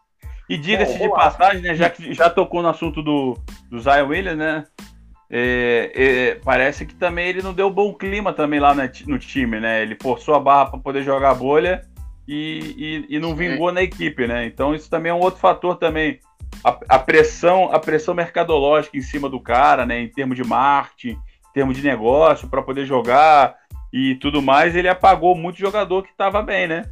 E 0.49 0.59
diga-se 0.59 0.99
de 0.99 1.09
passagem, 1.09 1.63
né? 1.63 1.77
Já 1.77 1.89
que 1.89 2.13
já 2.13 2.29
tocou 2.29 2.63
no 2.63 2.69
assunto 2.69 3.01
do, 3.01 3.39
do 3.71 3.79
Zion 3.79 4.09
Williams, 4.09 4.39
né? 4.39 4.65
É, 5.31 5.93
é, 5.95 6.35
parece 6.45 6.85
que 6.85 6.97
também 6.97 7.29
ele 7.29 7.43
não 7.43 7.55
deu 7.55 7.71
bom 7.71 7.95
clima 7.95 8.33
também 8.33 8.59
lá 8.59 8.75
no 8.75 9.19
time, 9.21 9.61
né? 9.61 9.83
Ele 9.83 9.97
forçou 10.01 10.35
a 10.35 10.41
barra 10.41 10.71
para 10.71 10.81
poder 10.81 11.05
jogar 11.05 11.31
a 11.31 11.35
bolha 11.35 11.87
e, 12.27 13.05
e, 13.09 13.17
e 13.17 13.21
não 13.21 13.37
vingou 13.37 13.71
na 13.71 13.83
equipe, 13.83 14.27
né? 14.27 14.47
Então 14.47 14.75
isso 14.75 14.91
também 14.91 15.11
é 15.11 15.15
um 15.15 15.21
outro 15.21 15.39
fator 15.39 15.77
também. 15.77 16.19
A, 16.65 16.77
a, 16.89 16.99
pressão, 16.99 17.73
a 17.73 17.79
pressão 17.79 18.15
mercadológica 18.15 18.97
em 18.97 19.03
cima 19.03 19.29
do 19.29 19.39
cara, 19.39 19.87
né? 19.87 20.01
Em 20.01 20.09
termos 20.09 20.37
de 20.37 20.43
marketing, 20.43 21.17
em 21.57 21.61
termos 21.61 21.77
de 21.79 21.83
negócio, 21.83 22.49
para 22.49 22.61
poder 22.61 22.85
jogar 22.85 23.57
e 23.91 24.17
tudo 24.17 24.43
mais, 24.43 24.77
ele 24.77 24.89
apagou 24.89 25.35
muito 25.35 25.59
jogador 25.59 26.03
que 26.03 26.11
estava 26.11 26.43
bem, 26.43 26.69
né? 26.69 26.85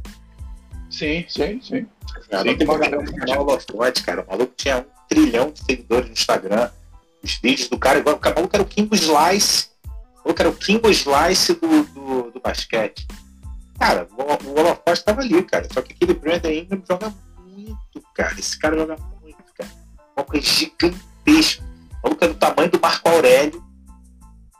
Sim, 0.89 1.23
sim, 1.27 1.61
sim. 1.61 1.85
Cara, 2.31 2.43
tem 2.43 2.67
uma 2.67 2.79
galera 2.79 3.03
cara. 4.03 4.23
O 4.23 4.27
maluco 4.27 4.53
tinha 4.57 4.79
um 4.79 4.85
trilhão 5.07 5.51
de 5.51 5.59
seguidores 5.59 6.07
no 6.07 6.13
Instagram 6.13 6.69
os 7.23 7.39
vídeos 7.41 7.69
do 7.69 7.77
cara, 7.77 7.99
igual 7.99 8.15
o 8.15 8.19
cara 8.19 8.35
era 8.53 8.63
o 8.63 8.65
Kimbo 8.65 8.95
Slice, 8.95 9.69
o 10.23 10.33
cara 10.33 10.49
o 10.49 10.55
Kimbo 10.55 10.89
Slice 10.89 11.53
do, 11.53 11.83
do, 11.85 12.31
do 12.31 12.39
basquete. 12.39 13.07
Cara, 13.79 14.07
o, 14.17 14.21
o 14.47 14.59
holofote 14.59 14.99
estava 14.99 15.21
ali, 15.21 15.43
cara. 15.43 15.67
Só 15.71 15.81
que 15.81 15.93
aquele 15.93 16.13
Brandon 16.13 16.49
Ingram 16.49 16.81
joga 16.89 17.13
muito, 17.45 18.01
cara. 18.15 18.33
Esse 18.39 18.57
cara 18.57 18.75
joga 18.75 18.95
muito, 19.21 19.43
cara. 19.55 19.69
O 19.97 20.15
maluco 20.17 20.37
é 20.37 20.41
gigantesco. 20.41 21.63
O 21.63 22.07
maluco 22.07 22.25
é 22.25 22.27
do 22.29 22.35
tamanho 22.35 22.71
do 22.71 22.79
Marco 22.79 23.09
Aurélio. 23.09 23.63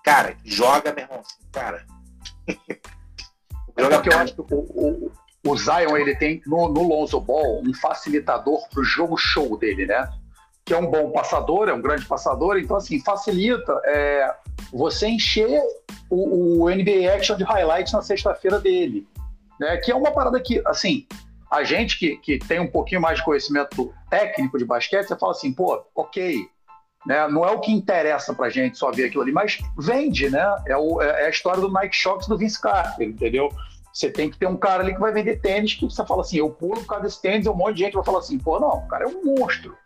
Cara, 0.06 0.38
joga, 0.46 0.94
meu 0.94 1.04
irmão, 1.04 1.24
cara. 1.52 1.86
é 2.48 3.90
porque 3.90 4.14
eu 4.14 4.20
acho 4.20 4.36
que 4.36 4.42
o, 4.42 4.46
o, 4.50 5.12
o 5.48 5.58
Zion 5.58 5.98
ele 5.98 6.16
tem 6.16 6.42
no, 6.46 6.70
no 6.70 6.88
Lonzo 6.88 7.20
Ball 7.20 7.62
um 7.62 7.74
facilitador 7.74 8.70
pro 8.70 8.84
jogo 8.84 9.18
show 9.18 9.58
dele, 9.58 9.88
né? 9.88 10.08
que 10.66 10.74
é 10.74 10.78
um 10.78 10.88
bom 10.88 11.12
passador, 11.12 11.70
é 11.70 11.74
um 11.74 11.82
grande 11.82 12.06
passador, 12.06 12.58
então 12.58 12.76
assim, 12.76 13.00
facilita 13.00 13.80
é, 13.86 14.36
você 14.74 15.08
encher 15.08 15.62
o, 16.10 16.64
o, 16.64 16.70
NBA 16.70 17.14
Action 17.16 17.38
de 17.38 17.44
highlights 17.44 17.94
na 17.94 18.02
sexta-feira 18.02 18.60
dele. 18.60 19.08
Né? 19.60 19.78
Que 19.78 19.92
é 19.92 19.96
uma 19.96 20.12
parada 20.12 20.40
que, 20.40 20.62
assim, 20.66 21.06
a 21.52 21.64
gente 21.64 22.00
que, 22.00 22.18
que 22.18 22.40
tem 22.40 22.60
um 22.60 22.70
pouquinho 22.70 23.00
mais 23.00 23.20
de 23.20 23.26
conhecimento 23.26 23.94
técnico 24.10 24.58
de 24.58 24.66
basquete, 24.66 25.08
você 25.08 25.16
fala 25.16 25.34
assim, 25.34 25.54
pô, 25.54 25.86
ok, 25.94 26.48
né? 27.06 27.28
Não 27.28 27.46
é 27.46 27.52
o 27.52 27.60
que 27.60 27.72
interessa 27.72 28.34
pra 28.34 28.50
gente 28.50 28.78
só 28.78 28.92
ver 28.92 29.06
aquilo 29.06 29.22
ali, 29.22 29.32
mas 29.32 29.60
vende, 29.78 30.30
né? 30.30 30.44
É, 30.68 30.76
o, 30.76 31.02
é 31.02 31.28
a 31.28 31.30
história 31.30 31.62
do 31.62 31.72
Nike 31.72 31.96
Shox 31.96 32.28
do 32.28 32.38
Vince 32.38 32.60
Carter, 32.60 33.08
entendeu? 33.08 33.50
Você 33.94 34.10
tem 34.10 34.30
que 34.30 34.38
ter 34.38 34.48
um 34.48 34.58
cara 34.58 34.84
ali 34.84 34.94
que 34.94 35.00
vai 35.00 35.14
vender 35.14 35.40
tênis 35.40 35.76
que 35.76 35.86
você 35.86 36.06
fala 36.06 36.22
assim, 36.22 36.38
eu 36.38 36.50
pulo 36.50 36.82
por 36.82 36.88
causa 36.88 37.04
desse 37.04 37.22
tênis, 37.22 37.48
um 37.48 37.54
monte 37.54 37.76
de 37.76 37.84
gente 37.84 37.94
vai 37.94 38.04
falar 38.04 38.20
assim, 38.20 38.38
pô, 38.38 38.60
não, 38.60 38.80
o 38.80 38.88
cara 38.88 39.06
é 39.06 39.08
um 39.08 39.24
monstro. 39.24 39.78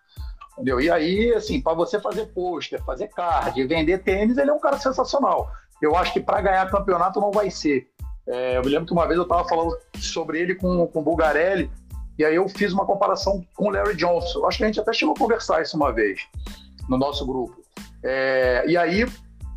Entendeu? 0.53 0.82
E 0.82 0.89
aí, 0.89 1.34
assim, 1.34 1.61
para 1.61 1.74
você 1.74 1.99
fazer 1.99 2.26
pôster, 2.28 2.84
fazer 2.84 3.07
card, 3.09 3.63
vender 3.67 3.99
tênis, 3.99 4.38
ele 4.38 4.49
é 4.49 4.53
um 4.53 4.59
cara 4.59 4.78
sensacional. 4.78 5.51
Eu 5.82 5.95
acho 5.95 6.11
que 6.11 6.20
para 6.20 6.41
ganhar 6.41 6.70
campeonato 6.72 7.22
não 7.22 7.32
vai 7.32 7.51
ser. 7.51 7.88
É, 8.28 8.57
eu 8.57 8.63
me 8.63 8.70
lembro 8.70 8.86
que 8.86 8.93
uma 8.93 9.07
vez 9.07 9.17
eu 9.17 9.24
estava 9.24 9.47
falando 9.47 9.78
sobre 9.95 10.39
ele 10.39 10.55
com, 10.55 10.88
com 10.88 10.99
o 10.99 11.03
Bulgarelli, 11.03 11.72
e 12.17 12.26
aí 12.26 12.36
eu 12.36 12.49
fiz 12.49 12.74
uma 12.74 12.86
comparação 12.86 13.45
com 13.55 13.67
o 13.67 13.70
Larry 13.70 13.95
Johnson. 13.95 14.45
Acho 14.45 14.57
que 14.57 14.63
a 14.63 14.67
gente 14.67 14.80
até 14.80 14.91
chegou 14.91 15.13
a 15.15 15.20
conversar 15.20 15.61
isso 15.61 15.78
uma 15.78 15.93
vez 15.93 16.28
no 16.90 16.98
nosso 16.98 17.26
grupo. 17.26 17.62
É, 18.04 18.64
e 18.68 18.76
aí 18.76 19.06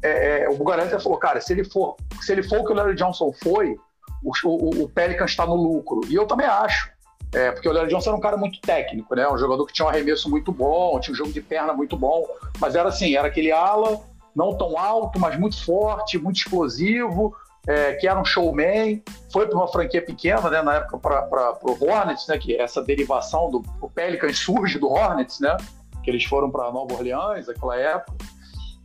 é, 0.03 0.43
é 0.43 0.49
o 0.49 0.57
Bulgarelli 0.57 0.91
falou, 1.01 1.19
cara, 1.19 1.41
se 1.41 1.53
ele 1.53 1.65
for, 1.65 1.97
se 2.21 2.33
ele 2.33 2.43
for 2.43 2.61
o 2.61 2.65
que 2.65 2.73
o 2.73 2.75
Larry 2.75 2.95
Johnson 2.95 3.33
foi, 3.43 3.77
o, 4.23 4.33
o, 4.45 4.85
o 4.85 4.89
Pelican 4.89 5.25
está 5.25 5.47
no 5.47 5.55
lucro. 5.55 6.01
E 6.09 6.15
eu 6.15 6.27
também 6.27 6.47
acho. 6.47 6.91
É, 7.35 7.51
porque 7.51 7.69
o 7.69 7.73
Larry 7.73 7.89
Johnson 7.89 8.11
era 8.11 8.17
um 8.19 8.21
cara 8.21 8.37
muito 8.37 8.61
técnico, 8.61 9.15
né? 9.15 9.27
Um 9.29 9.39
jogador 9.39 9.65
que 9.67 9.73
tinha 9.73 9.87
um 9.87 9.89
arremesso 9.89 10.29
muito 10.29 10.53
bom, 10.53 11.01
tinha 11.01 11.15
um 11.15 11.17
jogo 11.17 11.33
de 11.33 11.41
perna 11.41 11.73
muito 11.73 11.97
bom, 11.97 12.27
mas 12.61 12.75
era 12.75 12.91
assim, 12.91 13.17
era 13.17 13.29
aquele 13.29 13.51
ala 13.51 14.01
não 14.35 14.57
tão 14.57 14.79
alto, 14.79 15.19
mas 15.19 15.39
muito 15.39 15.63
forte, 15.65 16.19
muito 16.19 16.37
explosivo, 16.37 17.35
é, 17.67 17.95
que 17.95 18.07
era 18.07 18.21
um 18.21 18.25
showman. 18.25 19.03
Foi 19.33 19.47
para 19.47 19.57
uma 19.57 19.69
franquia 19.69 20.03
pequena, 20.03 20.51
né? 20.51 20.63
Na 20.63 20.75
época 20.75 20.99
para 20.99 21.59
o 21.63 21.85
Hornets, 21.85 22.27
né? 22.27 22.37
Que 22.37 22.57
essa 22.57 22.83
derivação 22.83 23.51
do 23.51 23.63
o 23.81 23.89
Pelicans 23.89 24.39
surge 24.39 24.79
do 24.79 24.91
Hornets, 24.91 25.41
né? 25.41 25.57
Que 26.03 26.11
eles 26.11 26.25
foram 26.25 26.51
para 26.51 26.71
Nova 26.73 26.95
Orleans 26.95 27.47
naquela 27.47 27.77
época. 27.77 28.17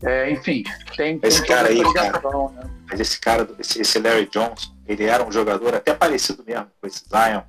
É, 0.04 0.30
enfim, 0.30 0.64
tem, 0.96 1.20
esse 1.24 1.40
tem 1.42 1.50
cara 1.50 1.70
aí, 1.70 1.82
cara, 1.94 2.22
né? 2.22 2.70
mas 2.88 3.00
esse 3.00 3.20
cara, 3.20 3.50
esse, 3.58 3.82
esse 3.82 3.98
Larry 3.98 4.28
Johnson, 4.28 4.72
ele 4.88 5.06
era 5.06 5.26
um 5.26 5.32
jogador 5.32 5.74
até 5.74 5.92
parecido 5.92 6.44
mesmo 6.46 6.68
com 6.80 6.86
esse 6.86 7.04
Zion 7.10 7.42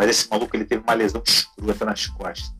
mas 0.00 0.08
esse 0.08 0.30
maluco 0.30 0.56
ele 0.56 0.64
teve 0.64 0.82
uma 0.82 0.94
lesão 0.94 1.22
escrota 1.26 1.84
nas 1.84 2.06
costas. 2.06 2.54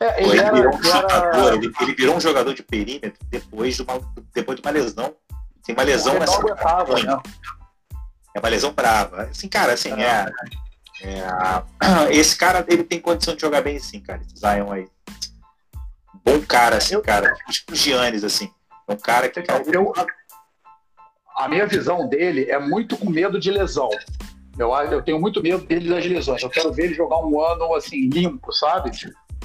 É, 0.00 0.22
ele, 0.24 0.38
ele, 0.38 0.50
virou 0.50 0.74
um 0.74 0.82
jogador, 0.82 1.52
ele, 1.52 1.72
ele, 1.82 1.94
virou 1.94 2.16
um 2.16 2.20
jogador 2.20 2.54
de 2.54 2.62
perímetro 2.62 3.20
depois 3.28 3.76
de 3.76 3.82
uma, 3.82 4.00
depois 4.32 4.56
de 4.56 4.66
uma 4.66 4.70
lesão. 4.72 5.14
Tem 5.62 5.74
uma 5.74 5.82
lesão 5.82 6.18
nessa. 6.18 6.38
Aguentava, 6.38 6.94
né? 7.02 7.18
É 8.34 8.40
uma 8.40 8.48
lesão 8.48 8.72
brava. 8.72 9.24
Assim, 9.24 9.48
cara, 9.48 9.74
assim, 9.74 9.92
é, 9.92 10.32
é, 11.02 12.08
esse 12.10 12.34
cara 12.34 12.64
ele 12.68 12.84
tem 12.84 12.98
condição 12.98 13.34
de 13.34 13.42
jogar 13.42 13.60
bem 13.60 13.78
sim, 13.78 14.00
cara. 14.00 14.22
Esse 14.22 14.40
Zion 14.40 14.72
aí. 14.72 14.88
Bom 16.24 16.40
cara, 16.46 16.76
assim, 16.76 16.94
eu, 16.94 17.02
cara. 17.02 17.34
Tipo 17.50 17.74
Giannis, 17.74 18.24
assim. 18.24 18.50
É 18.88 18.92
um 18.92 18.96
cara 18.96 19.28
que. 19.28 19.40
Eu, 19.72 19.92
a 21.36 21.48
minha 21.48 21.66
visão 21.66 22.08
dele 22.08 22.50
é 22.50 22.58
muito 22.58 22.96
com 22.96 23.08
medo 23.08 23.38
de 23.38 23.50
lesão. 23.50 23.88
Eu, 24.58 24.74
eu 24.74 25.02
tenho 25.02 25.18
muito 25.18 25.42
medo 25.42 25.64
dele 25.64 25.88
das 25.88 26.04
lesões. 26.04 26.42
Eu 26.42 26.50
quero 26.50 26.72
ver 26.72 26.86
ele 26.86 26.94
jogar 26.94 27.18
um 27.24 27.40
ano 27.40 27.74
assim, 27.74 28.08
limpo, 28.08 28.52
sabe? 28.52 28.90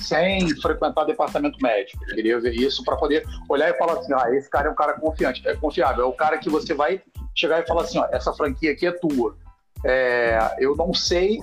Sem 0.02 0.50
frequentar 0.62 1.06
departamento 1.06 1.58
médico. 1.62 2.04
Eu 2.10 2.16
queria 2.16 2.40
ver 2.40 2.54
isso 2.54 2.84
para 2.84 2.98
poder 2.98 3.26
olhar 3.48 3.70
e 3.70 3.78
falar 3.78 3.94
assim: 3.94 4.14
ah, 4.14 4.36
esse 4.36 4.50
cara 4.50 4.68
é 4.68 4.72
um 4.72 4.76
cara 4.76 5.00
confiante, 5.00 5.48
é 5.48 5.56
confiável. 5.56 6.04
É 6.04 6.08
o 6.08 6.14
cara 6.14 6.38
que 6.38 6.50
você 6.50 6.74
vai 6.74 7.02
chegar 7.34 7.64
e 7.64 7.68
falar 7.68 7.84
assim: 7.84 8.00
ó, 8.00 8.08
essa 8.12 8.34
franquia 8.34 8.74
aqui 8.74 8.88
é 8.88 8.92
tua. 8.92 9.38
É, 9.86 10.58
eu 10.60 10.76
não 10.76 10.94
sei. 10.94 11.40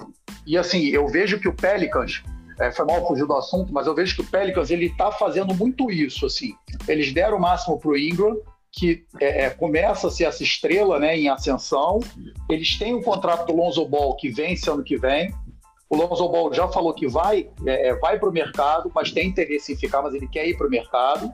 E 0.47 0.59
assim, 0.59 0.89
eu 0.89 1.07
vejo 1.09 1.39
que 1.39 1.49
o 1.49 1.55
Pelicans. 1.55 2.23
É, 2.63 2.71
foi 2.71 2.85
mal 2.85 3.05
fugir 3.05 3.27
do 3.27 3.35
assunto, 3.35 3.73
mas 3.73 3.89
eu 3.89 3.95
vejo 3.95 4.15
que 4.15 4.21
o 4.21 4.27
Pelicans 4.27 4.71
ele 4.71 4.87
está 4.87 5.11
fazendo 5.11 5.53
muito 5.53 5.91
isso. 5.91 6.27
Assim, 6.27 6.55
eles 6.87 7.13
deram 7.13 7.39
o 7.39 7.41
máximo 7.41 7.77
para 7.77 7.91
o 7.91 7.99
Ingram, 7.99 8.39
que 8.71 9.05
é, 9.19 9.47
é, 9.47 9.51
começa 9.51 10.07
a 10.07 10.11
ser 10.13 10.25
essa 10.25 10.45
estrela 10.45 11.01
né, 11.01 11.19
em 11.19 11.29
ascensão. 11.29 11.99
Eles 12.49 12.79
têm 12.79 12.95
o 12.95 13.03
contrato 13.03 13.47
do 13.47 13.57
Lonzo 13.57 13.85
Ball 13.85 14.15
que 14.15 14.29
vence 14.29 14.71
ano 14.71 14.85
que 14.85 14.97
vem. 14.97 15.35
O 15.91 15.97
Lonzo 15.97 16.29
Ball 16.29 16.55
já 16.55 16.69
falou 16.69 16.95
que 16.95 17.09
vai, 17.09 17.51
é, 17.67 17.89
é 17.89 17.95
vai 17.97 18.17
para 18.17 18.29
o 18.29 18.33
mercado, 18.33 18.93
mas 18.95 19.11
tem 19.11 19.29
interesse 19.29 19.73
em 19.73 19.77
ficar, 19.77 20.01
mas 20.01 20.15
ele 20.15 20.29
quer 20.29 20.47
ir 20.47 20.57
para 20.57 20.69
o 20.69 20.71
mercado. 20.71 21.33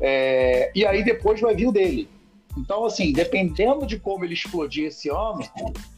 É, 0.00 0.70
e 0.72 0.86
aí 0.86 1.02
depois 1.02 1.40
vai 1.40 1.54
vir 1.54 1.66
o 1.66 1.72
dele. 1.72 2.08
Então, 2.56 2.84
assim, 2.84 3.12
dependendo 3.12 3.84
de 3.84 3.98
como 3.98 4.24
ele 4.24 4.34
explodir 4.34 4.86
esse 4.86 5.08
ano, 5.08 5.40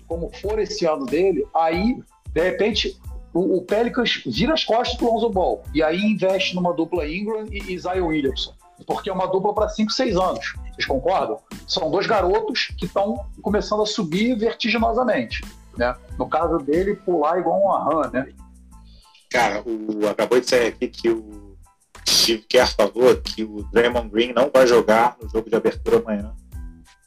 como 0.08 0.30
for 0.36 0.58
esse 0.58 0.86
ano 0.86 1.04
dele, 1.04 1.46
aí, 1.54 1.98
de 2.32 2.42
repente, 2.42 2.98
o, 3.34 3.58
o 3.58 3.62
Pelicans 3.62 4.22
vira 4.26 4.54
as 4.54 4.64
costas 4.64 4.98
do 4.98 5.06
Lonzo 5.06 5.30
Ball. 5.30 5.62
E 5.74 5.82
aí 5.82 6.00
investe 6.00 6.54
numa 6.54 6.72
dupla 6.72 7.08
Ingram 7.08 7.46
e, 7.50 7.72
e 7.72 7.78
Zion 7.78 8.06
Williamson. 8.06 8.54
Porque 8.86 9.08
é 9.08 9.12
uma 9.12 9.26
dupla 9.26 9.54
para 9.54 9.68
5, 9.68 9.90
6 9.90 10.16
anos. 10.16 10.54
Vocês 10.72 10.86
concordam? 10.86 11.38
São 11.66 11.90
dois 11.90 12.06
garotos 12.06 12.72
que 12.76 12.86
estão 12.86 13.26
começando 13.40 13.82
a 13.82 13.86
subir 13.86 14.36
vertiginosamente. 14.36 15.42
Né? 15.76 15.94
No 16.18 16.28
caso 16.28 16.58
dele, 16.58 16.96
pular 16.96 17.38
igual 17.38 17.62
um 17.62 17.72
Arran, 17.72 18.10
né? 18.10 18.28
Cara, 19.30 19.62
o, 19.64 20.06
acabou 20.08 20.38
de 20.40 20.48
sair 20.48 20.68
aqui 20.68 20.88
que 20.88 21.08
o 21.08 21.56
Steve 22.06 22.42
Kerr 22.42 22.68
falou 22.74 23.16
que 23.16 23.44
o 23.44 23.62
Draymond 23.72 24.10
Green 24.10 24.32
não 24.32 24.50
vai 24.52 24.66
jogar 24.66 25.16
no 25.22 25.28
jogo 25.28 25.48
de 25.48 25.56
abertura 25.56 25.98
amanhã 25.98 26.34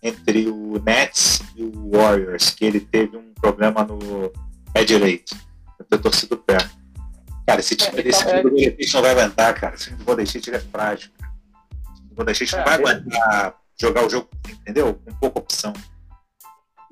entre 0.01 0.47
o 0.47 0.79
Nets 0.79 1.41
e 1.55 1.63
o 1.63 1.91
Warriors, 1.91 2.51
que 2.51 2.65
ele 2.65 2.79
teve 2.79 3.17
um 3.17 3.33
problema 3.33 3.83
no 3.83 3.99
pé 4.71 4.83
direito. 4.83 5.35
Eu 5.79 5.85
ter 5.85 5.97
torcido 5.99 6.35
o 6.35 6.37
pé. 6.37 6.57
Cara, 7.47 7.59
esse 7.59 7.75
time 7.75 7.99
é, 7.99 8.03
desse 8.03 8.21
então, 8.21 8.49
time 8.49 8.65
é... 8.65 8.69
do 8.71 8.93
não 8.93 9.01
vai 9.01 9.11
aguentar, 9.11 9.53
cara. 9.53 9.75
Esse 9.75 9.85
time 9.85 9.97
do 9.97 10.05
Golden 10.05 10.25
State 10.25 10.51
é 10.53 10.59
frágil. 10.59 11.11
O 12.11 12.15
Golden 12.15 12.33
State 12.33 12.55
é, 12.55 12.57
não 12.57 12.65
vai 12.65 12.73
aguentar 12.75 13.55
jogar 13.79 14.05
o 14.05 14.09
jogo, 14.09 14.29
entendeu? 14.61 14.99
Com 15.05 15.13
pouca 15.15 15.39
opção. 15.39 15.73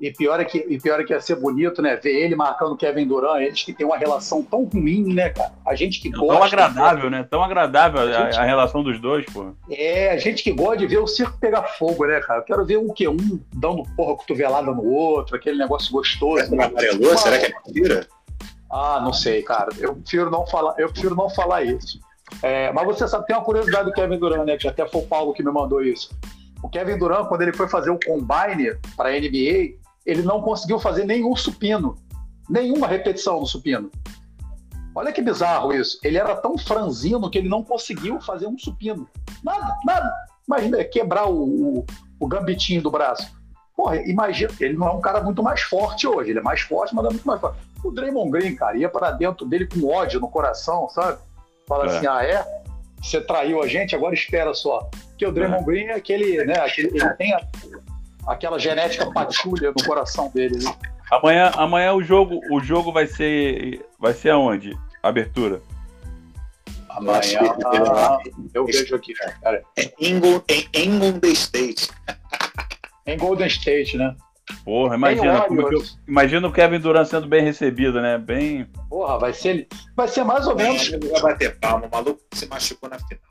E 0.00 0.12
pior, 0.12 0.40
é 0.40 0.44
que, 0.44 0.58
e 0.58 0.78
pior 0.78 1.00
é 1.00 1.04
que 1.04 1.12
ia 1.12 1.20
ser 1.20 1.36
bonito, 1.36 1.80
né? 1.80 1.96
Ver 1.96 2.10
ele 2.10 2.34
marcando 2.34 2.76
Kevin 2.76 3.06
Durant, 3.06 3.40
eles 3.40 3.62
que 3.62 3.72
têm 3.72 3.86
uma 3.86 3.96
relação 3.96 4.42
tão 4.42 4.64
ruim, 4.64 5.14
né, 5.14 5.30
cara? 5.30 5.52
A 5.64 5.74
gente 5.74 6.00
que 6.00 6.10
gosta. 6.10 6.34
Tão 6.34 6.42
agradável, 6.42 7.10
né? 7.10 7.26
Tão 7.30 7.42
agradável 7.42 8.00
a, 8.00 8.12
gente, 8.12 8.36
a, 8.36 8.42
relação 8.42 8.82
dos 8.82 9.00
dois, 9.00 9.24
pô. 9.26 9.52
É, 9.70 10.10
a 10.10 10.18
gente 10.18 10.42
que 10.42 10.52
gosta 10.52 10.78
de 10.78 10.86
ver 10.88 10.98
o 10.98 11.06
circo 11.06 11.38
pegar 11.38 11.62
fogo, 11.62 12.04
né, 12.06 12.20
cara? 12.20 12.40
Eu 12.40 12.44
quero 12.44 12.66
ver 12.66 12.76
um 12.76 12.92
que 12.92 13.06
um 13.08 13.40
dando 13.54 13.84
porra 13.96 14.16
cotovelada 14.16 14.70
no 14.72 14.84
outro, 14.84 15.36
aquele 15.36 15.56
negócio 15.56 15.92
gostoso. 15.92 16.44
Será 16.44 16.68
que 16.68 16.74
amarelou? 16.74 17.16
Será 17.16 17.38
que 17.38 17.46
é 17.46 17.54
mentira? 17.66 18.08
Ah, 18.76 19.00
não 19.00 19.12
sei, 19.12 19.40
cara. 19.40 19.68
Eu 19.78 19.94
prefiro 19.94 20.28
não 20.32 20.44
falar, 20.44 20.74
eu 20.78 20.88
prefiro 20.88 21.14
não 21.14 21.30
falar 21.30 21.62
isso. 21.62 22.00
É, 22.42 22.72
mas 22.72 22.84
você 22.84 23.06
sabe, 23.06 23.24
tem 23.24 23.36
uma 23.36 23.44
curiosidade 23.44 23.84
do 23.84 23.92
Kevin 23.92 24.18
Durant, 24.18 24.44
né? 24.44 24.56
Que 24.56 24.66
até 24.66 24.84
foi 24.84 25.02
o 25.02 25.06
Paulo 25.06 25.32
que 25.32 25.44
me 25.44 25.52
mandou 25.52 25.80
isso. 25.80 26.10
O 26.60 26.68
Kevin 26.68 26.98
Durant, 26.98 27.28
quando 27.28 27.42
ele 27.42 27.52
foi 27.52 27.68
fazer 27.68 27.90
o 27.90 27.98
combine 28.04 28.74
para 28.96 29.10
a 29.10 29.12
NBA, 29.12 29.78
ele 30.04 30.22
não 30.24 30.42
conseguiu 30.42 30.80
fazer 30.80 31.04
nenhum 31.04 31.36
supino, 31.36 31.94
nenhuma 32.50 32.88
repetição 32.88 33.38
do 33.38 33.46
supino. 33.46 33.92
Olha 34.92 35.12
que 35.12 35.22
bizarro 35.22 35.72
isso. 35.72 36.00
Ele 36.02 36.18
era 36.18 36.34
tão 36.34 36.58
franzino 36.58 37.30
que 37.30 37.38
ele 37.38 37.48
não 37.48 37.62
conseguiu 37.62 38.20
fazer 38.20 38.48
um 38.48 38.58
supino. 38.58 39.08
Nada, 39.44 39.76
nada. 39.84 40.12
Imagina 40.48 40.82
quebrar 40.82 41.26
o, 41.26 41.44
o, 41.78 41.86
o 42.18 42.26
gambitinho 42.26 42.82
do 42.82 42.90
braço. 42.90 43.32
Porra, 43.76 43.96
imagina, 43.96 44.52
ele 44.60 44.74
não 44.74 44.88
é 44.88 44.92
um 44.92 45.00
cara 45.00 45.20
muito 45.20 45.42
mais 45.42 45.60
forte 45.62 46.06
hoje, 46.06 46.30
ele 46.30 46.38
é 46.38 46.42
mais 46.42 46.60
forte, 46.60 46.94
mas 46.94 47.04
é 47.06 47.08
muito 47.08 47.26
mais 47.26 47.40
forte. 47.40 47.58
O 47.82 47.90
Draymond 47.90 48.30
Green, 48.30 48.54
cara, 48.54 48.76
ia 48.76 48.88
para 48.88 49.10
dentro 49.10 49.44
dele 49.44 49.66
com 49.66 49.88
ódio 49.88 50.20
no 50.20 50.28
coração, 50.28 50.88
sabe? 50.88 51.18
Fala 51.66 51.86
é. 51.86 51.96
assim, 51.96 52.06
ah, 52.06 52.22
é? 52.22 52.44
Você 53.02 53.20
traiu 53.20 53.62
a 53.62 53.66
gente, 53.66 53.94
agora 53.94 54.14
espera 54.14 54.54
só. 54.54 54.88
Porque 55.08 55.26
o 55.26 55.32
Draymond 55.32 55.62
é. 55.62 55.64
Green 55.64 55.84
é 55.86 55.94
aquele, 55.94 56.44
né, 56.44 56.54
aquele, 56.60 56.88
ele 56.88 57.14
tem 57.14 57.34
a, 57.34 57.40
aquela 58.28 58.58
genética 58.58 59.10
patulha 59.10 59.72
no 59.76 59.84
coração 59.84 60.30
dele. 60.30 60.64
Né? 60.64 60.72
Amanhã, 61.10 61.50
amanhã 61.56 61.92
o 61.94 62.02
jogo, 62.02 62.40
o 62.50 62.60
jogo 62.60 62.92
vai 62.92 63.06
ser, 63.06 63.84
vai 63.98 64.14
ser 64.14 64.30
aonde? 64.30 64.76
Abertura. 65.02 65.60
Amanhã, 66.88 67.40
eu 68.54 68.64
vejo 68.64 68.94
aqui, 68.94 69.12
cara. 69.14 69.62
É 69.76 69.92
em 69.98 70.20
Golden 70.20 71.32
State. 71.32 71.90
Em 73.06 73.16
Golden 73.16 73.46
State, 73.46 73.96
né? 73.96 74.14
Porra, 74.64 74.96
imagina, 74.96 75.46
eu, 75.48 75.82
imagina 76.06 76.46
o 76.46 76.52
Kevin 76.52 76.78
Durant 76.78 77.06
sendo 77.06 77.26
bem 77.26 77.42
recebido, 77.42 78.00
né? 78.00 78.18
Bem. 78.18 78.66
Porra, 78.90 79.18
vai 79.18 79.32
ser, 79.32 79.66
vai 79.96 80.06
ser 80.06 80.22
mais 80.22 80.46
ou 80.46 80.54
menos. 80.54 80.92
Ele 80.92 81.08
vai 81.08 81.22
bater 81.22 81.58
palma, 81.58 81.86
o 81.86 81.90
maluco 81.90 82.20
se 82.32 82.46
machucou 82.46 82.90
na 82.90 82.98
final. 82.98 83.24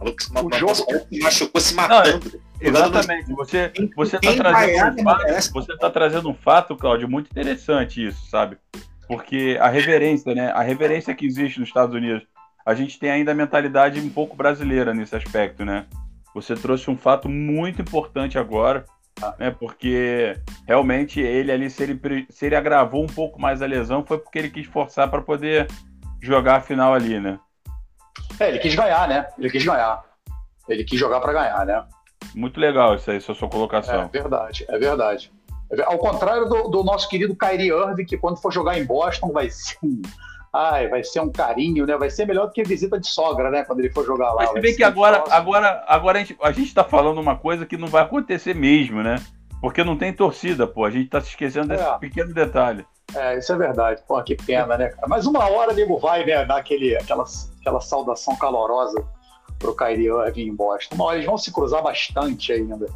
O 0.00 0.34
maluco 0.34 0.56
se, 0.56 0.64
o 0.64 0.74
jogo... 0.74 0.84
se 1.08 1.18
machucou 1.20 1.60
se 1.60 1.74
matando. 1.74 2.32
Não, 2.60 2.68
exatamente. 2.68 3.32
Você, 3.34 3.72
você 3.94 4.18
tá 4.18 4.34
trazendo 4.34 5.00
um 5.00 5.04
fato, 5.04 5.52
você 5.52 5.76
tá 5.78 5.90
trazendo 5.90 6.30
um 6.30 6.34
fato, 6.34 6.76
Claudio, 6.76 7.08
muito 7.08 7.30
interessante 7.30 8.04
isso, 8.04 8.28
sabe? 8.28 8.56
Porque 9.06 9.56
a 9.60 9.68
reverência, 9.68 10.34
né? 10.34 10.50
A 10.50 10.62
reverência 10.62 11.14
que 11.14 11.24
existe 11.24 11.60
nos 11.60 11.68
Estados 11.68 11.94
Unidos. 11.94 12.26
A 12.64 12.74
gente 12.74 12.98
tem 12.98 13.10
ainda 13.10 13.32
a 13.32 13.34
mentalidade 13.34 14.00
um 14.00 14.08
pouco 14.08 14.36
brasileira 14.36 14.94
nesse 14.94 15.14
aspecto, 15.16 15.64
né? 15.64 15.86
Você 16.34 16.54
trouxe 16.54 16.90
um 16.90 16.96
fato 16.96 17.28
muito 17.28 17.82
importante 17.82 18.38
agora 18.38 18.84
né? 19.38 19.50
Porque 19.50 20.36
realmente 20.66 21.20
ele 21.20 21.52
ali, 21.52 21.70
se 21.70 21.82
ele, 21.82 22.26
se 22.30 22.46
ele 22.46 22.56
agravou 22.56 23.02
um 23.02 23.08
pouco 23.08 23.40
mais 23.40 23.62
a 23.62 23.66
lesão, 23.66 24.04
foi 24.04 24.18
porque 24.18 24.38
ele 24.38 24.50
quis 24.50 24.66
forçar 24.66 25.10
para 25.10 25.22
poder 25.22 25.68
jogar 26.20 26.56
a 26.56 26.60
final 26.60 26.94
ali, 26.94 27.20
né? 27.20 27.38
É, 28.38 28.48
ele 28.48 28.58
quis 28.58 28.74
ganhar, 28.74 29.08
né? 29.08 29.28
Ele 29.38 29.50
quis 29.50 29.64
ganhar. 29.64 30.02
Ele 30.68 30.84
quis 30.84 30.98
jogar 30.98 31.20
para 31.20 31.32
ganhar, 31.32 31.66
né? 31.66 31.84
Muito 32.34 32.58
legal 32.58 32.94
isso 32.94 33.10
aí, 33.10 33.16
essa 33.16 33.34
sua 33.34 33.48
colocação. 33.48 34.02
É 34.02 34.08
verdade, 34.08 34.64
é 34.68 34.78
verdade. 34.78 35.32
Ao 35.86 35.98
contrário 35.98 36.48
do, 36.48 36.68
do 36.68 36.84
nosso 36.84 37.08
querido 37.08 37.34
Kyrie 37.34 37.70
Irving, 37.70 38.04
que 38.04 38.16
quando 38.16 38.40
for 38.40 38.52
jogar 38.52 38.78
em 38.78 38.84
Boston 38.84 39.32
vai 39.32 39.48
ser 39.50 39.78
ai, 40.52 40.88
vai 40.88 41.02
ser 41.02 41.20
um 41.20 41.32
carinho, 41.32 41.86
né? 41.86 41.96
Vai 41.96 42.10
ser 42.10 42.26
melhor 42.26 42.46
do 42.46 42.52
que 42.52 42.62
visita 42.62 43.00
de 43.00 43.08
sogra, 43.08 43.50
né? 43.50 43.64
Quando 43.64 43.80
ele 43.80 43.90
for 43.90 44.04
jogar 44.04 44.32
lá. 44.32 44.42
Mas 44.42 44.50
se 44.50 44.60
bem 44.60 44.76
que 44.76 44.84
agora, 44.84 45.24
agora, 45.30 45.84
agora 45.88 46.18
a 46.18 46.20
gente, 46.20 46.36
a 46.42 46.52
gente 46.52 46.74
tá 46.74 46.84
falando 46.84 47.20
uma 47.20 47.36
coisa 47.36 47.64
que 47.64 47.76
não 47.76 47.88
vai 47.88 48.02
acontecer 48.02 48.54
mesmo, 48.54 49.02
né? 49.02 49.16
Porque 49.60 49.82
não 49.82 49.96
tem 49.96 50.12
torcida, 50.12 50.66
pô. 50.66 50.84
A 50.84 50.90
gente 50.90 51.08
tá 51.08 51.20
se 51.20 51.28
esquecendo 51.28 51.68
desse 51.68 51.84
é. 51.84 51.98
pequeno 51.98 52.34
detalhe. 52.34 52.84
É, 53.14 53.38
isso 53.38 53.52
é 53.52 53.56
verdade. 53.56 54.02
Pô, 54.06 54.22
que 54.22 54.34
pena, 54.34 54.76
né, 54.76 54.88
cara? 54.88 55.08
Mas 55.08 55.26
uma 55.26 55.48
hora, 55.48 55.72
nego, 55.72 55.98
vai, 55.98 56.24
né? 56.24 56.44
Dar 56.44 56.56
aquele, 56.56 56.96
aquela, 56.96 57.24
aquela 57.60 57.80
saudação 57.80 58.36
calorosa 58.36 59.02
pro 59.58 59.74
Kyrie 59.74 60.08
Irving 60.08 60.48
em 60.48 60.54
Boston. 60.54 60.94
Uma 60.96 61.04
hora 61.06 61.16
eles 61.16 61.26
vão 61.26 61.38
se 61.38 61.52
cruzar 61.52 61.82
bastante 61.82 62.52
ainda. 62.52 62.86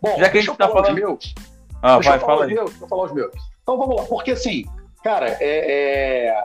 Bom, 0.00 0.18
já 0.18 0.28
que 0.28 0.38
a 0.38 0.40
gente 0.40 0.56
tá 0.56 0.68
falando... 0.68 0.94
meus. 0.94 1.34
Ah, 1.82 1.98
vai, 1.98 2.18
fala 2.18 2.46
aí. 2.46 2.54
Meus, 2.54 2.70
deixa 2.70 2.84
eu 2.84 2.88
falar 2.88 3.04
os 3.04 3.12
meus. 3.12 3.32
Então 3.62 3.78
vamos 3.78 3.96
lá. 3.96 4.02
Porque 4.04 4.32
assim, 4.32 4.64
cara, 5.04 5.36
é, 5.40 6.28
é 6.28 6.44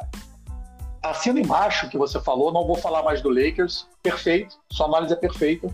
assino 1.02 1.39
embaixo 1.39 1.89
que 1.89 1.97
você 1.97 2.20
falou, 2.20 2.52
não 2.52 2.66
vou 2.66 2.76
falar 2.76 3.04
mais 3.04 3.22
do 3.22 3.30
Lakers, 3.30 3.88
perfeito, 4.04 4.58
sua 4.72 4.86
análise 4.86 5.14
é 5.14 5.16
perfeita. 5.16 5.68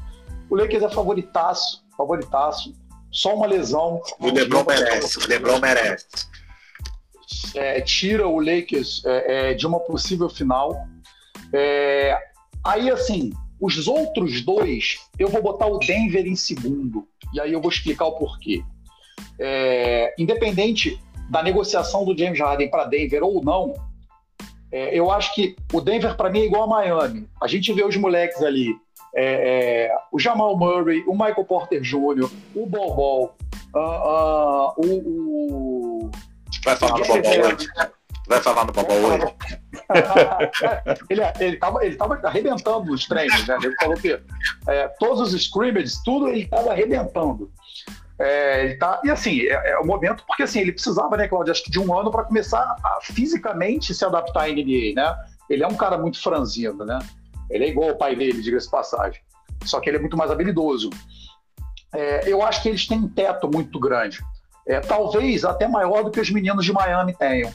O 0.49 0.55
Lakers 0.55 0.83
é 0.83 0.89
favoritaço, 0.89 1.83
favoritaço, 1.97 2.73
só 3.11 3.35
uma 3.35 3.45
lesão. 3.45 4.01
O 4.19 4.31
LeBron 4.31 4.63
merece, 4.63 5.17
o 5.19 5.27
LeBron 5.27 5.59
merece. 5.59 6.05
É, 7.55 7.81
tira 7.81 8.27
o 8.27 8.39
Lakers 8.39 9.03
é, 9.05 9.51
é, 9.51 9.53
de 9.53 9.67
uma 9.67 9.79
possível 9.79 10.29
final. 10.29 10.77
É, 11.51 12.17
aí, 12.63 12.89
assim, 12.89 13.33
os 13.59 13.87
outros 13.87 14.41
dois, 14.41 14.99
eu 15.19 15.27
vou 15.27 15.41
botar 15.41 15.67
o 15.67 15.79
Denver 15.79 16.25
em 16.25 16.35
segundo, 16.35 17.07
e 17.33 17.41
aí 17.41 17.51
eu 17.51 17.61
vou 17.61 17.71
explicar 17.71 18.05
o 18.05 18.13
porquê. 18.13 18.63
É, 19.39 20.13
independente 20.17 21.01
da 21.29 21.43
negociação 21.43 22.05
do 22.05 22.17
James 22.17 22.39
Harden 22.39 22.69
para 22.69 22.85
Denver 22.85 23.23
ou 23.23 23.43
não, 23.43 23.73
é, 24.71 24.97
eu 24.97 25.09
acho 25.11 25.33
que 25.33 25.55
o 25.73 25.79
Denver, 25.79 26.15
para 26.15 26.29
mim, 26.29 26.41
é 26.41 26.45
igual 26.45 26.63
a 26.63 26.67
Miami. 26.67 27.27
A 27.41 27.47
gente 27.47 27.71
vê 27.73 27.83
os 27.83 27.95
moleques 27.95 28.41
ali, 28.41 28.75
é, 29.15 29.87
é, 29.89 29.95
o 30.11 30.19
Jamal 30.19 30.57
Murray, 30.57 31.03
o 31.07 31.13
Michael 31.13 31.45
Porter 31.45 31.81
Jr., 31.81 32.29
o 32.55 32.65
Bobol, 32.65 33.35
uh, 33.73 33.79
uh, 33.79 34.73
o, 34.77 36.05
o, 36.05 36.11
Vai 36.63 36.75
falar 36.75 36.99
no 36.99 37.05
Bobol 37.05 37.21
hoje. 37.21 37.67
Vai 38.27 38.41
falar 38.41 38.65
no 38.65 38.73
Bobol 38.73 38.97
hoje. 38.97 39.35
ele, 41.09 41.21
ele, 41.39 41.57
tava, 41.57 41.85
ele 41.85 41.95
tava 41.95 42.19
arrebentando 42.23 42.91
os 42.91 43.07
treinos, 43.07 43.47
né? 43.47 43.57
Ele 43.63 43.75
falou 43.77 43.95
que 43.95 44.19
é, 44.67 44.87
todos 44.99 45.33
os 45.33 45.41
scrimmages, 45.41 46.01
tudo 46.03 46.27
ele 46.27 46.45
tava 46.45 46.71
arrebentando. 46.71 47.49
É, 48.19 48.65
ele 48.65 48.75
tá, 48.75 48.99
e 49.03 49.11
assim, 49.11 49.41
é, 49.41 49.71
é, 49.71 49.79
o 49.79 49.85
momento, 49.85 50.23
porque 50.25 50.43
assim, 50.43 50.59
ele 50.59 50.71
precisava, 50.71 51.15
né, 51.15 51.27
Claudio, 51.27 51.51
acho 51.51 51.63
que 51.63 51.69
de 51.69 51.79
um 51.79 51.95
ano 51.97 52.09
para 52.09 52.23
começar 52.23 52.75
a 52.83 52.99
fisicamente 53.01 53.93
se 53.93 54.03
adaptar 54.03 54.45
à 54.45 54.47
NBA, 54.47 54.93
né? 54.95 55.15
Ele 55.49 55.63
é 55.63 55.67
um 55.67 55.75
cara 55.75 55.97
muito 55.97 56.21
franzino, 56.21 56.83
né? 56.83 56.97
Ele 57.49 57.65
é 57.65 57.69
igual 57.69 57.89
ao 57.89 57.95
pai 57.95 58.15
dele, 58.15 58.41
diga-se 58.41 58.69
passagem. 58.69 59.21
Só 59.63 59.79
que 59.79 59.89
ele 59.89 59.97
é 59.97 59.99
muito 59.99 60.17
mais 60.17 60.31
habilidoso. 60.31 60.89
É, 61.93 62.29
eu 62.31 62.41
acho 62.41 62.61
que 62.61 62.69
eles 62.69 62.87
têm 62.87 62.97
um 62.97 63.07
teto 63.07 63.49
muito 63.49 63.79
grande. 63.79 64.19
É, 64.65 64.79
talvez 64.79 65.45
até 65.45 65.67
maior 65.67 66.03
do 66.03 66.11
que 66.11 66.19
os 66.19 66.29
meninos 66.29 66.65
de 66.65 66.73
Miami 66.73 67.13
tenham. 67.13 67.51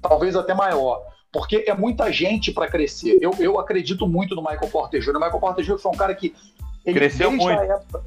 Talvez 0.00 0.34
até 0.36 0.54
maior. 0.54 1.02
Porque 1.32 1.64
é 1.66 1.74
muita 1.74 2.10
gente 2.12 2.52
para 2.52 2.68
crescer. 2.68 3.18
Eu, 3.20 3.32
eu 3.38 3.58
acredito 3.58 4.06
muito 4.06 4.34
no 4.34 4.40
Michael 4.40 4.70
Porter 4.70 5.00
Jr. 5.00 5.16
O 5.16 5.20
Michael 5.20 5.40
Porter 5.40 5.64
Jr. 5.64 5.78
foi 5.78 5.92
um 5.92 5.96
cara 5.96 6.14
que. 6.14 6.34
Ele, 6.84 6.98
Cresceu 6.98 7.30
muito. 7.30 7.60
Época, 7.60 8.04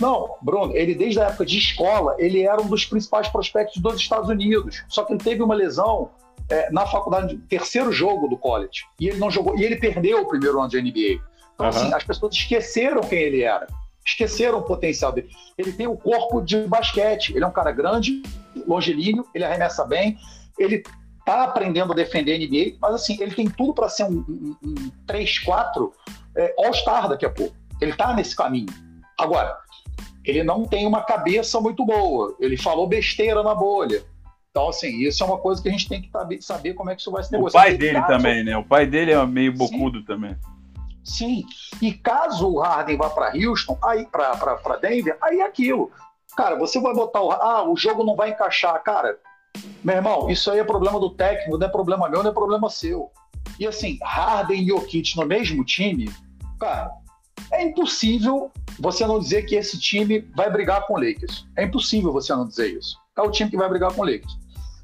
não, 0.00 0.36
Bruno, 0.40 0.76
ele 0.76 0.94
desde 0.94 1.20
a 1.20 1.24
época 1.24 1.44
de 1.44 1.58
escola, 1.58 2.14
ele 2.18 2.42
era 2.42 2.60
um 2.60 2.68
dos 2.68 2.84
principais 2.84 3.28
prospectos 3.28 3.82
dos 3.82 3.96
Estados 3.96 4.28
Unidos. 4.28 4.84
Só 4.88 5.04
que 5.04 5.12
ele 5.12 5.22
teve 5.22 5.42
uma 5.42 5.54
lesão 5.54 6.10
é, 6.48 6.70
na 6.70 6.86
faculdade, 6.86 7.36
terceiro 7.48 7.92
jogo 7.92 8.28
do 8.28 8.36
college. 8.36 8.84
E 9.00 9.08
ele 9.08 9.18
não 9.18 9.30
jogou, 9.30 9.58
e 9.58 9.64
ele 9.64 9.76
perdeu 9.76 10.22
o 10.22 10.28
primeiro 10.28 10.60
ano 10.60 10.68
de 10.68 10.80
NBA. 10.80 11.22
Então, 11.54 11.66
uhum. 11.66 11.68
assim, 11.68 11.92
as 11.92 12.04
pessoas 12.04 12.34
esqueceram 12.34 13.00
quem 13.00 13.18
ele 13.18 13.42
era. 13.42 13.66
Esqueceram 14.06 14.58
o 14.58 14.62
potencial 14.62 15.12
dele. 15.12 15.28
Ele 15.58 15.72
tem 15.72 15.86
o 15.86 15.96
corpo 15.96 16.40
de 16.40 16.62
basquete. 16.66 17.34
Ele 17.34 17.44
é 17.44 17.46
um 17.46 17.52
cara 17.52 17.72
grande, 17.72 18.22
longilíneo, 18.66 19.26
ele 19.34 19.44
arremessa 19.44 19.84
bem, 19.84 20.16
ele 20.58 20.82
tá 21.26 21.44
aprendendo 21.44 21.92
a 21.92 21.94
defender 21.94 22.38
NBA, 22.38 22.78
mas 22.80 22.94
assim, 22.94 23.18
ele 23.20 23.34
tem 23.34 23.50
tudo 23.50 23.74
para 23.74 23.88
ser 23.88 24.04
um, 24.04 24.24
um, 24.28 24.56
um 24.62 24.74
3-4 25.06 25.90
é, 26.34 26.54
All-Star 26.58 27.08
daqui 27.08 27.26
a 27.26 27.30
pouco. 27.30 27.54
Ele 27.80 27.92
tá 27.92 28.14
nesse 28.14 28.34
caminho. 28.34 28.68
Agora, 29.18 29.58
ele 30.28 30.44
não 30.44 30.66
tem 30.66 30.86
uma 30.86 31.02
cabeça 31.02 31.58
muito 31.58 31.86
boa. 31.86 32.36
Ele 32.38 32.56
falou 32.56 32.86
besteira 32.86 33.42
na 33.42 33.54
bolha. 33.54 34.04
Então, 34.50 34.68
assim, 34.68 34.98
isso 34.98 35.22
é 35.22 35.26
uma 35.26 35.38
coisa 35.38 35.62
que 35.62 35.68
a 35.68 35.72
gente 35.72 35.88
tem 35.88 36.02
que 36.02 36.10
saber 36.42 36.74
como 36.74 36.90
é 36.90 36.94
que 36.94 37.00
isso 37.00 37.10
vai 37.10 37.22
se 37.22 37.32
negociar. 37.32 37.60
O 37.60 37.62
pai 37.64 37.76
dele 37.78 38.00
caso... 38.00 38.08
também, 38.08 38.44
né? 38.44 38.56
O 38.56 38.64
pai 38.64 38.86
dele 38.86 39.12
é 39.12 39.26
meio 39.26 39.52
bocudo 39.54 40.00
Sim. 40.00 40.04
também. 40.04 40.36
Sim. 41.02 41.44
E 41.80 41.92
caso 41.92 42.46
o 42.46 42.60
Harden 42.60 42.98
vá 42.98 43.08
para 43.08 43.32
Houston, 43.34 43.78
aí 43.82 44.06
para 44.06 44.76
Denver, 44.76 45.16
aí 45.22 45.40
é 45.40 45.44
aquilo. 45.44 45.90
Cara, 46.36 46.56
você 46.56 46.78
vai 46.78 46.92
botar 46.92 47.22
o. 47.22 47.32
Ah, 47.32 47.68
o 47.68 47.76
jogo 47.76 48.04
não 48.04 48.14
vai 48.14 48.30
encaixar. 48.30 48.82
Cara, 48.82 49.18
meu 49.82 49.96
irmão, 49.96 50.28
isso 50.28 50.50
aí 50.50 50.58
é 50.58 50.64
problema 50.64 51.00
do 51.00 51.10
técnico, 51.10 51.56
não 51.56 51.66
é 51.66 51.70
problema 51.70 52.08
meu, 52.08 52.22
não 52.22 52.30
é 52.30 52.34
problema 52.34 52.68
seu. 52.68 53.10
E 53.58 53.66
assim, 53.66 53.98
Harden 54.02 54.62
e 54.62 54.68
Jokic 54.68 55.16
no 55.16 55.24
mesmo 55.24 55.64
time, 55.64 56.12
cara, 56.60 56.90
é 57.52 57.64
impossível 57.64 58.50
você 58.78 59.06
não 59.06 59.18
dizer 59.18 59.42
que 59.42 59.54
esse 59.54 59.78
time 59.78 60.20
vai 60.36 60.50
brigar 60.50 60.86
com 60.86 60.94
o 60.94 60.96
Lakers. 60.98 61.46
É 61.56 61.64
impossível 61.64 62.12
você 62.12 62.32
não 62.34 62.46
dizer 62.46 62.68
isso. 62.68 62.96
É 63.16 63.22
o 63.22 63.30
time 63.30 63.50
que 63.50 63.56
vai 63.56 63.68
brigar 63.68 63.92
com 63.92 64.02
o 64.02 64.04
Lakers. 64.04 64.36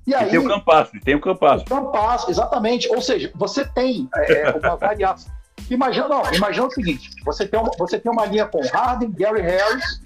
E, 0.06 0.14
aí, 0.14 0.28
tem 0.28 0.38
o 0.38 0.46
Campasso, 0.46 0.92
tem 1.02 1.14
o 1.14 1.20
Campasso. 1.20 1.64
O 1.64 1.68
Campasso, 1.68 2.30
exatamente. 2.30 2.88
Ou 2.88 3.00
seja, 3.00 3.32
você 3.34 3.64
tem 3.64 4.08
é, 4.14 4.50
uma 4.50 4.76
variação. 4.76 5.32
Imagina, 5.70 6.08
não, 6.08 6.32
imagina 6.32 6.66
o 6.66 6.70
seguinte: 6.70 7.10
você 7.24 7.46
tem 7.46 7.58
uma, 7.58 7.70
você 7.78 7.98
tem 7.98 8.12
uma 8.12 8.26
linha 8.26 8.44
com 8.46 8.60
Harden, 8.60 9.10
Gary 9.12 9.40
Harris, 9.40 10.02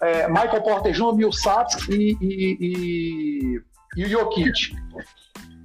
é, 0.00 0.28
Michael 0.28 0.62
Porter 0.62 0.92
Jr., 0.92 1.14
Millsap 1.14 1.68
e, 1.88 2.16
e, 2.20 2.56
e, 2.60 3.62
e 3.96 4.04
o 4.04 4.08
Jokic 4.08 4.74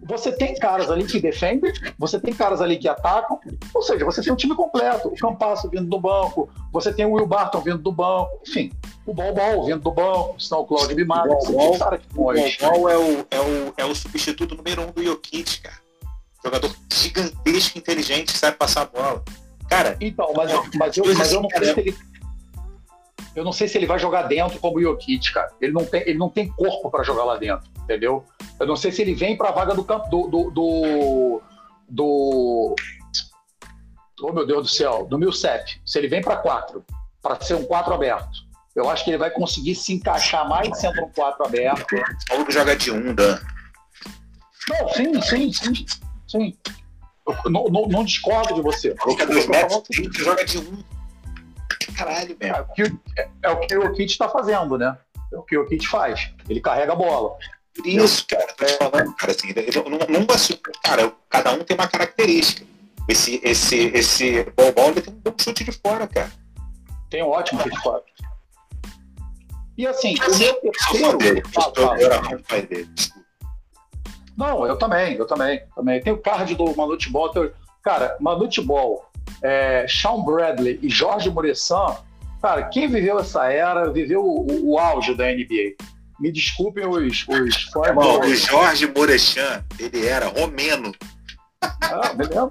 você 0.05 0.31
tem 0.31 0.55
caras 0.55 0.89
ali 0.89 1.05
que 1.05 1.19
defendem, 1.19 1.71
você 1.97 2.19
tem 2.19 2.33
caras 2.33 2.61
ali 2.61 2.77
que 2.77 2.87
atacam, 2.87 3.39
ou 3.73 3.81
seja, 3.81 4.03
você 4.05 4.21
tem 4.21 4.31
um 4.31 4.35
time 4.35 4.55
completo. 4.55 5.07
O 5.07 5.15
Campasso 5.15 5.69
vindo 5.69 5.85
do 5.85 5.99
banco, 5.99 6.49
você 6.71 6.93
tem 6.93 7.05
o 7.05 7.13
Will 7.13 7.27
Barton 7.27 7.61
vindo 7.61 7.77
do 7.77 7.91
banco, 7.91 8.39
enfim, 8.47 8.71
o 9.05 9.13
Bol 9.13 9.33
Bol 9.33 9.65
vindo 9.65 9.79
do 9.79 9.91
banco, 9.91 10.35
senão 10.39 10.61
o 10.61 10.65
Claudio 10.65 10.95
Bimac, 10.95 11.27
o 11.29 11.51
Bol 11.51 12.31
é 12.89 12.97
o, 12.97 13.25
é, 13.29 13.39
o, 13.39 13.73
é 13.77 13.85
o 13.85 13.95
substituto 13.95 14.55
número 14.55 14.81
um 14.83 14.91
do 14.91 15.03
Jokic, 15.03 15.61
cara. 15.61 15.81
Jogador 16.43 16.75
gigantesco, 16.91 17.77
inteligente, 17.77 18.37
sabe 18.37 18.57
passar 18.57 18.81
a 18.81 18.85
bola. 18.85 19.23
Cara, 19.69 19.95
então, 20.01 20.31
mas, 20.35 20.51
mas, 20.75 20.97
eu, 20.97 21.05
mas 21.15 21.31
eu 21.31 21.41
não 21.41 21.49
sei 21.49 21.73
se 21.73 21.79
ele 21.79 21.97
eu 23.35 23.43
não 23.43 23.51
sei 23.51 23.67
se 23.67 23.77
ele 23.77 23.87
vai 23.87 23.97
jogar 23.97 24.23
dentro 24.23 24.59
como 24.59 24.77
o 24.77 24.81
Jokic, 24.81 25.33
cara. 25.33 25.51
Ele 25.59 25.71
não 25.71 25.85
tem, 25.85 26.01
ele 26.01 26.17
não 26.17 26.29
tem 26.29 26.47
corpo 26.49 26.91
para 26.91 27.03
jogar 27.03 27.23
lá 27.23 27.37
dentro, 27.37 27.67
entendeu? 27.83 28.25
Eu 28.59 28.67
não 28.67 28.75
sei 28.75 28.91
se 28.91 29.01
ele 29.01 29.13
vem 29.13 29.37
para 29.37 29.49
a 29.49 29.53
vaga 29.53 29.73
do 29.73 29.83
campo 29.83 30.09
do, 30.09 30.27
do, 30.27 30.51
do, 30.51 31.41
do, 31.89 32.75
Oh, 34.21 34.31
meu 34.31 34.45
Deus 34.45 34.63
do 34.63 34.69
céu, 34.69 35.05
do 35.05 35.17
Milcep. 35.17 35.81
Se 35.85 35.97
ele 35.97 36.07
vem 36.07 36.21
para 36.21 36.37
quatro, 36.37 36.83
para 37.21 37.39
ser 37.41 37.55
um 37.55 37.65
quatro 37.65 37.93
aberto. 37.93 38.43
Eu 38.75 38.89
acho 38.89 39.03
que 39.03 39.11
ele 39.11 39.17
vai 39.17 39.29
conseguir 39.29 39.75
se 39.75 39.93
encaixar 39.93 40.47
mais 40.47 40.79
sendo 40.79 41.03
um 41.03 41.09
quatro 41.09 41.45
aberto. 41.45 41.95
Paulo 42.27 42.45
que 42.45 42.51
joga 42.53 42.75
de 42.75 42.91
um, 42.91 43.13
Dan. 43.13 43.39
Não, 44.69 44.89
sim, 44.89 45.21
sim, 45.21 45.53
sim. 45.53 45.85
sim. 46.27 46.57
Não, 47.45 47.65
não, 47.65 47.87
não 47.87 48.03
discordo 48.03 48.55
de 48.55 48.61
você. 48.61 48.95
Fica 49.03 49.25
dois 49.25 49.47
metros, 49.47 49.83
joga 50.17 50.43
de 50.45 50.57
um. 50.57 50.83
Caralho, 51.95 52.35
velho. 52.37 52.55
É, 52.55 52.61
o 52.61 52.65
que, 52.73 52.81
é, 53.17 53.29
é 53.43 53.49
o 53.49 53.59
que 53.59 53.77
o 53.77 53.91
Kit 53.93 54.11
está 54.11 54.29
fazendo, 54.29 54.77
né? 54.77 54.97
É 55.31 55.37
o 55.37 55.43
que 55.43 55.57
o 55.57 55.67
Kit 55.67 55.87
faz. 55.87 56.31
Ele 56.49 56.61
carrega 56.61 56.93
a 56.93 56.95
bola. 56.95 57.37
Isso, 57.83 58.25
cara, 58.27 58.53
tô 58.53 58.65
te 58.65 58.77
falando, 58.77 59.15
cara, 59.15 59.31
assim, 59.31 59.47
numa, 60.09 60.27
cara, 60.83 61.11
cada 61.29 61.53
um 61.53 61.63
tem 61.63 61.75
uma 61.75 61.87
característica. 61.87 62.65
Esse, 63.07 63.41
esse, 63.43 63.87
esse 63.87 64.43
Bol 64.55 64.89
ele 64.89 65.01
tem 65.01 65.13
um 65.13 65.17
bom 65.17 65.33
chute 65.37 65.63
de 65.63 65.71
fora, 65.71 66.07
cara. 66.07 66.31
Tem 67.09 67.23
um 67.23 67.29
ótimo 67.29 67.61
chute 67.61 67.75
de 67.75 67.81
fora. 67.81 68.03
E 69.77 69.87
assim, 69.87 70.15
o 70.15 70.37
meu 70.37 70.61
terceiro. 70.61 71.17
Dele, 71.17 71.43
dele, 72.69 72.89
Não, 74.37 74.65
eu 74.67 74.77
também, 74.77 75.15
eu 75.15 75.25
também. 75.25 75.61
também. 75.75 76.01
Tem 76.01 76.13
o 76.13 76.17
card 76.17 76.55
do 76.55 76.75
Manute 76.75 77.09
Ball. 77.09 77.31
Cara, 77.81 78.15
Manute 78.19 78.61
Ball, 78.61 79.09
é, 79.41 79.85
Sean 79.89 80.23
Bradley 80.23 80.79
e 80.81 80.89
Jorge 80.89 81.29
Muresan, 81.29 81.97
cara, 82.41 82.63
quem 82.63 82.87
viveu 82.87 83.19
essa 83.19 83.51
era 83.51 83.91
viveu 83.91 84.23
o, 84.23 84.71
o 84.71 84.79
auge 84.79 85.13
da 85.15 85.25
NBA. 85.25 85.75
Me 86.23 86.31
desculpem 86.31 86.87
os, 86.87 87.25
os 87.27 87.69
Bom, 87.93 88.21
O 88.21 88.33
Jorge 88.33 88.87
Morechan, 88.87 89.61
ele 89.77 90.07
era 90.07 90.27
romeno. 90.27 90.95
Ah, 91.61 92.13
beleza. 92.13 92.49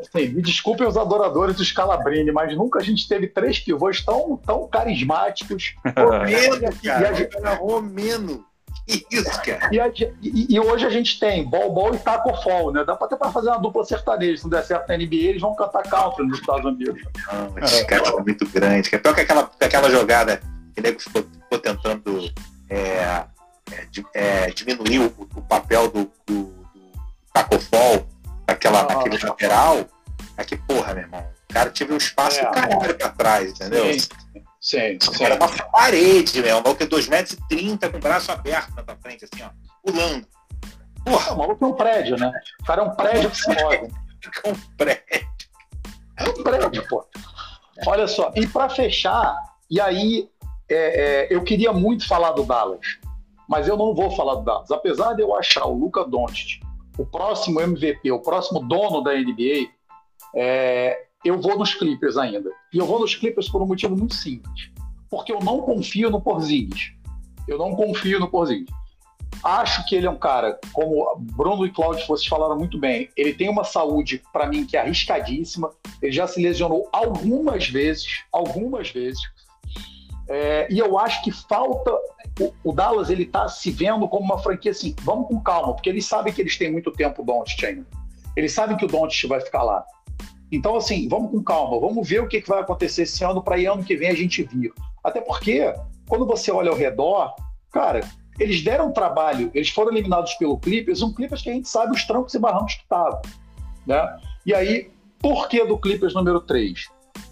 Assim, 0.00 0.28
me 0.28 0.40
desculpem 0.40 0.86
os 0.86 0.96
adoradores 0.96 1.56
do 1.56 1.62
Scalabrini, 1.62 2.32
mas 2.32 2.56
nunca 2.56 2.78
a 2.78 2.82
gente 2.82 3.06
teve 3.06 3.26
três 3.26 3.58
pivôs 3.58 4.02
tão, 4.02 4.40
tão 4.46 4.66
carismáticos. 4.66 5.74
Romeno, 5.94 6.58
cara. 6.58 6.74
E 6.82 6.88
a 6.88 7.38
era 7.38 7.54
romeno. 7.56 8.46
Isso, 8.88 9.42
cara. 9.42 9.68
E, 9.70 9.78
a, 9.78 9.88
e, 10.22 10.54
e, 10.54 10.58
hoje 10.58 10.86
a 10.86 10.90
gente 10.90 11.20
tem 11.20 11.44
Bol 11.44 11.74
Bol 11.74 11.94
e 11.94 11.98
Taco 11.98 12.34
Fall, 12.42 12.72
né? 12.72 12.82
Dá 12.82 12.96
pra 12.96 13.06
até 13.06 13.14
pra 13.14 13.30
fazer 13.30 13.48
uma 13.48 13.58
dupla 13.58 13.84
sertaneja. 13.84 14.38
Se 14.38 14.44
não 14.44 14.50
der 14.50 14.64
certo 14.64 14.88
na 14.88 14.96
NBA, 14.96 15.16
eles 15.16 15.42
vão 15.42 15.54
cantar 15.54 15.82
country 15.82 16.26
nos 16.26 16.40
Estados 16.40 16.64
Unidos. 16.64 17.02
Não, 17.30 17.58
esses 17.58 17.82
caras 17.82 18.08
são 18.08 18.20
muito 18.20 18.48
grandes. 18.48 18.90
É 18.90 18.96
pior 18.96 19.14
que 19.14 19.20
aquela, 19.20 19.50
aquela 19.60 19.90
jogada 19.90 20.40
que 20.74 20.80
nego 20.80 20.98
ficou, 20.98 21.22
ficou 21.22 21.58
tentando 21.58 22.32
é, 22.70 23.26
é, 23.72 23.88
é, 24.14 24.50
diminuir 24.50 25.00
o, 25.00 25.06
o, 25.36 25.42
papel 25.42 25.90
do, 25.90 26.10
do, 26.26 26.44
do 26.44 27.02
Cacofol 27.34 28.06
naquela, 28.46 28.80
ah, 28.80 28.94
naquele 28.94 29.18
lateral, 29.18 29.84
é 30.36 30.44
que, 30.44 30.56
porra, 30.56 30.94
meu 30.94 31.02
irmão, 31.02 31.28
o 31.50 31.52
cara 31.52 31.70
tive 31.70 31.92
um 31.92 31.96
espaço 31.96 32.38
é, 32.38 32.44
do 32.44 32.50
caralho 32.52 32.96
pra 32.96 33.08
trás, 33.10 33.50
entendeu? 33.50 33.92
Sim, 33.92 33.98
sim. 34.60 34.98
sim. 35.00 35.24
Era 35.24 35.34
uma 35.34 35.48
parede, 35.48 36.40
meu, 36.40 36.58
o 36.58 36.62
maluco 36.62 36.82
é 36.82 36.86
2,30m 36.86 37.90
com 37.90 37.96
o 37.96 38.00
braço 38.00 38.30
aberto 38.30 38.74
na 38.76 38.82
tua 38.82 38.96
frente, 38.96 39.24
assim, 39.24 39.42
ó, 39.42 39.50
pulando. 39.84 40.26
Porra. 41.04 41.32
O 41.32 41.38
maluco 41.38 41.64
é 41.64 41.68
um 41.68 41.74
prédio, 41.74 42.16
né? 42.16 42.32
O 42.60 42.64
cara 42.64 42.82
é 42.82 42.84
um 42.84 42.94
prédio 42.94 43.30
que 43.30 43.36
se 43.36 43.48
move. 43.48 43.90
É 44.44 44.50
um 44.50 44.54
prédio. 44.76 45.02
É 46.18 46.28
um 46.28 46.42
prédio, 46.42 46.86
pô. 46.88 47.06
Olha 47.86 48.06
só, 48.06 48.30
e 48.36 48.46
para 48.46 48.68
fechar, 48.68 49.34
e 49.70 49.80
aí 49.80 50.28
é, 50.70 50.76
é, 50.76 51.26
eu 51.30 51.42
queria 51.42 51.72
muito 51.72 52.06
falar 52.06 52.32
do 52.32 52.44
Dallas, 52.44 52.98
mas 53.48 53.68
eu 53.68 53.76
não 53.76 53.94
vou 53.94 54.10
falar 54.10 54.36
do 54.36 54.44
Dallas. 54.44 54.70
Apesar 54.70 55.14
de 55.14 55.22
eu 55.22 55.34
achar 55.34 55.66
o 55.66 55.74
Luca 55.74 56.04
Doncic 56.04 56.60
o 57.00 57.06
próximo 57.06 57.60
MVP, 57.60 58.12
o 58.12 58.18
próximo 58.18 58.60
dono 58.60 59.00
da 59.02 59.14
NBA, 59.14 59.70
é, 60.36 61.06
eu 61.24 61.40
vou 61.40 61.58
nos 61.58 61.74
Clippers 61.74 62.18
ainda. 62.18 62.50
E 62.72 62.76
eu 62.76 62.84
vou 62.84 63.00
nos 63.00 63.14
Clippers 63.14 63.48
por 63.48 63.62
um 63.62 63.66
motivo 63.66 63.96
muito 63.96 64.14
simples. 64.14 64.70
Porque 65.08 65.32
eu 65.32 65.40
não 65.40 65.62
confio 65.62 66.10
no 66.10 66.20
Porzingis. 66.20 66.92
Eu 67.48 67.56
não 67.56 67.74
confio 67.74 68.20
no 68.20 68.28
Porzingis. 68.28 68.68
Acho 69.42 69.86
que 69.86 69.94
ele 69.94 70.06
é 70.06 70.10
um 70.10 70.18
cara, 70.18 70.58
como 70.72 71.16
Bruno 71.18 71.64
e 71.64 71.70
Claudio 71.70 72.06
vocês 72.06 72.28
falaram 72.28 72.58
muito 72.58 72.78
bem, 72.78 73.08
ele 73.16 73.32
tem 73.32 73.48
uma 73.48 73.64
saúde, 73.64 74.22
para 74.30 74.46
mim, 74.46 74.66
que 74.66 74.76
é 74.76 74.80
arriscadíssima. 74.80 75.70
Ele 76.02 76.12
já 76.12 76.26
se 76.26 76.42
lesionou 76.42 76.86
algumas 76.92 77.66
vezes, 77.66 78.24
algumas 78.30 78.90
vezes. 78.90 79.22
É, 80.30 80.68
e 80.70 80.78
eu 80.78 80.96
acho 80.96 81.22
que 81.24 81.32
falta. 81.32 81.92
O, 82.38 82.70
o, 82.70 82.72
Dallas 82.72 83.10
ele 83.10 83.26
tá 83.26 83.48
se 83.48 83.72
vendo 83.72 84.08
como 84.08 84.24
uma 84.24 84.38
franquia 84.38 84.70
assim, 84.70 84.94
vamos 85.02 85.26
com 85.26 85.40
calma, 85.40 85.74
porque 85.74 85.90
eles 85.90 86.06
sabem 86.06 86.32
que 86.32 86.40
eles 86.40 86.56
têm 86.56 86.70
muito 86.70 86.92
tempo 86.92 87.20
o 87.20 87.24
Doncic 87.24 87.64
ainda. 87.64 87.86
Eles 88.36 88.52
sabem 88.52 88.76
que 88.76 88.84
o 88.84 88.88
Doncic 88.88 89.28
vai 89.28 89.40
ficar 89.40 89.64
lá. 89.64 89.84
Então, 90.52 90.76
assim, 90.76 91.08
vamos 91.08 91.32
com 91.32 91.42
calma, 91.42 91.80
vamos 91.80 92.08
ver 92.08 92.22
o 92.22 92.28
que, 92.28 92.40
que 92.40 92.48
vai 92.48 92.60
acontecer 92.60 93.02
esse 93.02 93.24
ano 93.24 93.42
para 93.42 93.56
ano 93.56 93.82
que 93.82 93.96
vem 93.96 94.08
a 94.08 94.14
gente 94.14 94.44
vir. 94.44 94.72
Até 95.02 95.20
porque, 95.20 95.74
quando 96.08 96.24
você 96.24 96.52
olha 96.52 96.70
ao 96.70 96.76
redor, 96.76 97.34
cara, 97.72 98.00
eles 98.38 98.62
deram 98.62 98.92
trabalho, 98.92 99.50
eles 99.52 99.70
foram 99.70 99.90
eliminados 99.90 100.34
pelo 100.34 100.58
Clippers, 100.58 101.02
um 101.02 101.12
Clippers 101.12 101.42
que 101.42 101.50
a 101.50 101.52
gente 101.52 101.68
sabe 101.68 101.92
os 101.92 102.04
trancos 102.04 102.34
e 102.34 102.38
barrancos 102.38 102.74
que 102.74 102.82
estavam. 102.82 103.20
Né? 103.84 104.16
E 104.46 104.54
aí, 104.54 104.90
por 105.18 105.48
que 105.48 105.64
do 105.64 105.76
Clippers 105.76 106.14
número 106.14 106.40
3? 106.40 106.88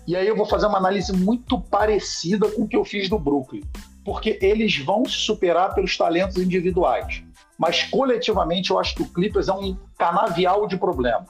E 0.09 0.17
aí 0.17 0.27
eu 0.27 0.35
vou 0.35 0.47
fazer 0.47 0.65
uma 0.65 0.79
análise 0.79 1.13
muito 1.13 1.61
parecida 1.61 2.51
com 2.51 2.63
o 2.63 2.67
que 2.67 2.75
eu 2.75 2.83
fiz 2.83 3.11
do 3.11 3.19
Brooklyn, 3.19 3.61
porque 4.03 4.39
eles 4.41 4.79
vão 4.79 5.05
se 5.05 5.19
superar 5.19 5.75
pelos 5.75 5.99
talentos 5.99 6.39
individuais. 6.39 7.23
Mas 7.59 7.83
coletivamente 7.83 8.71
eu 8.71 8.79
acho 8.79 8.95
que 8.95 9.03
o 9.03 9.07
Clippers 9.07 9.49
é 9.49 9.53
um 9.53 9.77
canavial 9.99 10.67
de 10.67 10.79
problema. 10.79 11.27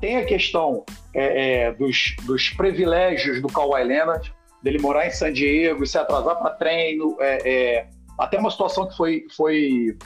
Tem 0.00 0.16
a 0.16 0.24
questão 0.24 0.86
é, 1.12 1.66
é, 1.66 1.72
dos, 1.72 2.16
dos, 2.24 2.48
privilégios 2.48 3.42
do 3.42 3.48
Kawhi 3.48 3.84
Leonard, 3.84 4.34
dele 4.62 4.78
morar 4.78 5.06
em 5.06 5.10
San 5.10 5.30
Diego 5.30 5.86
se 5.86 5.98
atrasar 5.98 6.36
para 6.36 6.52
treino. 6.52 7.14
É, 7.20 7.42
é, 7.44 7.88
até 8.18 8.38
uma 8.38 8.50
situação 8.50 8.88
que 8.88 8.96
foi, 8.96 9.26
foi 9.36 9.98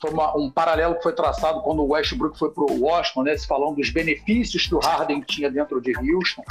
foi 0.00 0.10
uma, 0.10 0.36
um 0.36 0.50
paralelo 0.50 0.96
que 0.96 1.02
foi 1.02 1.14
traçado 1.14 1.62
quando 1.62 1.82
o 1.82 1.92
Westbrook 1.92 2.38
foi 2.38 2.50
para 2.50 2.64
o 2.64 2.80
Washington, 2.80 3.22
né, 3.22 3.36
se 3.36 3.46
falando 3.46 3.76
dos 3.76 3.90
benefícios 3.90 4.66
que 4.66 4.74
o 4.74 4.78
Harden 4.78 5.20
tinha 5.22 5.50
dentro 5.50 5.80
de 5.80 5.92
Houston. 5.96 6.42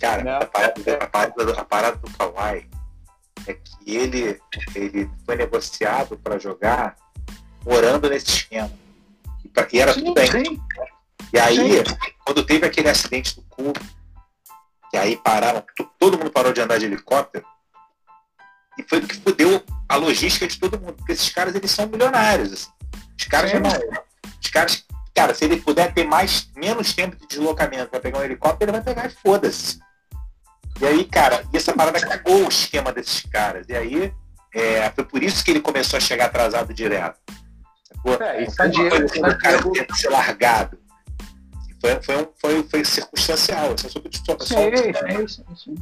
Cara, 0.00 0.24
né? 0.24 0.36
a, 0.36 0.46
parada, 0.46 0.74
a, 1.00 1.06
parada, 1.06 1.60
a 1.60 1.64
parada 1.64 1.96
do 1.98 2.10
Kawhi 2.16 2.68
é 3.46 3.54
que 3.54 3.96
ele, 3.96 4.40
ele 4.74 5.10
foi 5.24 5.36
negociado 5.36 6.16
para 6.18 6.38
jogar 6.38 6.96
morando 7.64 8.08
nesse 8.08 8.26
esquema. 8.26 8.70
E, 9.44 9.76
e 9.76 9.80
era 9.80 9.92
sim, 9.92 10.00
tudo 10.00 10.14
bem. 10.14 10.30
Sim. 10.30 10.60
E 11.32 11.38
aí, 11.38 11.56
sim. 11.56 11.94
quando 12.24 12.44
teve 12.44 12.66
aquele 12.66 12.88
acidente 12.88 13.36
do 13.36 13.42
cu, 13.42 13.72
que 14.90 14.96
aí 14.96 15.16
pararam, 15.16 15.62
todo 15.98 16.18
mundo 16.18 16.30
parou 16.30 16.52
de 16.52 16.60
andar 16.60 16.78
de 16.78 16.86
helicóptero, 16.86 17.44
e 18.80 18.88
foi 18.88 18.98
o 18.98 19.06
que 19.06 19.16
fudeu 19.16 19.62
a 19.88 19.96
logística 19.96 20.46
de 20.46 20.58
todo 20.58 20.80
mundo, 20.80 20.94
porque 20.94 21.12
esses 21.12 21.28
caras 21.30 21.54
eles 21.54 21.70
são 21.70 21.86
milionários. 21.86 22.52
Assim. 22.52 22.70
Os 23.18 23.24
caras 23.26 23.52
não. 23.52 24.00
Os 24.40 24.48
caras, 24.48 24.84
cara, 25.14 25.34
se 25.34 25.44
ele 25.44 25.60
puder 25.60 25.92
ter 25.92 26.04
mais, 26.04 26.50
menos 26.56 26.92
tempo 26.94 27.16
de 27.16 27.26
deslocamento 27.26 27.90
para 27.90 28.00
pegar 28.00 28.18
um 28.18 28.24
helicóptero, 28.24 28.70
ele 28.70 28.78
vai 28.80 28.82
pegar 28.82 29.06
e 29.06 29.10
foda-se. 29.10 29.78
E 30.80 30.86
aí, 30.86 31.04
cara, 31.04 31.44
essa 31.52 31.74
parada 31.74 32.00
cagou 32.00 32.46
o 32.46 32.48
esquema 32.48 32.90
desses 32.92 33.20
caras. 33.26 33.66
E 33.68 33.76
aí, 33.76 34.14
é, 34.54 34.90
foi 34.90 35.04
por 35.04 35.22
isso 35.22 35.44
que 35.44 35.50
ele 35.50 35.60
começou 35.60 35.98
a 35.98 36.00
chegar 36.00 36.26
atrasado 36.26 36.72
direto. 36.72 37.18
É, 38.20 38.44
isso 38.44 38.62
é 38.62 38.68
dinheiro, 38.68 39.04
assim, 39.04 39.20
o 39.20 39.38
cara 39.38 39.62
ter 39.62 39.86
ser 39.94 40.08
largado. 40.08 40.78
Foi, 41.80 42.02
foi, 42.02 42.28
foi, 42.40 42.62
foi 42.62 42.84
circunstancial. 42.84 43.74
Essa 43.74 43.88
sim, 43.88 45.28
sim, 45.28 45.28
sim, 45.28 45.44
sim. 45.56 45.74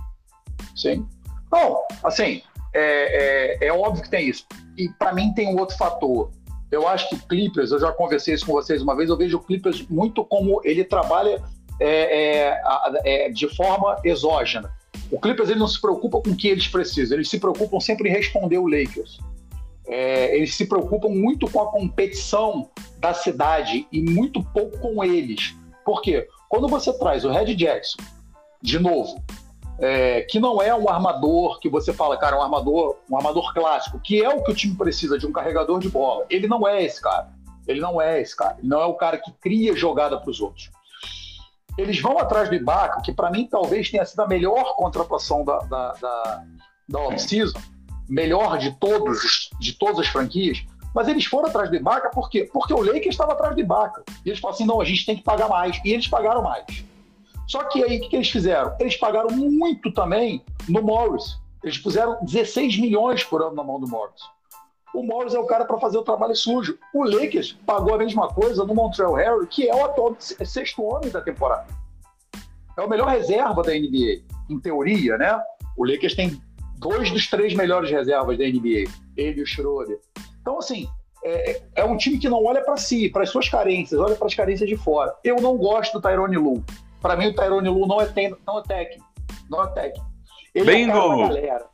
Sim. 0.74 1.09
Bom, 1.51 1.86
assim, 2.05 2.42
é, 2.79 3.59
é, 3.61 3.66
é 3.66 3.72
óbvio 3.72 4.03
que 4.03 4.11
tem 4.11 4.29
isso. 4.29 4.47
E 4.76 4.89
para 4.89 5.12
mim 5.12 5.33
tem 5.35 5.49
um 5.49 5.59
outro 5.59 5.76
fator. 5.76 6.31
Eu 6.70 6.87
acho 6.87 7.09
que 7.09 7.16
Clippers, 7.26 7.70
eu 7.70 7.81
já 7.81 7.91
conversei 7.93 8.35
isso 8.35 8.47
com 8.47 8.53
vocês 8.53 8.83
uma 8.83 8.95
vez, 8.95 9.09
eu 9.09 9.16
vejo 9.16 9.39
o 9.39 9.41
Clippers 9.41 9.87
muito 9.89 10.24
como 10.24 10.61
ele 10.64 10.85
trabalha 10.85 11.43
é, 11.81 12.51
é, 12.51 12.61
é, 13.05 13.31
de 13.31 13.49
forma 13.55 13.97
exógena. 14.05 14.70
O 15.11 15.18
Clippers 15.18 15.49
ele 15.49 15.59
não 15.59 15.68
se 15.68 15.81
preocupa 15.81 16.20
com 16.20 16.31
o 16.31 16.37
que 16.37 16.49
eles 16.49 16.68
precisam, 16.68 17.16
eles 17.16 17.31
se 17.31 17.39
preocupam 17.39 17.81
sempre 17.81 18.11
em 18.11 18.12
responder 18.12 18.59
o 18.59 18.68
Lakers. 18.68 19.18
É, 19.87 20.37
eles 20.37 20.55
se 20.55 20.66
preocupam 20.66 21.09
muito 21.09 21.51
com 21.51 21.62
a 21.62 21.72
competição 21.72 22.68
da 22.99 23.14
cidade 23.14 23.87
e 23.91 24.03
muito 24.03 24.43
pouco 24.53 24.79
com 24.79 25.03
eles. 25.03 25.57
Por 25.85 26.03
quê? 26.03 26.29
Quando 26.51 26.68
você 26.68 26.93
traz 26.99 27.24
o 27.24 27.31
Red 27.31 27.55
Jackson, 27.55 28.03
de 28.61 28.79
novo, 28.79 29.24
é, 29.79 30.22
que 30.22 30.41
não 30.41 30.61
é 30.61 30.74
um 30.74 30.89
armador 30.89 31.61
que 31.61 31.68
você 31.68 31.93
fala, 31.93 32.16
cara, 32.16 32.37
um 32.37 32.43
armador, 32.43 32.97
um 33.09 33.16
armador 33.16 33.55
clássico, 33.55 34.01
que 34.01 34.22
é 34.22 34.29
o 34.29 34.43
que 34.43 34.51
o 34.51 34.55
time 34.55 34.74
precisa 34.74 35.18
de 35.18 35.26
um 35.26 35.33
carregador 35.33 35.79
de 35.79 35.89
bola. 35.89 36.26
Ele 36.29 36.49
não 36.49 36.66
é 36.66 36.83
esse 36.83 37.01
cara. 37.01 37.29
Ele 37.66 37.81
não 37.81 38.01
é 38.01 38.20
esse 38.20 38.37
cara. 38.37 38.57
Ele 38.59 38.68
não 38.68 38.81
é 38.81 38.87
o 38.87 38.95
cara 38.95 39.18
que 39.18 39.31
cria 39.33 39.76
jogada 39.76 40.18
para 40.18 40.31
os 40.31 40.41
outros. 40.41 40.70
Eles 41.76 42.01
vão 42.01 42.18
atrás 42.18 42.49
do 42.49 42.57
Ibaka, 42.57 43.03
que 43.03 43.12
para 43.12 43.31
mim 43.31 43.47
talvez 43.47 43.89
tenha 43.89 44.05
sido 44.05 44.20
a 44.20 44.26
melhor 44.26 44.74
contratação 44.74 45.45
da, 45.45 45.59
da, 45.61 45.93
da, 45.93 46.45
da 46.89 46.99
off-season, 47.01 47.61
melhor 48.09 48.59
de 48.59 48.72
todos, 48.81 49.51
de 49.61 49.74
todas 49.74 50.01
as 50.01 50.09
franquias. 50.09 50.64
Mas 50.93 51.07
eles 51.07 51.24
foram 51.24 51.49
atrás 51.49 51.70
do 51.70 51.76
Ibaka 51.76 52.11
por 52.11 52.29
quê? 52.29 52.49
Porque 52.53 52.74
o 52.74 52.83
Lakers 52.83 53.14
estava 53.14 53.33
atrás 53.33 53.55
do 53.55 53.61
Ibaka. 53.61 54.03
E 54.24 54.31
eles 54.31 54.41
falaram 54.41 54.57
assim: 54.57 54.66
não, 54.66 54.81
a 54.81 54.85
gente 54.85 55.07
tem 55.07 55.14
que 55.14 55.22
pagar 55.22 55.49
mais. 55.49 55.81
E 55.85 55.93
eles 55.93 56.09
pagaram 56.09 56.43
mais. 56.43 56.64
Só 57.49 57.64
que 57.64 57.82
aí, 57.82 57.99
o 57.99 58.09
que, 58.09 58.14
eles 58.14 58.30
fizeram? 58.30 58.76
Eles 58.78 58.96
pagaram 58.96 59.30
muito 59.30 59.90
também 59.90 60.44
no 60.68 60.82
Morris. 60.82 61.38
Eles 61.64 61.78
puseram 61.78 62.18
16 62.22 62.78
milhões 62.78 63.24
por 63.24 63.42
ano 63.42 63.57
na 63.57 63.64
mão 63.64 63.80
do 63.80 63.88
Morris. 63.88 64.20
O 64.94 65.03
Morris 65.03 65.34
é 65.34 65.38
o 65.38 65.46
cara 65.46 65.64
para 65.64 65.78
fazer 65.78 65.96
o 65.96 66.03
trabalho 66.03 66.36
sujo. 66.36 66.78
O 66.94 67.05
Lakers 67.05 67.59
pagou 67.66 67.94
a 67.94 67.99
mesma 67.99 68.28
coisa 68.28 68.64
no 68.64 68.74
Montreal 68.74 69.14
Harry, 69.14 69.46
que 69.46 69.66
é 69.66 69.74
o 69.74 69.84
atual 69.84 70.14
sexto 70.18 70.82
homem 70.82 71.11
da 71.11 71.22
temporada. 71.22 71.66
É 72.76 72.82
o 72.82 72.88
melhor 72.88 73.09
reserva 73.09 73.62
da 73.62 73.72
NBA, 73.72 74.22
em 74.49 74.61
teoria, 74.61 75.16
né? 75.16 75.40
O 75.76 75.86
Lakers 75.86 76.14
tem 76.14 76.40
dois 76.78 77.11
dos 77.11 77.28
três 77.28 77.55
melhores 77.55 77.90
reservas 77.90 78.36
da 78.36 78.44
NBA, 78.44 78.90
ele 79.16 79.40
e 79.40 79.42
o 79.42 79.46
Schroeder. 79.46 79.99
Então, 80.40 80.59
assim, 80.59 80.88
é, 81.24 81.62
é 81.76 81.84
um 81.84 81.96
time 81.96 82.18
que 82.18 82.28
não 82.28 82.44
olha 82.44 82.62
para 82.62 82.76
si, 82.76 83.09
para 83.09 83.22
as 83.22 83.30
suas 83.30 83.49
carências, 83.49 83.99
olha 83.99 84.14
para 84.14 84.26
as 84.26 84.34
carências 84.34 84.68
de 84.68 84.76
fora. 84.76 85.14
Eu 85.24 85.36
não 85.36 85.57
gosto 85.57 85.94
do 85.94 86.03
Tyrone 86.03 86.36
Lue. 86.36 86.62
Para 87.01 87.16
mim, 87.16 87.28
o 87.28 87.34
Tyrone 87.34 87.68
Lu 87.68 87.86
não 87.86 88.01
é, 88.01 88.07
ten, 88.07 88.34
não 88.46 88.59
é 88.59 88.62
técnico. 88.62 89.07
Não 89.49 89.64
é 89.64 89.66
técnico. 89.68 90.07
Ele 90.55 90.64
Bem 90.64 90.90
é 90.90 90.94
o 90.94 90.99
cara 90.99 91.09
da 91.09 91.28
galera. 91.28 91.66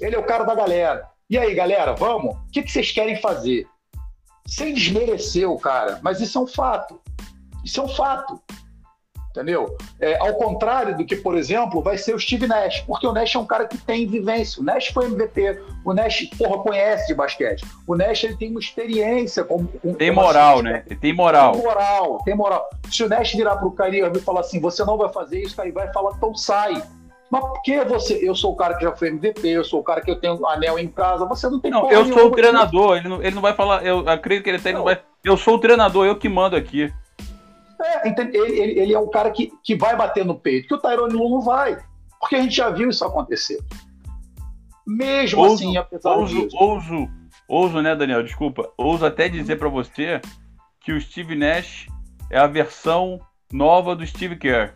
Ele 0.00 0.14
é 0.14 0.18
o 0.18 0.26
cara 0.26 0.44
da 0.44 0.54
galera. 0.54 1.08
E 1.30 1.38
aí, 1.38 1.54
galera, 1.54 1.94
vamos? 1.94 2.36
O 2.36 2.50
que, 2.52 2.62
que 2.62 2.70
vocês 2.70 2.90
querem 2.90 3.16
fazer? 3.16 3.66
Sem 4.46 4.74
desmerecer 4.74 5.50
o 5.50 5.58
cara, 5.58 5.98
mas 6.02 6.20
isso 6.20 6.36
é 6.36 6.40
um 6.40 6.46
fato. 6.46 7.00
Isso 7.64 7.80
é 7.80 7.84
um 7.84 7.88
fato 7.88 8.40
entendeu? 9.34 9.76
É, 10.00 10.16
ao 10.20 10.34
contrário 10.34 10.96
do 10.96 11.04
que, 11.04 11.16
por 11.16 11.36
exemplo, 11.36 11.82
vai 11.82 11.98
ser 11.98 12.14
o 12.14 12.18
Steve 12.18 12.46
Nash, 12.46 12.82
porque 12.86 13.04
o 13.04 13.12
Nash 13.12 13.34
é 13.34 13.38
um 13.38 13.44
cara 13.44 13.66
que 13.66 13.76
tem 13.76 14.06
vivência. 14.06 14.62
O 14.62 14.64
Nash 14.64 14.88
foi 14.88 15.06
MVP, 15.06 15.60
o 15.84 15.92
Nash, 15.92 16.30
porra, 16.38 16.62
conhece 16.62 17.08
de 17.08 17.14
basquete. 17.14 17.66
O 17.84 17.96
Nash, 17.96 18.22
ele 18.22 18.36
tem 18.36 18.50
uma 18.50 18.60
experiência 18.60 19.42
com... 19.42 19.66
com 19.66 19.94
tem 19.94 20.12
moral, 20.12 20.62
né? 20.62 20.84
Ele 20.86 20.98
tem 20.98 21.12
moral. 21.12 21.52
Tem 21.52 21.62
moral, 21.62 22.18
tem 22.24 22.36
moral. 22.36 22.70
Se 22.88 23.02
o 23.02 23.08
Nash 23.08 23.32
virar 23.32 23.56
pro 23.56 23.72
Kyrie 23.72 24.04
e 24.04 24.20
falar 24.20 24.40
assim, 24.40 24.60
você 24.60 24.84
não 24.84 24.96
vai 24.96 25.12
fazer 25.12 25.40
isso, 25.40 25.60
aí 25.60 25.72
vai 25.72 25.92
falar, 25.92 26.12
então 26.16 26.32
sai. 26.34 26.80
Mas 27.28 27.40
por 27.40 27.62
que 27.62 27.84
você. 27.84 28.20
Eu 28.22 28.36
sou 28.36 28.52
o 28.52 28.56
cara 28.56 28.74
que 28.74 28.84
já 28.84 28.94
foi 28.94 29.08
MVP, 29.08 29.48
eu 29.48 29.64
sou 29.64 29.80
o 29.80 29.82
cara 29.82 30.00
que 30.00 30.10
eu 30.10 30.20
tenho 30.20 30.46
anel 30.46 30.78
em 30.78 30.86
casa, 30.86 31.24
você 31.24 31.48
não 31.48 31.58
tem 31.58 31.72
Não, 31.72 31.90
eu 31.90 32.04
sou 32.06 32.26
o 32.26 32.30
treinador, 32.30 32.98
ele 32.98 33.08
não, 33.08 33.20
ele 33.20 33.34
não 33.34 33.42
vai 33.42 33.52
falar. 33.52 33.84
Eu 33.84 34.08
acredito 34.08 34.44
que 34.44 34.50
ele 34.50 34.60
tem, 34.60 34.72
não. 34.72 34.80
não 34.80 34.84
vai. 34.84 35.00
Eu 35.24 35.36
sou 35.36 35.54
o 35.54 35.58
treinador, 35.58 36.06
eu 36.06 36.16
que 36.16 36.28
mando 36.28 36.54
aqui. 36.54 36.92
É, 37.80 38.08
ele, 38.08 38.80
ele, 38.80 38.92
é 38.94 38.98
um 38.98 39.10
cara 39.10 39.30
que, 39.30 39.52
que 39.62 39.74
vai 39.74 39.96
bater 39.96 40.24
no 40.24 40.38
peito, 40.38 40.68
que 40.68 40.74
o 40.74 40.78
Tyrone 40.78 41.14
Lu 41.14 41.30
não 41.30 41.40
vai, 41.40 41.78
porque 42.20 42.36
a 42.36 42.42
gente 42.42 42.56
já 42.56 42.70
viu 42.70 42.88
isso 42.88 43.04
acontecer. 43.04 43.58
Mesmo 44.86 45.40
ouso, 45.40 45.54
assim, 45.54 45.76
apesar 45.76 46.12
ouso, 46.12 46.34
disso. 46.34 46.56
Ouso, 46.56 47.08
ouso, 47.48 47.82
né, 47.82 47.94
Daniel? 47.96 48.22
Desculpa. 48.22 48.70
Ouso 48.76 49.06
até 49.06 49.28
dizer 49.28 49.56
para 49.56 49.68
você 49.68 50.20
que 50.80 50.92
o 50.92 51.00
Steve 51.00 51.34
Nash 51.34 51.86
é 52.30 52.38
a 52.38 52.46
versão 52.46 53.18
nova 53.52 53.96
do 53.96 54.06
Steve 54.06 54.36
Kerr. 54.36 54.74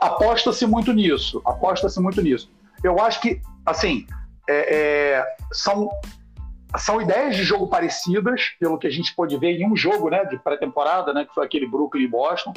Aposta-se 0.00 0.66
muito 0.66 0.92
nisso. 0.92 1.40
Aposta-se 1.44 2.00
muito 2.00 2.20
nisso. 2.20 2.50
Eu 2.82 3.00
acho 3.00 3.20
que, 3.20 3.40
assim, 3.64 4.06
é, 4.48 5.18
é, 5.18 5.36
são 5.52 5.88
são 6.78 7.00
ideias 7.00 7.36
de 7.36 7.42
jogo 7.42 7.66
parecidas, 7.66 8.52
pelo 8.58 8.78
que 8.78 8.86
a 8.86 8.90
gente 8.90 9.14
pôde 9.14 9.36
ver 9.36 9.58
em 9.60 9.66
um 9.66 9.76
jogo 9.76 10.08
né, 10.08 10.24
de 10.24 10.38
pré-temporada, 10.38 11.12
né, 11.12 11.24
que 11.24 11.34
foi 11.34 11.44
aquele 11.44 11.66
Brooklyn 11.66 12.04
e 12.04 12.08
Boston. 12.08 12.52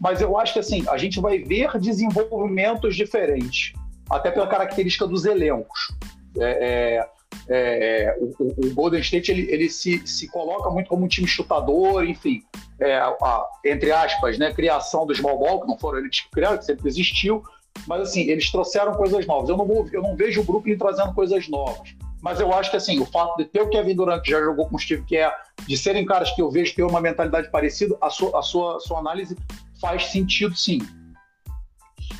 Mas 0.00 0.20
eu 0.20 0.38
acho 0.38 0.52
que 0.52 0.58
assim, 0.58 0.84
a 0.88 0.96
gente 0.96 1.20
vai 1.20 1.38
ver 1.38 1.78
desenvolvimentos 1.78 2.94
diferentes, 2.94 3.72
até 4.10 4.30
pela 4.30 4.46
característica 4.46 5.06
dos 5.06 5.24
elencos. 5.24 5.92
É, 6.38 7.08
é, 7.48 8.06
é, 8.06 8.16
o, 8.18 8.66
o, 8.66 8.74
Golden 8.74 9.00
State 9.00 9.30
ele, 9.30 9.50
ele 9.50 9.70
se, 9.70 10.06
se 10.06 10.28
coloca 10.28 10.68
muito 10.70 10.88
como 10.88 11.04
um 11.04 11.08
time 11.08 11.26
chutador, 11.26 12.04
enfim, 12.04 12.42
é, 12.80 12.96
a, 12.96 13.46
entre 13.64 13.92
aspas, 13.92 14.36
né, 14.38 14.52
criação 14.52 15.06
do 15.06 15.14
small 15.14 15.38
ball, 15.38 15.60
que 15.60 15.68
não 15.68 15.78
foram 15.78 16.00
eles 16.00 16.20
que 16.20 16.30
criaram, 16.30 16.58
que 16.58 16.64
sempre 16.64 16.88
existiu, 16.88 17.42
mas 17.86 18.02
assim, 18.02 18.22
eles 18.28 18.50
trouxeram 18.50 18.92
coisas 18.94 19.26
novas. 19.26 19.48
Eu 19.48 19.56
não, 19.56 19.66
vou, 19.66 19.88
eu 19.92 20.02
não 20.02 20.16
vejo 20.16 20.40
o 20.40 20.44
Brooklyn 20.44 20.76
trazendo 20.76 21.14
coisas 21.14 21.48
novas 21.48 21.94
mas 22.24 22.40
eu 22.40 22.54
acho 22.54 22.70
que 22.70 22.76
assim, 22.78 22.98
o 22.98 23.04
fato 23.04 23.36
de 23.36 23.44
ter 23.44 23.60
o 23.60 23.68
Kevin 23.68 23.94
Durant 23.94 24.22
que 24.22 24.30
já 24.30 24.40
jogou 24.40 24.66
com 24.66 24.76
o 24.76 24.78
Steve 24.78 25.04
Kerr, 25.04 25.30
de 25.68 25.76
serem 25.76 26.06
caras 26.06 26.30
que 26.30 26.40
eu 26.40 26.50
vejo 26.50 26.74
ter 26.74 26.82
uma 26.82 26.98
mentalidade 26.98 27.50
parecida, 27.50 27.94
a 28.00 28.08
sua, 28.08 28.38
a 28.38 28.40
sua, 28.40 28.80
sua 28.80 28.98
análise 28.98 29.36
faz 29.78 30.06
sentido 30.06 30.56
sim. 30.56 30.78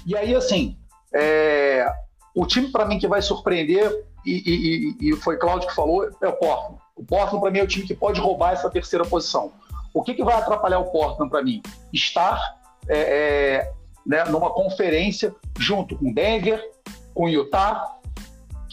E 0.07 0.14
aí, 0.14 0.34
assim, 0.34 0.76
é, 1.14 1.90
o 2.34 2.44
time 2.44 2.70
para 2.70 2.84
mim 2.84 2.98
que 2.98 3.09
vai 3.09 3.22
surpreender, 3.22 4.05
e, 4.26 4.94
e, 5.00 5.09
e, 5.09 5.16
foi 5.16 5.38
Cláudio 5.38 5.68
que 5.68 5.74
falou, 5.74 6.07
é 6.20 6.28
o 6.28 6.32
Portland. 6.34 6.82
O 6.94 7.02
Portland 7.02 7.40
para 7.40 7.50
mim 7.50 7.59
é 7.61 7.62
o 7.62 7.66
time 7.66 7.86
que 7.86 7.94
pode 7.94 8.20
roubar 8.20 8.52
essa 8.52 8.68
terceira 8.68 9.07
posição. 9.07 9.52
O 9.94 10.02
que, 10.02 10.12
que 10.12 10.22
vai 10.22 10.34
atrapalhar 10.34 10.80
o 10.80 10.90
Portland 10.90 11.30
para 11.30 11.42
mim? 11.42 11.62
Estar 11.90 12.59
é, 12.86 12.98
é, 12.98 13.72
né, 14.07 14.22
numa 14.24 14.50
conferência 14.50 15.34
junto 15.59 15.96
com 15.96 16.12
Denver, 16.12 16.62
com 17.14 17.26
Utah 17.26 17.93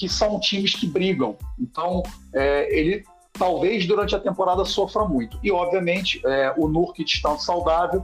que 0.01 0.09
são 0.09 0.39
times 0.39 0.73
que 0.73 0.87
brigam. 0.87 1.37
Então, 1.59 2.01
é, 2.33 2.75
ele 2.75 3.05
talvez 3.33 3.85
durante 3.85 4.15
a 4.15 4.19
temporada 4.19 4.65
sofra 4.65 5.05
muito. 5.05 5.37
E, 5.43 5.51
obviamente, 5.51 6.19
é, 6.25 6.51
o 6.57 6.67
Nurkic 6.67 7.13
estando 7.13 7.39
saudável 7.39 8.03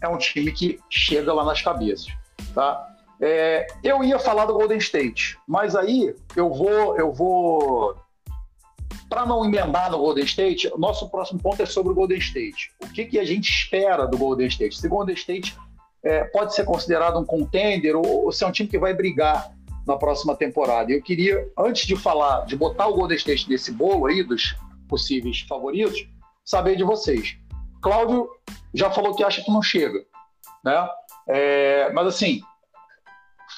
é 0.00 0.08
um 0.08 0.18
time 0.18 0.50
que 0.50 0.80
chega 0.90 1.32
lá 1.32 1.44
nas 1.44 1.62
cabeças. 1.62 2.08
Tá? 2.52 2.92
É, 3.20 3.68
eu 3.84 4.02
ia 4.02 4.18
falar 4.18 4.46
do 4.46 4.54
Golden 4.54 4.78
State, 4.78 5.38
mas 5.46 5.76
aí 5.76 6.12
eu 6.34 6.52
vou, 6.52 6.98
eu 6.98 7.12
vou 7.12 7.94
para 9.08 9.24
não 9.24 9.44
emendar 9.44 9.92
no 9.92 9.98
Golden 9.98 10.24
State, 10.24 10.72
nosso 10.76 11.08
próximo 11.08 11.38
ponto 11.38 11.62
é 11.62 11.66
sobre 11.66 11.92
o 11.92 11.94
Golden 11.94 12.18
State. 12.18 12.72
O 12.82 12.88
que, 12.88 13.04
que 13.04 13.18
a 13.20 13.24
gente 13.24 13.48
espera 13.48 14.08
do 14.08 14.18
Golden 14.18 14.48
State? 14.48 14.76
Se 14.76 14.88
o 14.88 14.90
Golden 14.90 15.14
State 15.14 15.56
é, 16.02 16.24
pode 16.24 16.52
ser 16.52 16.64
considerado 16.64 17.16
um 17.16 17.24
contender 17.24 17.94
ou, 17.94 18.24
ou 18.24 18.32
se 18.32 18.42
é 18.42 18.46
um 18.48 18.50
time 18.50 18.68
que 18.68 18.76
vai 18.76 18.92
brigar 18.92 19.52
na 19.86 19.96
próxima 19.96 20.36
temporada. 20.36 20.92
Eu 20.92 21.02
queria, 21.02 21.48
antes 21.58 21.86
de 21.86 21.96
falar, 21.96 22.46
de 22.46 22.56
botar 22.56 22.86
o 22.86 22.94
Golden 22.94 23.16
State 23.16 23.48
nesse 23.48 23.72
bolo 23.72 24.06
aí 24.06 24.22
dos 24.22 24.56
possíveis 24.88 25.40
favoritos, 25.40 26.06
saber 26.44 26.76
de 26.76 26.84
vocês. 26.84 27.36
Cláudio 27.80 28.28
já 28.74 28.90
falou 28.90 29.14
que 29.14 29.24
acha 29.24 29.42
que 29.42 29.50
não 29.50 29.62
chega, 29.62 30.04
né? 30.64 30.88
É, 31.26 31.92
mas 31.92 32.06
assim, 32.06 32.42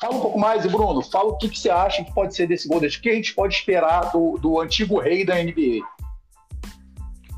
Fala 0.01 0.17
um 0.17 0.21
pouco 0.21 0.39
mais, 0.39 0.67
Bruno. 0.67 1.03
Fala 1.03 1.31
o 1.31 1.37
que, 1.39 1.49
que 1.49 1.59
você 1.59 1.71
acha 1.71 2.05
que 2.05 2.13
pode 2.13 2.35
ser 2.35 2.47
desse 2.47 2.69
Golden 2.69 2.89
State. 2.89 2.99
O 2.99 3.03
que 3.03 3.11
a 3.11 3.15
gente 3.15 3.35
pode 3.35 3.55
esperar 3.55 4.11
do, 4.11 4.37
do 4.39 4.61
antigo 4.61 4.99
rei 4.99 5.25
da 5.25 5.37
NBA? 5.37 5.87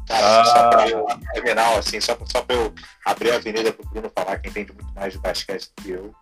Cara, 0.09 0.41
ah. 0.41 0.45
só 0.45 0.71
para 0.71 0.89
eu 0.89 1.07
terminar, 1.35 1.79
assim, 1.79 2.01
só, 2.01 2.17
só 2.25 2.43
para 2.43 2.57
eu 2.57 2.73
abrir 3.05 3.33
a 3.33 3.37
avenida 3.37 3.73
para 3.73 3.87
o 3.87 3.89
Bruno 3.91 4.13
falar 4.17 4.39
que 4.39 4.49
entende 4.49 4.73
muito 4.73 4.93
mais 4.95 5.13
de 5.13 5.19
basquete 5.19 5.71
do 5.77 5.83
que 5.83 5.91
eu. 5.91 6.15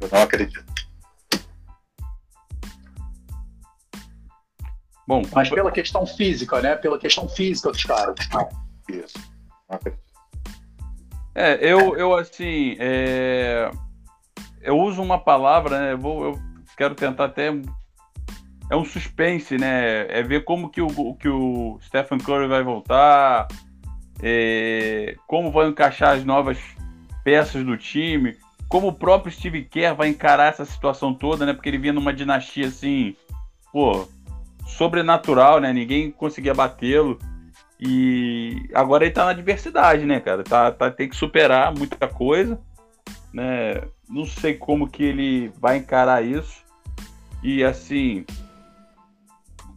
Eu 0.00 0.08
não 0.12 0.22
acredito. 0.22 0.64
Bom, 5.10 5.22
mas 5.34 5.50
pela 5.50 5.72
questão 5.72 6.06
física, 6.06 6.62
né? 6.62 6.76
Pela 6.76 6.96
questão 6.96 7.28
física 7.28 7.72
dos 7.72 7.82
caras. 7.82 8.14
Isso. 8.88 9.18
É, 11.34 11.58
eu, 11.60 11.96
eu 11.96 12.14
assim, 12.14 12.76
é... 12.78 13.68
eu 14.62 14.78
uso 14.78 15.02
uma 15.02 15.18
palavra, 15.18 15.80
né? 15.80 15.92
Eu, 15.94 15.98
vou, 15.98 16.24
eu 16.26 16.38
quero 16.76 16.94
tentar 16.94 17.24
até 17.24 17.48
é 18.70 18.76
um 18.76 18.84
suspense, 18.84 19.58
né? 19.58 20.06
É 20.16 20.22
ver 20.22 20.44
como 20.44 20.70
que 20.70 20.80
o, 20.80 21.16
que 21.16 21.28
o 21.28 21.80
Stephen 21.82 22.18
Curry 22.20 22.46
vai 22.46 22.62
voltar, 22.62 23.48
é, 24.22 25.16
como 25.26 25.50
vão 25.50 25.70
encaixar 25.70 26.16
as 26.16 26.24
novas 26.24 26.56
peças 27.24 27.64
do 27.64 27.76
time, 27.76 28.36
como 28.68 28.86
o 28.86 28.94
próprio 28.94 29.32
Steve 29.32 29.64
Kerr 29.64 29.96
vai 29.96 30.06
encarar 30.06 30.52
essa 30.52 30.64
situação 30.64 31.12
toda, 31.12 31.44
né? 31.44 31.52
Porque 31.52 31.68
ele 31.68 31.78
vinha 31.78 31.92
numa 31.92 32.12
dinastia 32.12 32.68
assim, 32.68 33.16
pô, 33.72 34.06
sobrenatural, 34.76 35.60
né? 35.60 35.72
Ninguém 35.72 36.10
conseguia 36.10 36.54
batê-lo. 36.54 37.18
E 37.78 38.68
agora 38.74 39.04
ele 39.04 39.14
tá 39.14 39.24
na 39.24 39.32
diversidade, 39.32 40.04
né, 40.04 40.20
cara? 40.20 40.44
Tá, 40.44 40.70
tá, 40.70 40.90
tem 40.90 41.08
que 41.08 41.16
superar 41.16 41.74
muita 41.74 42.06
coisa, 42.06 42.60
né? 43.32 43.82
Não 44.08 44.26
sei 44.26 44.54
como 44.54 44.88
que 44.88 45.02
ele 45.02 45.48
vai 45.58 45.78
encarar 45.78 46.24
isso. 46.24 46.62
E 47.42 47.64
assim, 47.64 48.24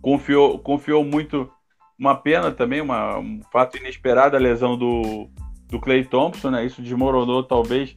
confiou, 0.01 0.59
confiou 0.59 1.03
muito. 1.03 1.49
Uma 1.97 2.15
pena 2.15 2.51
também, 2.51 2.81
uma, 2.81 3.17
um 3.19 3.41
fato 3.51 3.77
inesperado, 3.77 4.35
a 4.35 4.39
lesão 4.39 4.77
do, 4.77 5.29
do 5.69 5.79
Clay 5.79 6.03
Thompson, 6.03 6.49
né? 6.49 6.65
Isso 6.65 6.81
desmoronou 6.81 7.43
talvez, 7.43 7.95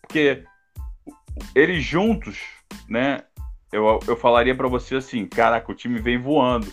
porque 0.00 0.44
eles 1.54 1.82
juntos, 1.82 2.38
né? 2.88 3.24
Eu, 3.72 4.00
eu 4.06 4.16
falaria 4.16 4.54
para 4.54 4.68
você 4.68 4.96
assim, 4.96 5.26
caraca, 5.26 5.70
o 5.70 5.74
time 5.74 6.00
vem 6.00 6.18
voando. 6.18 6.66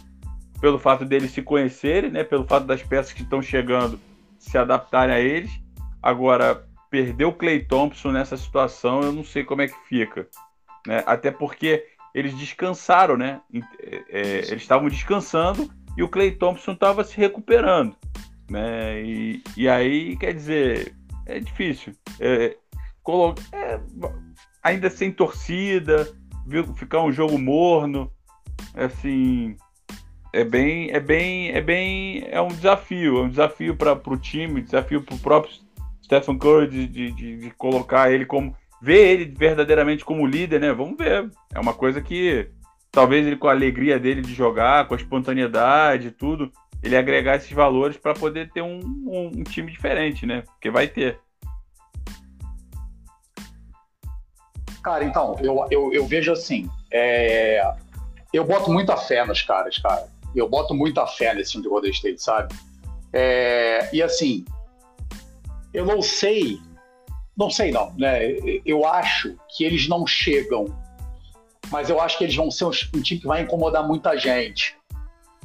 Pelo 0.61 0.79
fato 0.79 1.05
deles 1.05 1.31
se 1.31 1.41
conhecerem, 1.41 2.09
né? 2.09 2.23
Pelo 2.23 2.45
fato 2.45 2.65
das 2.65 2.81
peças 2.81 3.13
que 3.13 3.21
estão 3.21 3.41
chegando 3.41 3.99
se 4.39 4.57
adaptarem 4.57 5.13
a 5.13 5.19
eles. 5.19 5.51
Agora, 6.01 6.65
perder 6.89 7.25
o 7.25 7.33
Clay 7.33 7.65
Thompson 7.65 8.11
nessa 8.11 8.37
situação, 8.37 9.01
eu 9.01 9.11
não 9.11 9.23
sei 9.23 9.43
como 9.43 9.61
é 9.61 9.67
que 9.67 9.75
fica. 9.87 10.27
Né? 10.87 11.03
Até 11.05 11.31
porque 11.31 11.85
eles 12.13 12.33
descansaram, 12.37 13.17
né? 13.17 13.41
É, 13.79 14.03
é, 14.09 14.37
eles 14.37 14.61
estavam 14.61 14.87
descansando 14.87 15.69
e 15.97 16.03
o 16.03 16.07
Clay 16.07 16.31
Thompson 16.31 16.71
estava 16.71 17.03
se 17.03 17.17
recuperando, 17.17 17.95
né? 18.49 19.01
E, 19.01 19.43
e 19.57 19.67
aí, 19.67 20.15
quer 20.15 20.33
dizer, 20.33 20.95
é 21.25 21.39
difícil. 21.39 21.93
É, 22.19 22.55
é, 23.51 23.79
ainda 24.63 24.89
sem 24.89 25.11
torcida, 25.11 26.07
ficar 26.75 27.01
um 27.01 27.11
jogo 27.11 27.37
morno, 27.37 28.11
assim, 28.73 29.55
é 30.33 30.43
bem, 30.43 30.91
é 30.91 30.99
bem, 30.99 31.49
é 31.49 31.61
bem, 31.61 32.27
é 32.29 32.41
um 32.41 32.49
desafio, 32.49 33.19
é 33.19 33.21
um 33.21 33.29
desafio 33.29 33.75
para 33.75 33.93
o 33.93 34.17
time, 34.17 34.61
desafio 34.61 35.01
para 35.01 35.15
o 35.15 35.19
próprio 35.19 35.53
Stephen 36.03 36.37
Curry 36.37 36.67
de, 36.67 36.87
de, 36.87 37.37
de, 37.37 37.51
colocar 37.51 38.11
ele 38.11 38.25
como 38.25 38.55
ver 38.81 39.19
ele 39.19 39.25
verdadeiramente 39.25 40.05
como 40.05 40.27
líder, 40.27 40.59
né? 40.59 40.71
Vamos 40.71 40.97
ver. 40.97 41.29
É 41.53 41.59
uma 41.59 41.73
coisa 41.73 42.01
que 42.01 42.47
talvez 42.91 43.25
ele 43.25 43.37
com 43.37 43.47
a 43.47 43.51
alegria 43.51 43.97
dele 43.97 44.21
de 44.21 44.33
jogar, 44.33 44.87
com 44.87 44.93
a 44.93 44.97
espontaneidade 44.97 46.11
tudo, 46.11 46.51
ele 46.83 46.95
agregar 46.95 47.37
esses 47.37 47.51
valores 47.51 47.97
para 47.97 48.13
poder 48.13 48.51
ter 48.51 48.61
um, 48.61 48.79
um, 48.79 49.31
um, 49.37 49.43
time 49.43 49.71
diferente, 49.71 50.25
né? 50.25 50.41
Porque 50.41 50.69
vai 50.69 50.87
ter. 50.87 51.17
Cara, 54.85 55.03
então, 55.03 55.35
eu, 55.41 55.65
eu, 55.71 55.91
eu 55.91 56.05
vejo 56.05 56.31
assim, 56.31 56.69
é... 56.93 57.73
eu 58.31 58.45
boto 58.45 58.71
muita 58.71 58.95
fé 58.95 59.25
nos 59.25 59.41
caras, 59.41 59.79
cara. 59.79 60.07
Eu 60.35 60.47
boto 60.47 60.75
muita 60.75 61.07
fé 61.07 61.33
nesse 61.33 61.53
time 61.53 61.63
do 61.63 61.71
Golden 61.71 61.89
State, 61.89 62.21
sabe? 62.21 62.53
É... 63.11 63.89
E 63.91 64.03
assim, 64.03 64.45
eu 65.73 65.87
não 65.87 66.03
sei 66.03 66.59
não 67.35 67.49
sei 67.49 67.71
não, 67.71 67.91
né? 67.97 68.19
Eu 68.63 68.85
acho 68.85 69.35
que 69.57 69.63
eles 69.63 69.87
não 69.87 70.05
chegam, 70.05 70.65
mas 71.71 71.89
eu 71.89 71.99
acho 71.99 72.19
que 72.19 72.23
eles 72.23 72.35
vão 72.35 72.51
ser 72.51 72.65
um 72.65 73.01
time 73.01 73.19
que 73.19 73.25
vai 73.25 73.41
incomodar 73.41 73.85
muita 73.85 74.15
gente. 74.15 74.77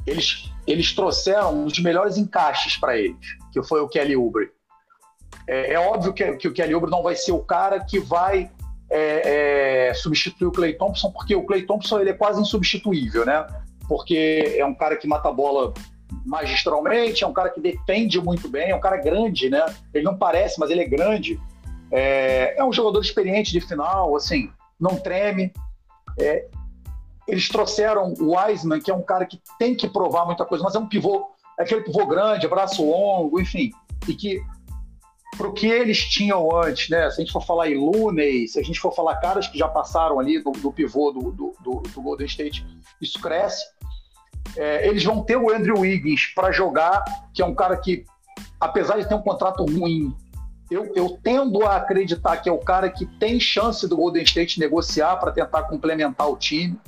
Eles, 0.05 0.51
eles 0.67 0.93
trouxeram 0.93 1.63
um 1.63 1.65
dos 1.65 1.79
melhores 1.79 2.15
encaixes 2.15 2.77
para 2.77 2.95
eles, 2.95 3.35
que 3.51 3.63
foi 3.63 3.81
o 3.81 3.89
Kelly 3.89 4.15
Oubre. 4.15 4.51
É, 5.47 5.73
é 5.73 5.79
óbvio 5.79 6.13
que, 6.13 6.31
que, 6.37 6.47
o 6.47 6.53
Kelly 6.53 6.75
Oubre 6.75 6.91
não 6.91 7.01
vai 7.01 7.15
ser 7.15 7.31
o 7.31 7.39
cara 7.39 7.79
que 7.83 7.99
vai 7.99 8.51
é, 8.91 9.87
é, 9.89 9.93
substituir 9.93 10.47
o 10.47 10.51
Clay 10.51 10.73
Thompson, 10.73 11.09
porque 11.11 11.33
o 11.33 11.45
Clay 11.45 11.63
Thompson 11.63 11.99
ele 11.99 12.09
é 12.09 12.13
quase 12.13 12.41
insubstituível, 12.41 13.25
né? 13.25 13.47
Porque 13.87 14.55
é 14.57 14.65
um 14.65 14.75
cara 14.75 14.97
que 14.97 15.07
mata 15.07 15.29
a 15.29 15.33
bola 15.33 15.73
magistralmente, 16.25 17.23
é 17.23 17.27
um 17.27 17.33
cara 17.33 17.49
que 17.49 17.61
defende 17.61 18.19
muito 18.19 18.49
bem, 18.49 18.71
é 18.71 18.75
um 18.75 18.81
cara 18.81 18.97
grande, 18.97 19.49
né? 19.49 19.63
Ele 19.93 20.03
não 20.03 20.17
parece, 20.17 20.59
mas 20.59 20.69
ele 20.69 20.81
é 20.81 20.87
grande. 20.87 21.39
É, 21.89 22.55
é 22.57 22.63
um 22.63 22.73
jogador 22.73 22.99
experiente 22.99 23.51
de 23.51 23.61
final, 23.61 24.13
assim, 24.15 24.51
não 24.77 24.97
treme. 24.97 25.53
É, 26.19 26.47
eles 27.27 27.47
trouxeram 27.47 28.13
o 28.19 28.35
Wiseman, 28.35 28.81
que 28.81 28.91
é 28.91 28.93
um 28.93 29.01
cara 29.01 29.25
que 29.25 29.39
tem 29.57 29.73
que 29.73 29.87
provar 29.87 30.25
muita 30.25 30.43
coisa, 30.43 30.63
mas 30.63 30.75
é 30.75 30.79
um 30.79 30.87
pivô, 30.87 31.29
é 31.57 31.63
aquele 31.63 31.81
pivô 31.81 32.05
grande, 32.05 32.47
braço 32.47 32.85
longo, 32.85 33.39
enfim, 33.39 33.71
e 34.05 34.13
que 34.13 34.41
para 35.37 35.47
o 35.47 35.53
que 35.53 35.67
eles 35.67 35.99
tinham 35.99 36.55
antes, 36.55 36.89
né? 36.89 37.09
Se 37.09 37.21
a 37.21 37.23
gente 37.23 37.31
for 37.31 37.45
falar 37.45 37.69
em 37.69 37.77
Looney, 37.77 38.47
se 38.47 38.59
a 38.59 38.63
gente 38.63 38.79
for 38.79 38.93
falar 38.93 39.15
caras 39.17 39.47
que 39.47 39.57
já 39.57 39.67
passaram 39.67 40.19
ali 40.19 40.41
do, 40.43 40.51
do 40.51 40.71
pivô 40.71 41.11
do, 41.11 41.31
do, 41.31 41.81
do, 41.81 42.01
Golden 42.01 42.27
State, 42.27 42.65
isso 43.01 43.19
cresce. 43.19 43.65
É, 44.57 44.87
eles 44.87 45.03
vão 45.03 45.23
ter 45.23 45.37
o 45.37 45.53
Andrew 45.53 45.79
Wiggins 45.79 46.33
para 46.35 46.51
jogar, 46.51 47.03
que 47.33 47.41
é 47.41 47.45
um 47.45 47.55
cara 47.55 47.77
que, 47.77 48.03
apesar 48.59 48.99
de 48.99 49.07
ter 49.07 49.15
um 49.15 49.21
contrato 49.21 49.63
ruim, 49.63 50.13
eu, 50.69 50.91
eu 50.95 51.17
tendo 51.21 51.65
a 51.65 51.77
acreditar 51.77 52.37
que 52.37 52.49
é 52.49 52.51
o 52.51 52.59
cara 52.59 52.89
que 52.89 53.05
tem 53.05 53.39
chance 53.39 53.87
do 53.87 53.95
Golden 53.95 54.23
State 54.23 54.59
negociar 54.59 55.17
para 55.17 55.31
tentar 55.31 55.63
complementar 55.63 56.29
o 56.29 56.37
time. 56.37 56.79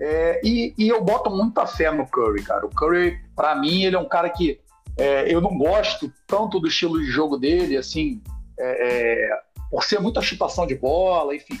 É, 0.00 0.40
e, 0.44 0.74
e, 0.78 0.88
eu 0.88 1.02
boto 1.02 1.30
muita 1.30 1.66
fé 1.66 1.90
no 1.90 2.06
Curry, 2.06 2.42
cara. 2.42 2.66
O 2.66 2.70
Curry, 2.70 3.18
para 3.34 3.54
mim, 3.56 3.84
ele 3.84 3.96
é 3.96 3.98
um 3.98 4.08
cara 4.08 4.28
que 4.30 4.60
é, 4.98 5.32
eu 5.32 5.40
não 5.40 5.56
gosto 5.56 6.12
tanto 6.26 6.58
do 6.58 6.66
estilo 6.66 7.00
de 7.00 7.06
jogo 7.06 7.36
dele, 7.36 7.76
assim, 7.76 8.20
é, 8.58 9.28
é 9.28 9.40
por 9.70 9.84
ser 9.84 10.00
muita 10.00 10.20
chutação 10.20 10.66
de 10.66 10.74
bola, 10.74 11.34
enfim. 11.34 11.58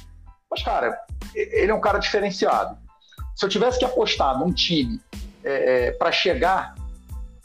Mas, 0.50 0.62
cara, 0.62 0.98
ele 1.34 1.70
é 1.70 1.74
um 1.74 1.80
cara 1.80 1.98
diferenciado. 1.98 2.76
Se 3.36 3.44
eu 3.44 3.48
tivesse 3.48 3.78
que 3.78 3.84
apostar 3.84 4.38
num 4.38 4.52
time 4.52 5.00
é, 5.44 5.88
é, 5.88 5.90
para 5.92 6.10
chegar, 6.10 6.74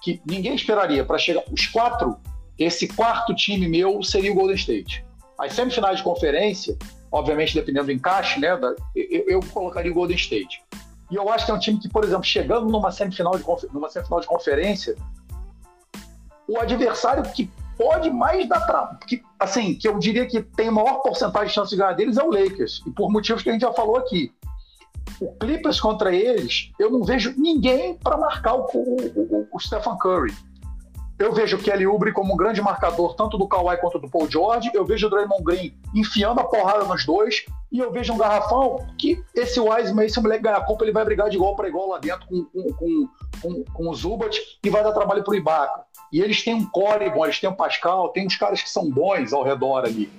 que 0.02 0.22
ninguém 0.26 0.56
esperaria, 0.56 1.06
para 1.06 1.18
chegar, 1.18 1.44
os 1.52 1.68
quatro 1.68 2.18
esse 2.58 2.88
quarto 2.88 3.34
time 3.34 3.68
meu 3.68 4.04
seria 4.04 4.32
o 4.32 4.36
Golden 4.36 4.56
State. 4.56 5.06
As 5.38 5.54
semifinais 5.54 5.98
de 5.98 6.04
conferência, 6.04 6.78
obviamente 7.12 7.54
dependendo 7.54 7.88
do 7.88 7.92
encaixe, 7.92 8.40
né, 8.40 8.50
eu, 8.96 9.24
eu, 9.28 9.40
colocaria 9.52 9.92
o 9.92 9.96
Golden 9.96 10.16
State. 10.16 10.62
E 11.12 11.16
eu 11.16 11.30
acho 11.30 11.46
que 11.46 11.52
é 11.52 11.54
um 11.54 11.60
time 11.60 11.80
que, 11.80 11.90
por 11.90 12.04
exemplo, 12.04 12.24
chegando 12.24 12.68
numa 12.68 12.92
semifinal 12.92 13.38
de, 13.38 13.44
numa 13.74 13.90
semifinal 13.90 14.20
de 14.20 14.28
conferência, 14.28 14.96
o 16.48 16.60
adversário 16.60 17.24
que 17.32 17.50
pode 17.78 18.10
mais 18.10 18.48
dar 18.48 18.62
tra... 18.62 18.98
que 19.08 19.22
assim, 19.40 19.76
que 19.76 19.88
eu 19.88 19.98
diria 19.98 20.26
que 20.26 20.42
tem 20.42 20.70
maior 20.70 21.02
porcentagem 21.02 21.48
de 21.48 21.54
chance 21.54 21.72
de 21.72 21.78
ganhar 21.78 21.94
deles 21.94 22.18
é 22.18 22.24
o 22.24 22.32
Lakers, 22.32 22.84
e 22.86 22.92
por 22.92 23.12
motivos 23.12 23.42
que 23.42 23.50
a 23.50 23.54
gente 23.54 23.62
já 23.62 23.74
falou 23.74 23.98
aqui. 23.98 24.32
O 25.20 25.34
Clippers 25.36 25.80
contra 25.80 26.14
eles, 26.14 26.72
eu 26.80 26.90
não 26.90 27.04
vejo 27.04 27.34
ninguém 27.38 27.96
para 27.96 28.18
marcar 28.18 28.56
o, 28.56 28.68
o, 28.74 28.98
o, 29.16 29.48
o 29.52 29.60
Stephen 29.60 29.98
Curry. 29.98 30.34
Eu 31.20 31.32
vejo 31.32 31.58
o 31.58 31.60
Kelly 31.62 31.86
Oubre 31.86 32.12
como 32.12 32.34
um 32.34 32.38
grande 32.38 32.62
marcador, 32.62 33.16
tanto 33.16 33.38
do 33.38 33.48
Kawhi 33.48 33.78
quanto 33.78 34.00
do 34.00 34.10
Paul 34.10 34.30
George. 34.30 34.72
Eu 34.74 34.84
vejo 34.84 35.08
o 35.08 35.10
Draymond 35.10 35.44
Green 35.44 35.74
enfiando 35.94 36.42
a 36.42 36.44
porrada 36.44 36.86
nos 36.86 37.06
dois. 37.06 37.46
E 37.72 37.80
eu 37.80 37.92
vejo 37.92 38.14
um 38.14 38.18
garrafão 38.18 38.86
que 38.98 39.24
esse 39.36 39.60
Wiseman, 39.60 40.06
esse 40.06 40.20
moleque 40.20 40.44
ganhar 40.44 40.58
a 40.58 40.66
Copa, 40.66 40.84
ele 40.84 40.92
vai 40.92 41.06
brigar 41.06 41.30
de 41.30 41.36
igual 41.36 41.56
para 41.56 41.68
igual 41.68 41.90
lá 41.90 42.00
dentro 42.00 42.28
com, 42.28 42.44
com, 42.46 42.74
com, 42.74 43.10
com, 43.42 43.64
com 43.64 43.90
o 43.90 43.94
Zubat 43.94 44.40
e 44.64 44.70
vai 44.70 44.84
dar 44.84 44.92
trabalho 44.92 45.24
pro 45.24 45.36
Ibaka. 45.36 45.86
E 46.14 46.22
eles 46.22 46.44
têm 46.44 46.54
um 46.54 46.66
core 46.66 47.10
bom, 47.10 47.26
eles 47.26 47.40
têm 47.40 47.50
um 47.50 47.56
Pascal, 47.56 48.10
tem 48.10 48.28
uns 48.28 48.38
caras 48.38 48.62
que 48.62 48.70
são 48.70 48.88
bons 48.88 49.34
ao 49.34 49.44
redor 49.44 49.84
ali. 49.84 50.12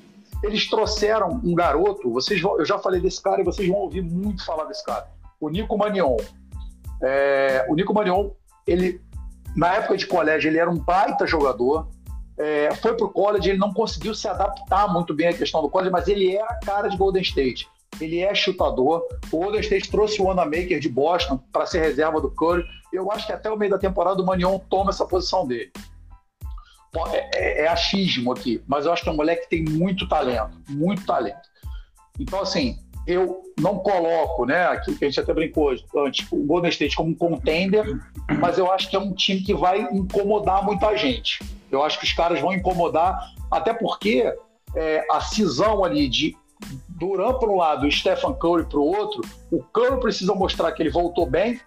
Eles 0.42 0.68
trouxeram 0.68 1.40
um 1.45 1.55
garoto, 1.55 2.11
vocês 2.12 2.40
vão, 2.40 2.59
eu 2.59 2.66
já 2.66 2.80
falei 2.80 3.01
desse 3.01 3.22
cara 3.22 3.40
e 3.40 3.45
vocês 3.45 3.68
vão 3.68 3.78
ouvir 3.78 4.03
muito 4.03 4.45
falar 4.45 4.64
desse 4.64 4.84
cara, 4.84 5.07
o 5.40 5.49
Nico 5.49 5.78
Manion. 5.78 6.16
É, 7.01 7.64
o 7.68 7.76
Nico 7.76 7.95
Manion, 7.95 8.30
ele 8.66 9.01
na 9.55 9.74
época 9.74 9.97
de 9.97 10.07
colégio, 10.07 10.51
ele 10.51 10.59
era 10.59 10.68
um 10.68 10.76
baita 10.76 11.28
jogador. 11.28 11.88
é, 12.36 12.74
foi 12.74 12.97
para 12.97 13.07
o 13.07 13.11
college, 13.11 13.51
ele 13.51 13.59
não 13.59 13.72
conseguiu 13.72 14.14
se 14.14 14.26
adaptar 14.26 14.92
muito 14.92 15.14
bem 15.14 15.28
à 15.28 15.32
questão 15.32 15.62
do 15.62 15.70
college, 15.70 15.92
mas 15.92 16.09
ele 16.09 16.34
é 16.34 16.42
a 16.42 16.59
cara 16.64 16.88
de 16.88 16.97
Golden 16.97 17.22
State. 17.22 17.68
Ele 18.01 18.18
é 18.18 18.34
chutador. 18.34 19.07
O 19.30 19.38
Golden 19.38 19.61
State 19.61 19.88
trouxe 19.88 20.20
o 20.20 20.24
Wanamaker 20.24 20.80
de 20.80 20.88
Boston 20.88 21.38
para 21.53 21.66
ser 21.66 21.80
reserva 21.80 22.20
do 22.20 22.28
Curry. 22.28 22.64
Eu 22.95 23.11
acho 23.11 23.26
que 23.26 23.32
até 23.32 23.51
o 23.51 23.57
meio 23.57 23.72
da 23.72 23.78
temporada 23.78 24.22
o 24.22 24.24
Manion 24.24 24.59
toma 24.70 24.90
essa 24.90 25.05
posição 25.05 25.47
dele. 25.47 25.72
É, 27.12 27.30
é, 27.34 27.64
é, 27.64 27.68
achismo 27.68 28.30
aqui, 28.32 28.62
mas 28.68 28.86
eu 28.86 28.92
acho 28.92 29.03
que 29.03 29.09
é 29.09 29.12
um 29.12 29.16
moleque 29.16 29.42
que 29.42 29.51
tem 29.51 29.64
muito 29.64 30.09
talento, 30.09 30.57
muito 30.70 31.05
talento. 31.05 31.49
Então, 32.20 32.40
assim, 32.40 32.78
eu 33.05 33.42
não 33.61 33.78
coloco, 33.80 34.47
né, 34.47 34.66
aqui 34.66 34.95
que 34.95 35.05
a 35.05 35.09
gente 35.09 35.18
até 35.18 35.34
brincou 35.34 35.74
antes, 35.97 36.24
o 36.30 36.36
Golden 36.45 36.70
State 36.70 36.95
como 36.95 37.11
um 37.11 37.14
contender, 37.14 37.84
mas 38.38 38.59
eu 38.59 38.70
acho 38.70 38.88
que 38.88 38.95
é 38.95 38.99
um 39.01 39.12
time 39.12 39.42
que 39.42 39.53
vai 39.53 39.80
incomodar 39.92 40.64
muita 40.64 40.97
gente. 40.97 41.42
Eu 41.68 41.82
acho 41.82 41.99
que 41.99 42.05
os 42.05 42.12
caras 42.12 42.40
vão 42.40 42.53
incomodar, 42.53 43.34
até 43.51 43.74
porque 43.74 44.32
é, 44.76 45.05
a 45.11 45.20
cisão 45.20 45.84
ali 45.84 46.09
de 46.09 46.36
Duran 46.88 47.34
para 47.34 47.51
um 47.51 47.57
lado 47.57 47.88
e 47.88 47.92
Stephen 47.92 48.34
Curry 48.34 48.66
para 48.66 48.78
o 48.78 48.86
outro, 48.86 49.20
o 49.51 49.62
Curry 49.64 49.99
precisa 49.99 50.32
mostrar 50.32 50.70
que 50.70 50.80
ele 50.80 50.90
voltou 50.90 51.26
bem, 51.26 51.61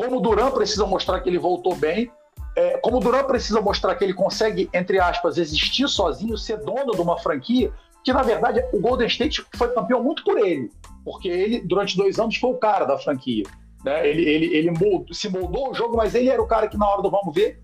como 0.00 0.16
o 0.16 0.20
Duran 0.20 0.50
precisa 0.50 0.86
mostrar 0.86 1.20
que 1.20 1.28
ele 1.28 1.38
voltou 1.38 1.76
bem, 1.76 2.10
é, 2.56 2.78
como 2.78 2.96
o 2.96 3.00
Duran 3.00 3.24
precisa 3.24 3.60
mostrar 3.60 3.94
que 3.96 4.02
ele 4.02 4.14
consegue, 4.14 4.70
entre 4.72 4.98
aspas, 4.98 5.36
existir 5.36 5.86
sozinho, 5.88 6.38
ser 6.38 6.56
dono 6.64 6.92
de 6.92 7.02
uma 7.02 7.18
franquia, 7.18 7.70
que 8.02 8.10
na 8.10 8.22
verdade 8.22 8.64
o 8.72 8.80
Golden 8.80 9.06
State 9.06 9.44
foi 9.54 9.68
campeão 9.74 10.02
muito 10.02 10.24
por 10.24 10.38
ele, 10.38 10.70
porque 11.04 11.28
ele, 11.28 11.60
durante 11.60 11.98
dois 11.98 12.18
anos, 12.18 12.34
foi 12.36 12.50
o 12.50 12.56
cara 12.56 12.86
da 12.86 12.96
franquia. 12.96 13.44
Né? 13.84 14.08
Ele, 14.08 14.22
ele, 14.22 14.56
ele 14.56 14.70
moldou, 14.70 15.12
se 15.12 15.28
moldou 15.28 15.70
o 15.70 15.74
jogo, 15.74 15.98
mas 15.98 16.14
ele 16.14 16.30
era 16.30 16.40
o 16.40 16.46
cara 16.46 16.66
que 16.66 16.78
na 16.78 16.88
hora 16.88 17.02
do 17.02 17.10
vamos 17.10 17.34
ver, 17.34 17.62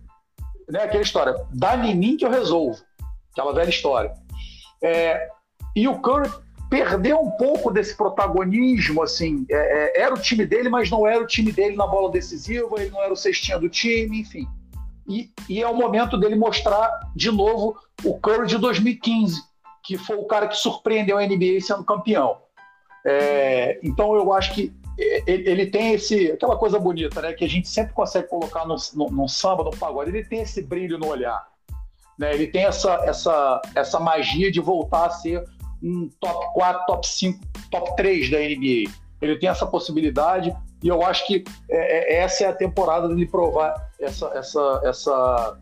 né? 0.69 0.83
aquela 0.83 1.03
história, 1.03 1.35
dá 1.55 1.75
em 1.75 1.95
mim 1.95 2.19
que 2.19 2.27
eu 2.27 2.31
resolvo, 2.31 2.79
aquela 3.33 3.55
velha 3.55 3.71
história. 3.71 4.13
É, 4.85 5.27
e 5.75 5.89
o 5.89 5.99
Curry 6.03 6.31
perdeu 6.69 7.21
um 7.21 7.31
pouco 7.33 7.71
desse 7.71 7.97
protagonismo, 7.97 9.03
assim, 9.03 9.47
é, 9.51 9.99
é, 9.99 10.03
era 10.03 10.15
o 10.15 10.21
time 10.21 10.45
dele, 10.45 10.69
mas 10.69 10.91
não 10.91 11.07
era 11.07 11.23
o 11.23 11.27
time 11.27 11.53
dele 11.53 11.77
na 11.77 11.87
bola 11.87 12.11
decisiva, 12.11 12.69
ele 12.79 12.91
não 12.91 13.03
era 13.03 13.13
o 13.13 13.17
cestinha 13.17 13.59
do 13.59 13.69
time, 13.69 14.21
enfim. 14.21 14.47
E, 15.09 15.31
e 15.49 15.63
é 15.63 15.69
o 15.69 15.77
momento 15.77 16.19
dele 16.19 16.35
mostrar 16.35 16.91
de 17.15 17.31
novo 17.31 17.77
o 18.05 18.19
Curry 18.19 18.47
de 18.47 18.59
2015, 18.59 19.41
que 19.85 19.97
foi 19.97 20.17
o 20.17 20.27
cara 20.27 20.49
que 20.49 20.57
surpreendeu 20.57 21.17
a 21.17 21.27
NBA 21.27 21.61
sendo 21.61 21.85
campeão. 21.85 22.39
É, 23.05 23.79
então 23.85 24.17
eu 24.17 24.33
acho 24.33 24.53
que 24.53 24.75
ele, 24.99 25.49
ele, 25.49 25.67
tem 25.67 25.93
esse 25.93 26.33
aquela 26.33 26.57
coisa 26.57 26.79
bonita, 26.79 27.21
né, 27.21 27.33
que 27.35 27.45
a 27.45 27.49
gente 27.49 27.69
sempre 27.69 27.93
consegue 27.93 28.29
colocar 28.29 28.67
no, 28.67 28.77
no 29.11 29.29
samba, 29.29 29.63
no 29.63 29.71
pagode. 29.71 30.11
Ele 30.11 30.25
tem 30.25 30.41
esse 30.41 30.61
brilho 30.63 30.99
no 30.99 31.07
olhar, 31.07 31.47
né? 32.19 32.35
Ele 32.35 32.47
tem 32.47 32.65
essa 32.65 32.95
essa 33.05 33.63
essa 33.75 34.01
magia 34.01 34.51
de 34.51 34.59
voltar 34.59 35.07
a 35.07 35.11
ser 35.11 35.45
um 35.83 36.09
top 36.21 36.55
4, 36.55 36.87
top 36.87 37.07
5, 37.07 37.41
top 37.71 37.97
3 37.97 38.31
da 38.31 38.39
NBA. 38.39 38.91
Ele 39.21 39.39
tem 39.39 39.49
essa 39.49 39.67
possibilidade 39.67 40.55
e 40.83 40.89
eu 40.89 41.05
acho 41.05 41.27
que 41.27 41.45
é, 41.71 42.17
é, 42.17 42.23
essa 42.23 42.45
é 42.45 42.49
a 42.49 42.55
temporada 42.55 43.09
dele 43.09 43.27
provar 43.27 43.75
essa, 44.01 44.27
essa, 44.35 44.81
essa, 44.85 45.59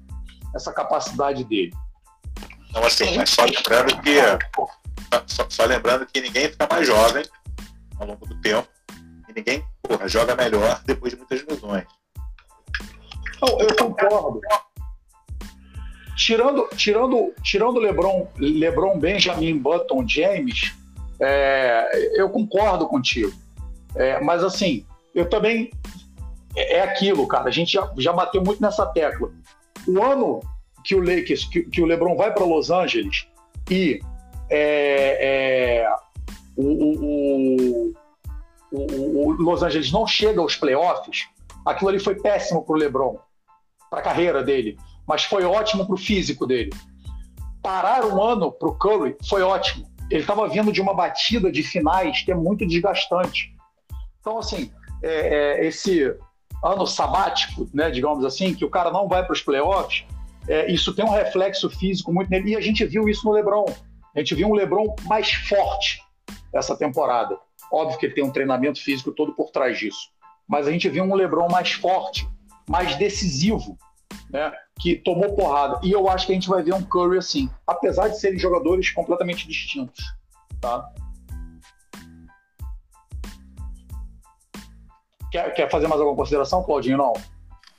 essa 0.54 0.72
capacidide 0.72 1.44
dele. 1.44 1.72
Então, 2.70 2.84
assim, 2.84 3.16
mas 3.16 3.30
só 3.30 3.44
lembrando 3.44 4.02
que 4.02 4.18
só, 5.26 5.46
só, 5.48 5.64
lembrando 5.64 6.06
que 6.06 6.20
ninguém 6.20 6.48
fica 6.48 6.66
mais 6.68 6.86
jovem 6.86 7.24
ao 8.00 8.06
longo 8.06 8.26
do 8.26 8.40
tempo 8.40 8.66
e 9.28 9.32
ninguém 9.32 9.64
porra, 9.82 10.08
joga 10.08 10.34
melhor 10.34 10.82
depois 10.84 11.12
de 11.12 11.18
muitas 11.18 11.44
lesões. 11.46 11.84
Eu 13.42 13.76
concordo. 13.76 14.40
Tirando, 16.16 16.68
tirando, 16.76 17.32
tirando 17.42 17.80
LeBron, 17.80 18.28
LeBron, 18.38 18.98
Benjamin, 18.98 19.58
Button, 19.58 20.06
James, 20.06 20.72
é, 21.20 22.20
eu 22.20 22.30
concordo 22.30 22.86
contigo. 22.86 23.32
É, 23.96 24.20
mas 24.20 24.42
assim, 24.42 24.84
eu 25.14 25.28
também 25.28 25.70
é, 26.56 26.76
é 26.76 26.80
aquilo, 26.82 27.26
cara. 27.26 27.48
A 27.48 27.52
gente 27.52 27.72
já, 27.72 27.90
já 27.98 28.12
bateu 28.12 28.42
muito 28.42 28.60
nessa 28.60 28.86
tecla. 28.86 29.30
O 29.86 30.02
ano 30.02 30.40
que 30.84 30.94
o 30.94 31.00
Lakers, 31.00 31.44
que, 31.46 31.62
que 31.62 31.80
o 31.80 31.86
LeBron 31.86 32.16
vai 32.16 32.32
para 32.32 32.44
Los 32.44 32.70
Angeles 32.70 33.26
e 33.70 34.00
é, 34.50 35.82
é, 35.82 35.94
o, 36.56 36.66
o, 36.66 37.94
o, 38.70 39.28
o, 39.28 39.32
Los 39.32 39.62
Angeles 39.62 39.90
não 39.90 40.06
chega 40.06 40.40
aos 40.40 40.54
playoffs, 40.56 41.26
aquilo 41.64 41.88
ali 41.88 41.98
foi 41.98 42.14
péssimo 42.16 42.62
para 42.62 42.74
o 42.74 42.78
LeBron, 42.78 43.18
para 43.90 44.00
a 44.00 44.02
carreira 44.02 44.42
dele, 44.42 44.76
mas 45.06 45.24
foi 45.24 45.44
ótimo 45.44 45.86
para 45.86 45.94
o 45.94 45.98
físico 45.98 46.46
dele. 46.46 46.70
Parar 47.62 48.04
um 48.04 48.22
ano 48.22 48.52
para 48.52 48.68
o 48.68 48.74
Curry 48.74 49.16
foi 49.28 49.42
ótimo. 49.42 49.86
Ele 50.10 50.20
estava 50.20 50.48
vindo 50.48 50.70
de 50.70 50.80
uma 50.80 50.94
batida 50.94 51.50
de 51.50 51.62
finais 51.62 52.22
que 52.22 52.30
é 52.30 52.34
muito 52.34 52.66
desgastante. 52.66 53.54
Então, 54.20 54.38
assim, 54.38 54.70
é, 55.02 55.08
é, 55.62 55.66
esse 55.66 56.14
ano 56.62 56.86
sabático, 56.86 57.68
né, 57.72 57.90
digamos 57.90 58.24
assim, 58.24 58.54
que 58.54 58.64
o 58.64 58.70
cara 58.70 58.90
não 58.90 59.08
vai 59.08 59.24
para 59.24 59.32
os 59.32 59.40
playoffs, 59.40 60.04
é, 60.46 60.70
isso 60.70 60.94
tem 60.94 61.04
um 61.04 61.10
reflexo 61.10 61.70
físico 61.70 62.12
muito 62.12 62.30
nele. 62.30 62.50
E 62.50 62.56
a 62.56 62.60
gente 62.60 62.84
viu 62.84 63.08
isso 63.08 63.26
no 63.26 63.32
LeBron. 63.32 63.64
A 64.14 64.18
gente 64.18 64.34
viu 64.34 64.48
um 64.48 64.54
LeBron 64.54 64.94
mais 65.04 65.32
forte 65.32 66.00
essa 66.52 66.76
temporada. 66.76 67.38
Óbvio 67.72 67.98
que 67.98 68.06
ele 68.06 68.14
tem 68.14 68.24
um 68.24 68.30
treinamento 68.30 68.82
físico 68.82 69.10
todo 69.12 69.34
por 69.34 69.50
trás 69.50 69.78
disso. 69.78 70.10
Mas 70.46 70.66
a 70.66 70.70
gente 70.70 70.88
viu 70.88 71.02
um 71.04 71.14
LeBron 71.14 71.48
mais 71.48 71.72
forte, 71.72 72.28
mais 72.68 72.94
decisivo, 72.96 73.76
né? 74.34 74.52
que 74.80 74.96
tomou 74.96 75.36
porrada. 75.36 75.78
E 75.84 75.92
eu 75.92 76.08
acho 76.08 76.26
que 76.26 76.32
a 76.32 76.34
gente 76.34 76.48
vai 76.48 76.60
ver 76.60 76.74
um 76.74 76.82
Curry 76.82 77.18
assim, 77.18 77.48
apesar 77.64 78.08
de 78.08 78.18
serem 78.18 78.36
jogadores 78.36 78.90
completamente 78.90 79.46
distintos. 79.46 80.04
Tá? 80.60 80.90
Quer, 85.30 85.54
quer 85.54 85.70
fazer 85.70 85.86
mais 85.86 86.00
alguma 86.00 86.16
consideração, 86.16 86.64
Claudinho? 86.64 86.98
Não? 86.98 87.12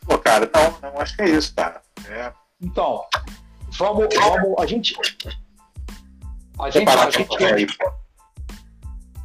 Pô, 0.07 0.17
cara, 0.17 0.49
não, 0.53 0.91
não 0.91 1.01
acho 1.01 1.15
que 1.17 1.23
é 1.23 1.29
isso, 1.29 1.53
cara. 1.53 1.81
É. 2.07 2.31
Então, 2.61 3.03
vamos, 3.71 4.07
vamos. 4.15 4.55
A 4.57 4.65
gente. 4.65 4.95
A 6.57 6.69
gente. 6.69 6.89
A 6.89 7.09
gente, 7.09 7.77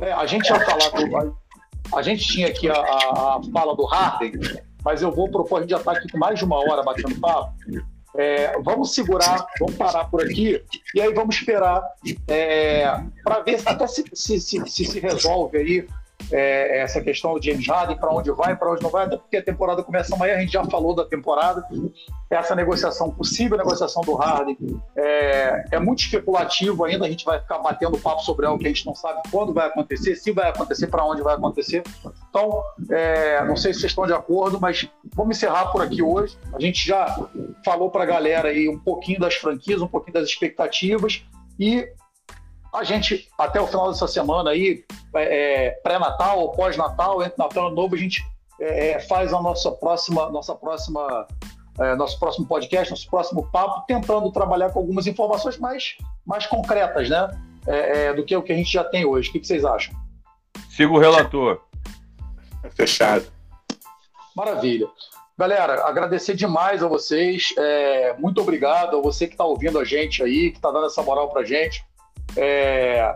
é, 0.01 0.13
a 0.13 0.27
gente 0.27 0.49
ia 0.49 0.61
falar. 0.61 0.89
Do, 0.91 1.17
a, 1.17 1.99
a, 1.99 2.03
gente 2.03 2.27
tinha 2.27 2.49
aqui 2.49 2.69
a, 2.69 2.75
a, 2.75 3.37
a, 3.37 3.41
fala 3.53 3.77
do 3.77 3.85
Harden, 3.85 4.33
mas 4.85 5.03
eu 5.03 5.11
vou 5.11 5.31
propor, 5.31 5.59
a 5.59 5.61
gente 5.61 5.71
já 5.71 5.79
está 5.79 5.93
aqui 5.93 6.11
com 6.11 6.19
mais 6.19 6.39
de 6.39 6.45
uma 6.45 6.57
hora 6.57 6.83
batendo 6.83 7.19
papo. 7.21 7.53
É, 8.17 8.59
vamos 8.63 8.93
segurar, 8.93 9.47
vamos 9.61 9.77
parar 9.77 10.05
por 10.07 10.23
aqui 10.23 10.61
e 10.95 11.01
aí 11.01 11.15
vamos 11.15 11.37
esperar 11.37 11.81
é, 12.27 12.85
para 13.23 13.41
ver 13.41 13.61
até 13.65 13.87
se 13.87 14.05
se, 14.13 14.41
se, 14.41 14.67
se, 14.67 14.85
se 14.85 14.99
resolve 14.99 15.59
aí 15.59 15.87
é, 16.31 16.81
essa 16.81 17.01
questão 17.01 17.35
do 17.35 17.43
James 17.43 17.67
Harden, 17.67 17.97
para 17.97 18.13
onde 18.13 18.31
vai, 18.31 18.57
para 18.57 18.73
onde 18.73 18.83
não 18.83 18.91
vai, 18.91 19.07
até 19.07 19.17
porque 19.17 19.37
a 19.37 19.43
temporada 19.43 19.83
começa 19.83 20.15
amanhã, 20.15 20.37
a 20.37 20.41
gente 20.41 20.53
já 20.53 20.65
falou 20.65 20.95
da 20.95 21.05
temporada, 21.05 21.65
essa 22.29 22.55
negociação, 22.55 23.11
possível 23.11 23.59
negociação 23.59 24.03
do 24.03 24.15
Harden, 24.15 24.57
é, 24.97 25.65
é, 25.73 25.79
muito 25.81 26.01
especulativo 26.01 26.85
ainda, 26.85 27.05
a 27.05 27.11
gente 27.11 27.25
vai 27.25 27.41
ficar 27.41 27.59
batendo 27.59 27.99
papo 27.99 28.23
sobre 28.23 28.47
algo 28.47 28.59
que 28.59 28.67
a 28.67 28.69
gente 28.69 28.87
não 28.87 28.95
sabe 28.95 29.21
quando 29.31 29.53
vai 29.53 29.67
acontecer, 29.67 30.15
se 30.15 30.31
vai 30.31 30.49
acontecer, 30.49 30.87
para 30.87 31.05
onde 31.05 31.23
vai 31.23 31.35
acontecer. 31.35 31.83
Então, 32.29 32.63
é, 32.91 33.45
não 33.45 33.57
sei 33.57 33.73
se 33.73 33.81
vocês 33.81 33.91
estão 33.91 34.07
de 34.07 34.13
acordo, 34.13 34.61
mas 34.61 34.89
vamos 35.15 35.37
encerrar 35.37 35.67
por 35.67 35.83
aqui 35.83 36.03
hoje. 36.03 36.39
A 36.53 36.61
gente 36.61 36.87
já 36.87 37.19
falou 37.65 37.91
para 37.91 38.05
a 38.05 38.07
galera 38.07 38.49
aí 38.49 38.69
um 38.69 38.79
pouquinho 38.79 39.19
das 39.19 39.35
franquias, 39.35 39.83
um 39.83 39.89
pouquinho 39.89 40.15
das 40.15 40.29
expectativas 40.29 41.25
e 41.59 41.89
a 42.73 42.85
gente, 42.85 43.29
até 43.39 43.61
o 43.61 43.67
final 43.67 43.91
dessa 43.91 44.07
semana 44.07 44.51
aí, 44.51 44.85
é, 45.15 45.67
é 45.67 45.71
pré-natal 45.83 46.39
ou 46.39 46.53
pós-natal, 46.53 47.23
entre 47.23 47.35
Natal 47.37 47.71
e 47.71 47.75
Novo, 47.75 47.95
a 47.95 47.99
gente 47.99 48.25
é, 48.61 48.91
é, 48.91 49.01
faz 49.01 49.33
a 49.33 49.41
nossa 49.41 49.71
próxima, 49.73 50.31
nossa 50.31 50.55
próxima, 50.55 51.27
é, 51.79 51.95
nosso 51.97 52.19
próximo 52.19 52.47
podcast, 52.47 52.91
nosso 52.91 53.09
próximo 53.09 53.49
papo, 53.51 53.85
tentando 53.87 54.31
trabalhar 54.31 54.71
com 54.71 54.79
algumas 54.79 55.07
informações 55.07 55.59
mais, 55.59 55.97
mais 56.25 56.47
concretas, 56.47 57.09
né? 57.09 57.29
É, 57.67 58.07
é 58.07 58.15
do 58.15 58.25
que 58.25 58.37
o 58.37 58.43
que 58.43 58.53
a 58.53 58.57
gente 58.57 58.73
já 58.73 58.85
tem 58.85 59.05
hoje. 59.05 59.29
O 59.29 59.33
que, 59.33 59.41
que 59.41 59.47
vocês 59.47 59.65
acham? 59.65 59.95
Siga 60.71 60.93
o 60.93 60.99
relator. 60.99 61.61
Fechado. 62.71 63.27
Maravilha. 64.35 64.89
Galera, 65.37 65.87
agradecer 65.87 66.35
demais 66.35 66.83
a 66.83 66.89
vocês. 66.89 67.55
É, 67.57 68.15
muito 68.19 68.41
obrigado 68.41 68.99
a 68.99 69.01
você 69.01 69.27
que 69.27 69.33
está 69.35 69.45
ouvindo 69.45 69.79
a 69.79 69.85
gente 69.85 70.23
aí, 70.23 70.51
que 70.51 70.59
está 70.59 70.71
dando 70.71 70.87
essa 70.87 71.03
moral 71.03 71.31
para 71.31 71.45
gente. 71.45 71.85
É, 72.37 73.15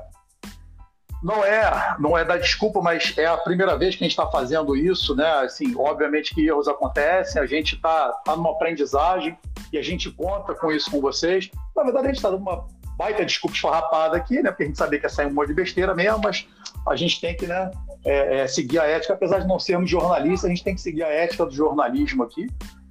não 1.24 1.42
é, 1.42 1.96
não 1.98 2.18
é 2.18 2.22
dar 2.22 2.36
desculpa, 2.36 2.82
mas 2.82 3.16
é 3.16 3.24
a 3.24 3.36
primeira 3.38 3.78
vez 3.78 3.96
que 3.96 4.04
a 4.04 4.06
gente 4.06 4.12
está 4.12 4.30
fazendo 4.30 4.76
isso, 4.76 5.16
né? 5.16 5.26
Assim, 5.42 5.74
obviamente 5.74 6.34
que 6.34 6.46
erros 6.46 6.68
acontecem, 6.68 7.40
a 7.40 7.46
gente 7.46 7.76
está 7.76 8.12
tá 8.24 8.36
numa 8.36 8.50
aprendizagem 8.50 9.36
e 9.72 9.78
a 9.78 9.82
gente 9.82 10.10
conta 10.10 10.54
com 10.54 10.70
isso 10.70 10.90
com 10.90 11.00
vocês. 11.00 11.50
Na 11.74 11.82
verdade, 11.82 12.04
a 12.04 12.08
gente 12.08 12.16
está 12.16 12.28
dando 12.28 12.42
uma 12.42 12.66
baita 12.98 13.24
desculpa 13.24 13.56
esfarrapada 13.56 14.16
aqui, 14.18 14.42
né? 14.42 14.50
Porque 14.50 14.64
a 14.64 14.66
gente 14.66 14.76
sabia 14.76 14.98
que 14.98 15.06
ia 15.06 15.10
sair 15.10 15.26
um 15.26 15.32
monte 15.32 15.48
de 15.48 15.54
besteira 15.54 15.94
mesmo, 15.94 16.20
mas 16.22 16.46
a 16.86 16.94
gente 16.94 17.18
tem 17.18 17.34
que, 17.34 17.46
né, 17.46 17.70
é, 18.04 18.40
é, 18.40 18.46
seguir 18.46 18.78
a 18.78 18.84
ética, 18.84 19.14
apesar 19.14 19.38
de 19.38 19.48
não 19.48 19.58
sermos 19.58 19.88
jornalistas, 19.88 20.44
a 20.44 20.48
gente 20.48 20.62
tem 20.62 20.74
que 20.74 20.80
seguir 20.82 21.04
a 21.04 21.08
ética 21.08 21.46
do 21.46 21.52
jornalismo 21.52 22.22
aqui. 22.22 22.46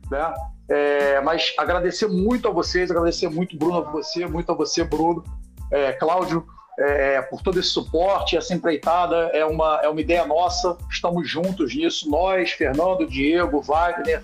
né? 0.09 0.33
É, 0.69 1.21
mas 1.21 1.53
agradecer 1.57 2.07
muito 2.07 2.47
a 2.47 2.51
vocês, 2.51 2.89
agradecer 2.89 3.29
muito, 3.29 3.55
Bruno, 3.55 3.77
a 3.77 3.81
você, 3.81 4.25
muito 4.25 4.51
a 4.51 4.55
você, 4.55 4.83
Bruno, 4.83 5.23
é, 5.71 5.93
Cláudio, 5.93 6.45
é, 6.77 7.21
por 7.21 7.41
todo 7.41 7.59
esse 7.59 7.69
suporte, 7.69 8.35
essa 8.35 8.53
empreitada 8.53 9.29
é 9.33 9.45
uma, 9.45 9.79
é 9.83 9.89
uma 9.89 10.01
ideia 10.01 10.25
nossa, 10.25 10.75
estamos 10.89 11.29
juntos 11.29 11.75
nisso, 11.75 12.09
nós, 12.09 12.51
Fernando, 12.51 13.07
Diego, 13.07 13.61
Wagner 13.61 14.23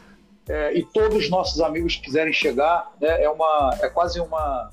é, 0.49 0.73
e 0.73 0.83
todos 0.83 1.15
os 1.15 1.29
nossos 1.29 1.61
amigos 1.61 1.95
que 1.95 2.01
quiserem 2.01 2.33
chegar, 2.33 2.91
né, 2.99 3.23
é, 3.23 3.29
uma, 3.29 3.77
é 3.81 3.87
quase 3.87 4.19
uma, 4.19 4.71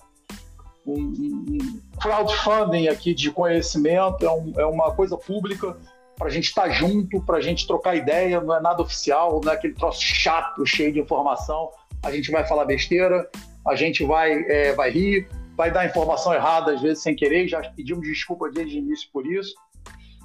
um, 0.87 0.99
um 0.99 1.81
crowdfunding 2.01 2.89
aqui 2.89 3.12
de 3.12 3.31
conhecimento, 3.31 4.25
é, 4.25 4.31
um, 4.31 4.53
é 4.57 4.64
uma 4.64 4.95
coisa 4.95 5.19
pública 5.19 5.77
para 6.17 6.29
a 6.29 6.31
gente 6.31 6.47
estar 6.47 6.62
tá 6.62 6.71
junto, 6.71 7.21
para 7.21 7.37
a 7.37 7.41
gente 7.43 7.67
trocar 7.67 7.95
ideia, 7.95 8.41
não 8.41 8.57
é 8.57 8.61
nada 8.61 8.81
oficial, 8.81 9.39
não 9.45 9.53
é 9.53 9.55
aquele 9.55 9.75
troço 9.75 10.01
chato, 10.01 10.64
cheio 10.64 10.91
de 10.91 10.99
informação. 10.99 11.71
A 12.03 12.11
gente 12.11 12.31
vai 12.31 12.47
falar 12.47 12.64
besteira, 12.64 13.29
a 13.67 13.75
gente 13.75 14.03
vai, 14.03 14.33
é, 14.49 14.73
vai 14.73 14.91
rir, 14.91 15.29
vai 15.57 15.71
dar 15.71 15.87
informação 15.87 16.35
errada, 16.35 16.75
às 16.75 16.83
vezes 16.83 17.03
sem 17.03 17.17
querer, 17.17 17.49
já 17.49 17.61
pedimos 17.71 18.07
desculpa 18.07 18.51
desde 18.51 18.77
o 18.77 18.79
início 18.79 19.09
por 19.13 19.27
isso. 19.27 19.55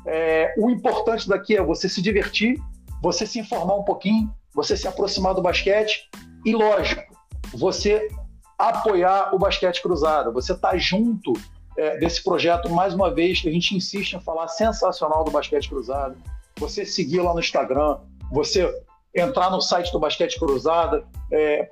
É, 0.06 0.54
o 0.58 0.70
importante 0.70 1.28
daqui 1.28 1.56
é 1.56 1.64
você 1.64 1.88
se 1.88 2.02
divertir, 2.02 2.60
você 3.02 3.26
se 3.26 3.40
informar 3.40 3.76
um 3.76 3.84
pouquinho, 3.84 4.34
você 4.54 4.76
se 4.76 4.88
aproximar 4.88 5.34
do 5.34 5.42
basquete 5.42 6.10
e, 6.46 6.54
lógico, 6.54 7.02
você 7.54 8.08
apoiar 8.58 9.34
o 9.34 9.40
basquete 9.40 9.82
cruzado, 9.82 10.32
você 10.32 10.56
tá 10.56 10.76
junto 10.78 11.34
é, 11.78 11.98
desse 11.98 12.24
projeto, 12.24 12.70
mais 12.70 12.94
uma 12.94 13.14
vez, 13.14 13.42
a 13.46 13.50
gente 13.50 13.76
insiste 13.76 14.14
em 14.14 14.20
falar 14.20 14.48
sensacional 14.48 15.24
do 15.24 15.32
Basquete 15.32 15.70
Cruzado. 15.70 16.16
Você 16.58 16.86
seguir 16.86 17.22
lá 17.22 17.34
no 17.34 17.40
Instagram, 17.40 17.98
você 18.32 18.70
entrar 19.16 19.50
no 19.50 19.62
site 19.62 19.92
do 19.92 20.00
Basquete 20.00 20.38
Cruzada, 20.38 21.04
é, 21.32 21.70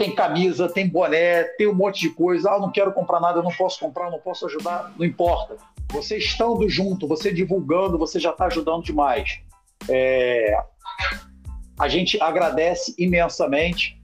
tem 0.00 0.14
camisa, 0.14 0.66
tem 0.66 0.88
boné, 0.88 1.44
tem 1.58 1.66
um 1.66 1.74
monte 1.74 2.00
de 2.00 2.08
coisa. 2.08 2.50
Ah, 2.50 2.58
não 2.58 2.72
quero 2.72 2.90
comprar 2.90 3.20
nada, 3.20 3.42
não 3.42 3.52
posso 3.52 3.78
comprar, 3.78 4.10
não 4.10 4.18
posso 4.18 4.46
ajudar, 4.46 4.94
não 4.98 5.04
importa. 5.04 5.58
Você 5.92 6.16
estando 6.16 6.66
junto, 6.70 7.06
você 7.06 7.30
divulgando, 7.30 7.98
você 7.98 8.18
já 8.18 8.30
está 8.30 8.46
ajudando 8.46 8.82
demais. 8.82 9.40
É, 9.86 10.58
a 11.78 11.86
gente 11.86 12.18
agradece 12.18 12.94
imensamente. 12.96 14.00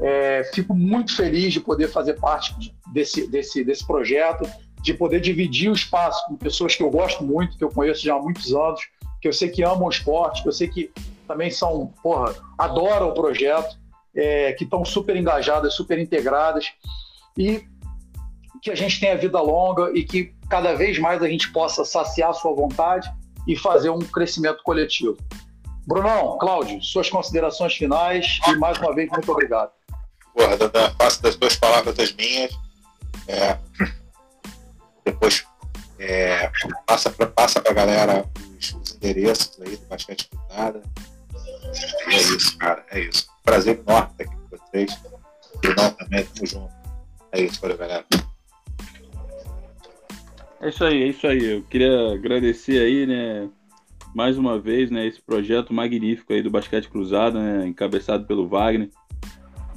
É, 0.00 0.44
fico 0.54 0.72
muito 0.72 1.16
feliz 1.16 1.52
de 1.52 1.58
poder 1.58 1.88
fazer 1.88 2.14
parte 2.20 2.72
desse, 2.92 3.28
desse, 3.28 3.64
desse 3.64 3.84
projeto 3.84 4.48
de 4.80 4.94
poder 4.94 5.20
dividir 5.20 5.68
o 5.68 5.74
espaço 5.74 6.24
com 6.28 6.36
pessoas 6.36 6.76
que 6.76 6.82
eu 6.82 6.90
gosto 6.90 7.24
muito, 7.24 7.58
que 7.58 7.64
eu 7.64 7.70
conheço 7.70 8.04
já 8.04 8.14
há 8.14 8.22
muitos 8.22 8.54
anos, 8.54 8.80
que 9.20 9.26
eu 9.26 9.32
sei 9.32 9.48
que 9.48 9.64
amam 9.64 9.86
o 9.86 9.90
esporte, 9.90 10.42
que 10.42 10.48
eu 10.48 10.52
sei 10.52 10.68
que 10.68 10.92
também 11.26 11.50
são, 11.50 11.92
porra, 12.02 12.34
adoram 12.56 13.08
o 13.08 13.14
projeto, 13.14 13.79
é, 14.14 14.52
que 14.52 14.64
estão 14.64 14.84
super 14.84 15.16
engajadas, 15.16 15.74
super 15.74 15.98
integradas 15.98 16.66
e 17.36 17.64
que 18.62 18.70
a 18.70 18.74
gente 18.74 19.00
tenha 19.00 19.16
vida 19.16 19.40
longa 19.40 19.90
e 19.94 20.04
que 20.04 20.34
cada 20.48 20.74
vez 20.74 20.98
mais 20.98 21.22
a 21.22 21.28
gente 21.28 21.50
possa 21.52 21.84
saciar 21.84 22.34
sua 22.34 22.54
vontade 22.54 23.10
e 23.46 23.56
fazer 23.56 23.90
um 23.90 24.00
crescimento 24.00 24.62
coletivo. 24.62 25.16
Brunão, 25.86 26.36
Cláudio, 26.38 26.82
suas 26.82 27.08
considerações 27.08 27.74
finais 27.74 28.38
e 28.46 28.56
mais 28.56 28.78
uma 28.78 28.94
vez 28.94 29.08
muito 29.10 29.30
obrigado. 29.32 29.70
Porra, 30.34 30.56
faço 30.98 31.22
das 31.22 31.36
duas 31.36 31.56
palavras 31.56 31.94
das 31.94 32.12
minhas. 32.12 32.52
É, 33.26 33.58
depois 35.04 35.44
é, 35.98 36.50
passa 36.86 37.10
para 37.10 37.26
passa 37.26 37.62
a 37.64 37.72
galera 37.72 38.24
os, 38.58 38.74
os, 38.74 38.94
endereços 38.94 39.60
aí 39.60 39.76
do 39.76 39.86
Basquete 39.86 40.28
Cuidada. 40.28 40.82
É 42.08 42.16
isso, 42.16 42.58
cara. 42.58 42.84
É 42.90 43.00
isso. 43.00 43.26
Prazer 43.44 43.80
enorme 43.80 44.10
estar 44.12 44.24
aqui 44.24 44.36
com 44.36 44.56
vocês. 44.56 44.92
Final 45.62 45.90
também, 45.92 46.24
tamo 46.24 46.46
junto. 46.46 46.72
É 47.32 47.42
isso, 47.42 47.60
valeu, 47.60 47.78
galera. 47.78 48.04
É 50.60 50.68
isso 50.68 50.84
aí, 50.84 51.02
é 51.02 51.06
isso 51.08 51.26
aí. 51.26 51.44
Eu 51.44 51.62
queria 51.62 52.12
agradecer 52.12 52.78
aí, 52.80 53.06
né, 53.06 53.48
mais 54.14 54.36
uma 54.36 54.58
vez, 54.58 54.90
né, 54.90 55.06
esse 55.06 55.20
projeto 55.20 55.72
magnífico 55.72 56.32
aí 56.32 56.42
do 56.42 56.50
Basquete 56.50 56.88
Cruzado, 56.88 57.38
né, 57.38 57.66
encabeçado 57.66 58.26
pelo 58.26 58.48
Wagner. 58.48 58.90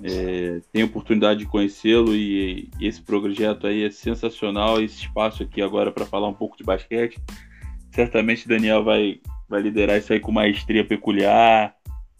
É, 0.03 0.59
tenho 0.73 0.87
oportunidade 0.87 1.39
de 1.39 1.45
conhecê-lo 1.45 2.13
e, 2.13 2.69
e, 2.77 2.87
esse 2.87 3.01
projeto 3.01 3.65
aí 3.65 3.85
é 3.85 3.89
sensacional. 3.89 4.81
Esse 4.81 4.97
espaço 5.05 5.43
aqui 5.43 5.61
agora 5.61 5.91
para 5.91 6.05
falar 6.05 6.27
um 6.27 6.33
pouco 6.33 6.57
de 6.57 6.63
basquete. 6.63 7.17
Certamente 7.91 8.47
Daniel 8.47 8.83
vai, 8.83 9.21
vai 9.53 9.61
liderar 9.61 9.97
isso 9.99 10.11
aí 10.11 10.19
com 10.19 10.31
maestria 10.31 10.83
peculiar. 10.83 11.75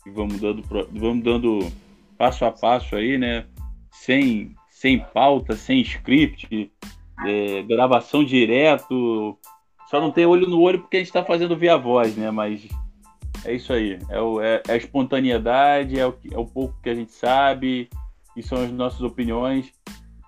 E 0.06 0.10
vamos 0.12 0.40
dando, 0.40 0.64
vamos 0.92 1.24
dando 1.24 1.72
passo 2.16 2.46
a 2.46 2.52
passo 2.52 2.96
aí, 2.96 3.18
né? 3.18 3.46
Sem, 3.92 4.54
sem 4.70 5.00
pauta, 5.00 5.56
sem 5.56 5.82
script, 5.82 6.72
é, 7.26 7.64
gravação 7.64 8.24
direto. 8.24 9.38
Só 9.90 10.00
não 10.00 10.12
tem 10.12 10.28
olho 10.28 10.48
no 10.48 10.62
olho 10.62 10.80
porque 10.80 10.98
a 10.98 11.00
gente 11.00 11.08
está 11.08 11.24
fazendo 11.24 11.58
via 11.58 11.76
voz, 11.76 12.16
né? 12.16 12.30
Mas 12.30 12.68
é 13.44 13.54
isso 13.54 13.74
aí. 13.74 13.98
É, 14.10 14.22
o, 14.22 14.40
é, 14.40 14.62
é 14.68 14.74
a 14.74 14.78
espontaneidade, 14.78 16.00
é 16.00 16.06
o, 16.06 16.14
é 16.32 16.38
o 16.38 16.46
pouco 16.46 16.80
que 16.84 16.90
a 16.90 16.96
gente 16.96 17.14
sabe, 17.14 17.90
e 18.36 18.44
são 18.44 18.62
as 18.62 18.72
nossas 18.72 19.02
opiniões. 19.02 19.72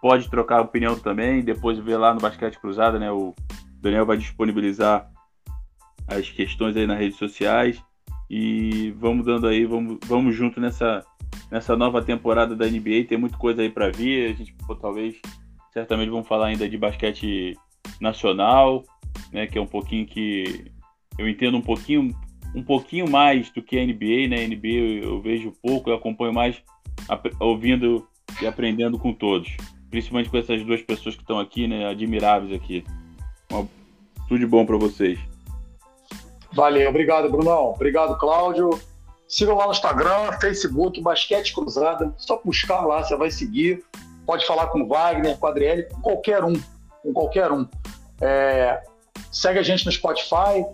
Pode 0.01 0.27
trocar 0.29 0.61
opinião 0.61 0.97
também, 0.97 1.43
depois 1.43 1.77
ver 1.77 1.97
lá 1.97 2.13
no 2.15 2.19
Basquete 2.19 2.59
Cruzada, 2.59 2.97
né? 2.97 3.11
O 3.11 3.35
Daniel 3.79 4.05
vai 4.07 4.17
disponibilizar 4.17 5.11
as 6.07 6.29
questões 6.29 6.75
aí 6.75 6.85
nas 6.85 6.99
redes 6.99 7.17
sociais. 7.17 7.83
E 8.29 8.91
vamos 8.97 9.25
dando 9.25 9.47
aí, 9.47 9.65
vamos, 9.65 9.99
vamos 10.05 10.35
junto 10.35 10.59
nessa, 10.59 11.05
nessa 11.51 11.75
nova 11.75 12.01
temporada 12.01 12.55
da 12.55 12.65
NBA. 12.65 13.05
Tem 13.07 13.17
muita 13.17 13.37
coisa 13.37 13.61
aí 13.61 13.69
para 13.69 13.91
vir. 13.91 14.31
A 14.31 14.33
gente 14.33 14.53
pô, 14.65 14.75
talvez, 14.75 15.15
certamente, 15.71 16.09
vamos 16.09 16.27
falar 16.27 16.47
ainda 16.47 16.67
de 16.67 16.77
basquete 16.77 17.55
nacional, 18.01 18.83
né? 19.31 19.45
Que 19.47 19.57
é 19.57 19.61
um 19.61 19.67
pouquinho 19.67 20.05
que 20.05 20.71
eu 21.17 21.29
entendo 21.29 21.57
um 21.57 21.61
pouquinho 21.61 22.15
um 22.53 22.63
pouquinho 22.63 23.09
mais 23.09 23.49
do 23.49 23.61
que 23.61 23.77
a 23.77 23.85
NBA, 23.85 24.29
né? 24.29 24.43
A 24.43 24.47
NBA 24.47 24.67
eu, 24.67 25.03
eu 25.03 25.21
vejo 25.21 25.53
pouco, 25.61 25.89
eu 25.89 25.95
acompanho 25.95 26.33
mais 26.33 26.61
ouvindo 27.39 28.07
e 28.41 28.47
aprendendo 28.47 28.97
com 28.97 29.13
todos. 29.13 29.55
Principalmente 29.89 30.29
com 30.29 30.37
essas 30.37 30.63
duas 30.63 30.81
pessoas 30.81 31.15
que 31.15 31.21
estão 31.21 31.37
aqui, 31.37 31.67
né? 31.67 31.85
Admiráveis 31.85 32.53
aqui. 32.53 32.83
Tudo 34.27 34.39
de 34.39 34.47
bom 34.47 34.65
para 34.65 34.77
vocês. 34.77 35.19
Valeu, 36.55 36.89
obrigado, 36.89 37.29
Brunão. 37.29 37.71
Obrigado, 37.71 38.17
Cláudio. 38.17 38.69
Sigam 39.27 39.57
lá 39.57 39.65
no 39.65 39.71
Instagram, 39.71 40.31
Facebook, 40.39 41.01
Basquete 41.01 41.53
Cruzada. 41.53 42.13
Só 42.17 42.41
buscar 42.43 42.81
lá, 42.85 43.03
você 43.03 43.15
vai 43.15 43.29
seguir. 43.29 43.83
Pode 44.25 44.45
falar 44.47 44.67
com 44.67 44.81
o 44.81 44.87
Wagner, 44.87 45.37
com 45.37 45.47
a 45.47 45.49
Adriele, 45.49 45.83
com 45.83 46.01
qualquer 46.01 46.43
um. 46.43 46.53
Com 47.03 47.13
qualquer 47.13 47.51
um. 47.51 47.67
É, 48.21 48.81
segue 49.31 49.59
a 49.59 49.63
gente 49.63 49.85
no 49.85 49.91
Spotify, 49.91 50.65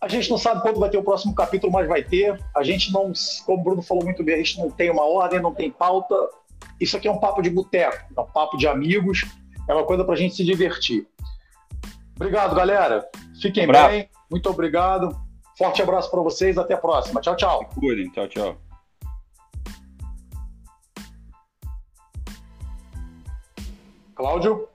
a 0.00 0.08
gente 0.08 0.30
não 0.30 0.38
sabe 0.38 0.62
quando 0.62 0.78
vai 0.78 0.88
ter 0.88 0.96
o 0.96 1.02
próximo 1.02 1.34
capítulo, 1.34 1.72
mas 1.72 1.88
vai 1.88 2.02
ter. 2.02 2.38
A 2.56 2.62
gente 2.62 2.92
não, 2.92 3.12
como 3.44 3.60
o 3.60 3.64
Bruno 3.64 3.82
falou 3.82 4.04
muito 4.04 4.22
bem, 4.22 4.36
a 4.36 4.38
gente 4.38 4.58
não 4.58 4.70
tem 4.70 4.90
uma 4.90 5.04
ordem, 5.04 5.40
não 5.40 5.52
tem 5.52 5.70
pauta. 5.70 6.14
Isso 6.80 6.96
aqui 6.96 7.08
é 7.08 7.10
um 7.10 7.18
papo 7.18 7.42
de 7.42 7.50
boteco, 7.50 8.04
é 8.16 8.20
um 8.20 8.26
papo 8.26 8.56
de 8.56 8.68
amigos, 8.68 9.24
é 9.68 9.74
uma 9.74 9.84
coisa 9.84 10.04
para 10.04 10.14
a 10.14 10.16
gente 10.16 10.36
se 10.36 10.44
divertir. 10.44 11.06
Obrigado, 12.14 12.54
galera. 12.54 13.08
Fiquem 13.40 13.66
bem. 13.66 14.08
Muito 14.30 14.48
obrigado. 14.50 15.18
Forte 15.56 15.82
abraço 15.82 16.10
para 16.10 16.20
vocês. 16.20 16.56
Até 16.58 16.74
a 16.74 16.78
próxima. 16.78 17.20
Tchau, 17.20 17.36
tchau. 17.36 17.68
Cuidem. 17.74 18.10
Tchau, 18.10 18.28
tchau. 18.28 18.56
Cláudio? 24.14 24.68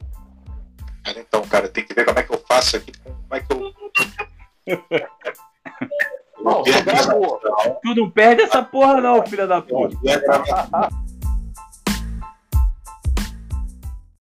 Então, 1.18 1.42
cara, 1.44 1.68
tem 1.68 1.86
que 1.86 1.94
ver 1.94 2.06
como 2.06 2.18
é 2.18 2.24
que 2.24 2.34
eu 2.34 2.42
faço 2.48 2.78
aqui. 2.78 2.94
Como 3.04 3.16
é 3.32 3.40
que 3.42 3.52
eu 3.52 3.74
não, 6.44 6.64
você 6.64 6.82
gravou. 6.82 7.40
Tu 7.82 7.96
não 7.96 8.10
perde 8.10 8.44
essa 8.44 8.64
porra, 8.64 9.02
não, 9.02 9.26
filha 9.26 9.48
da 9.48 9.62
puta. 9.62 9.98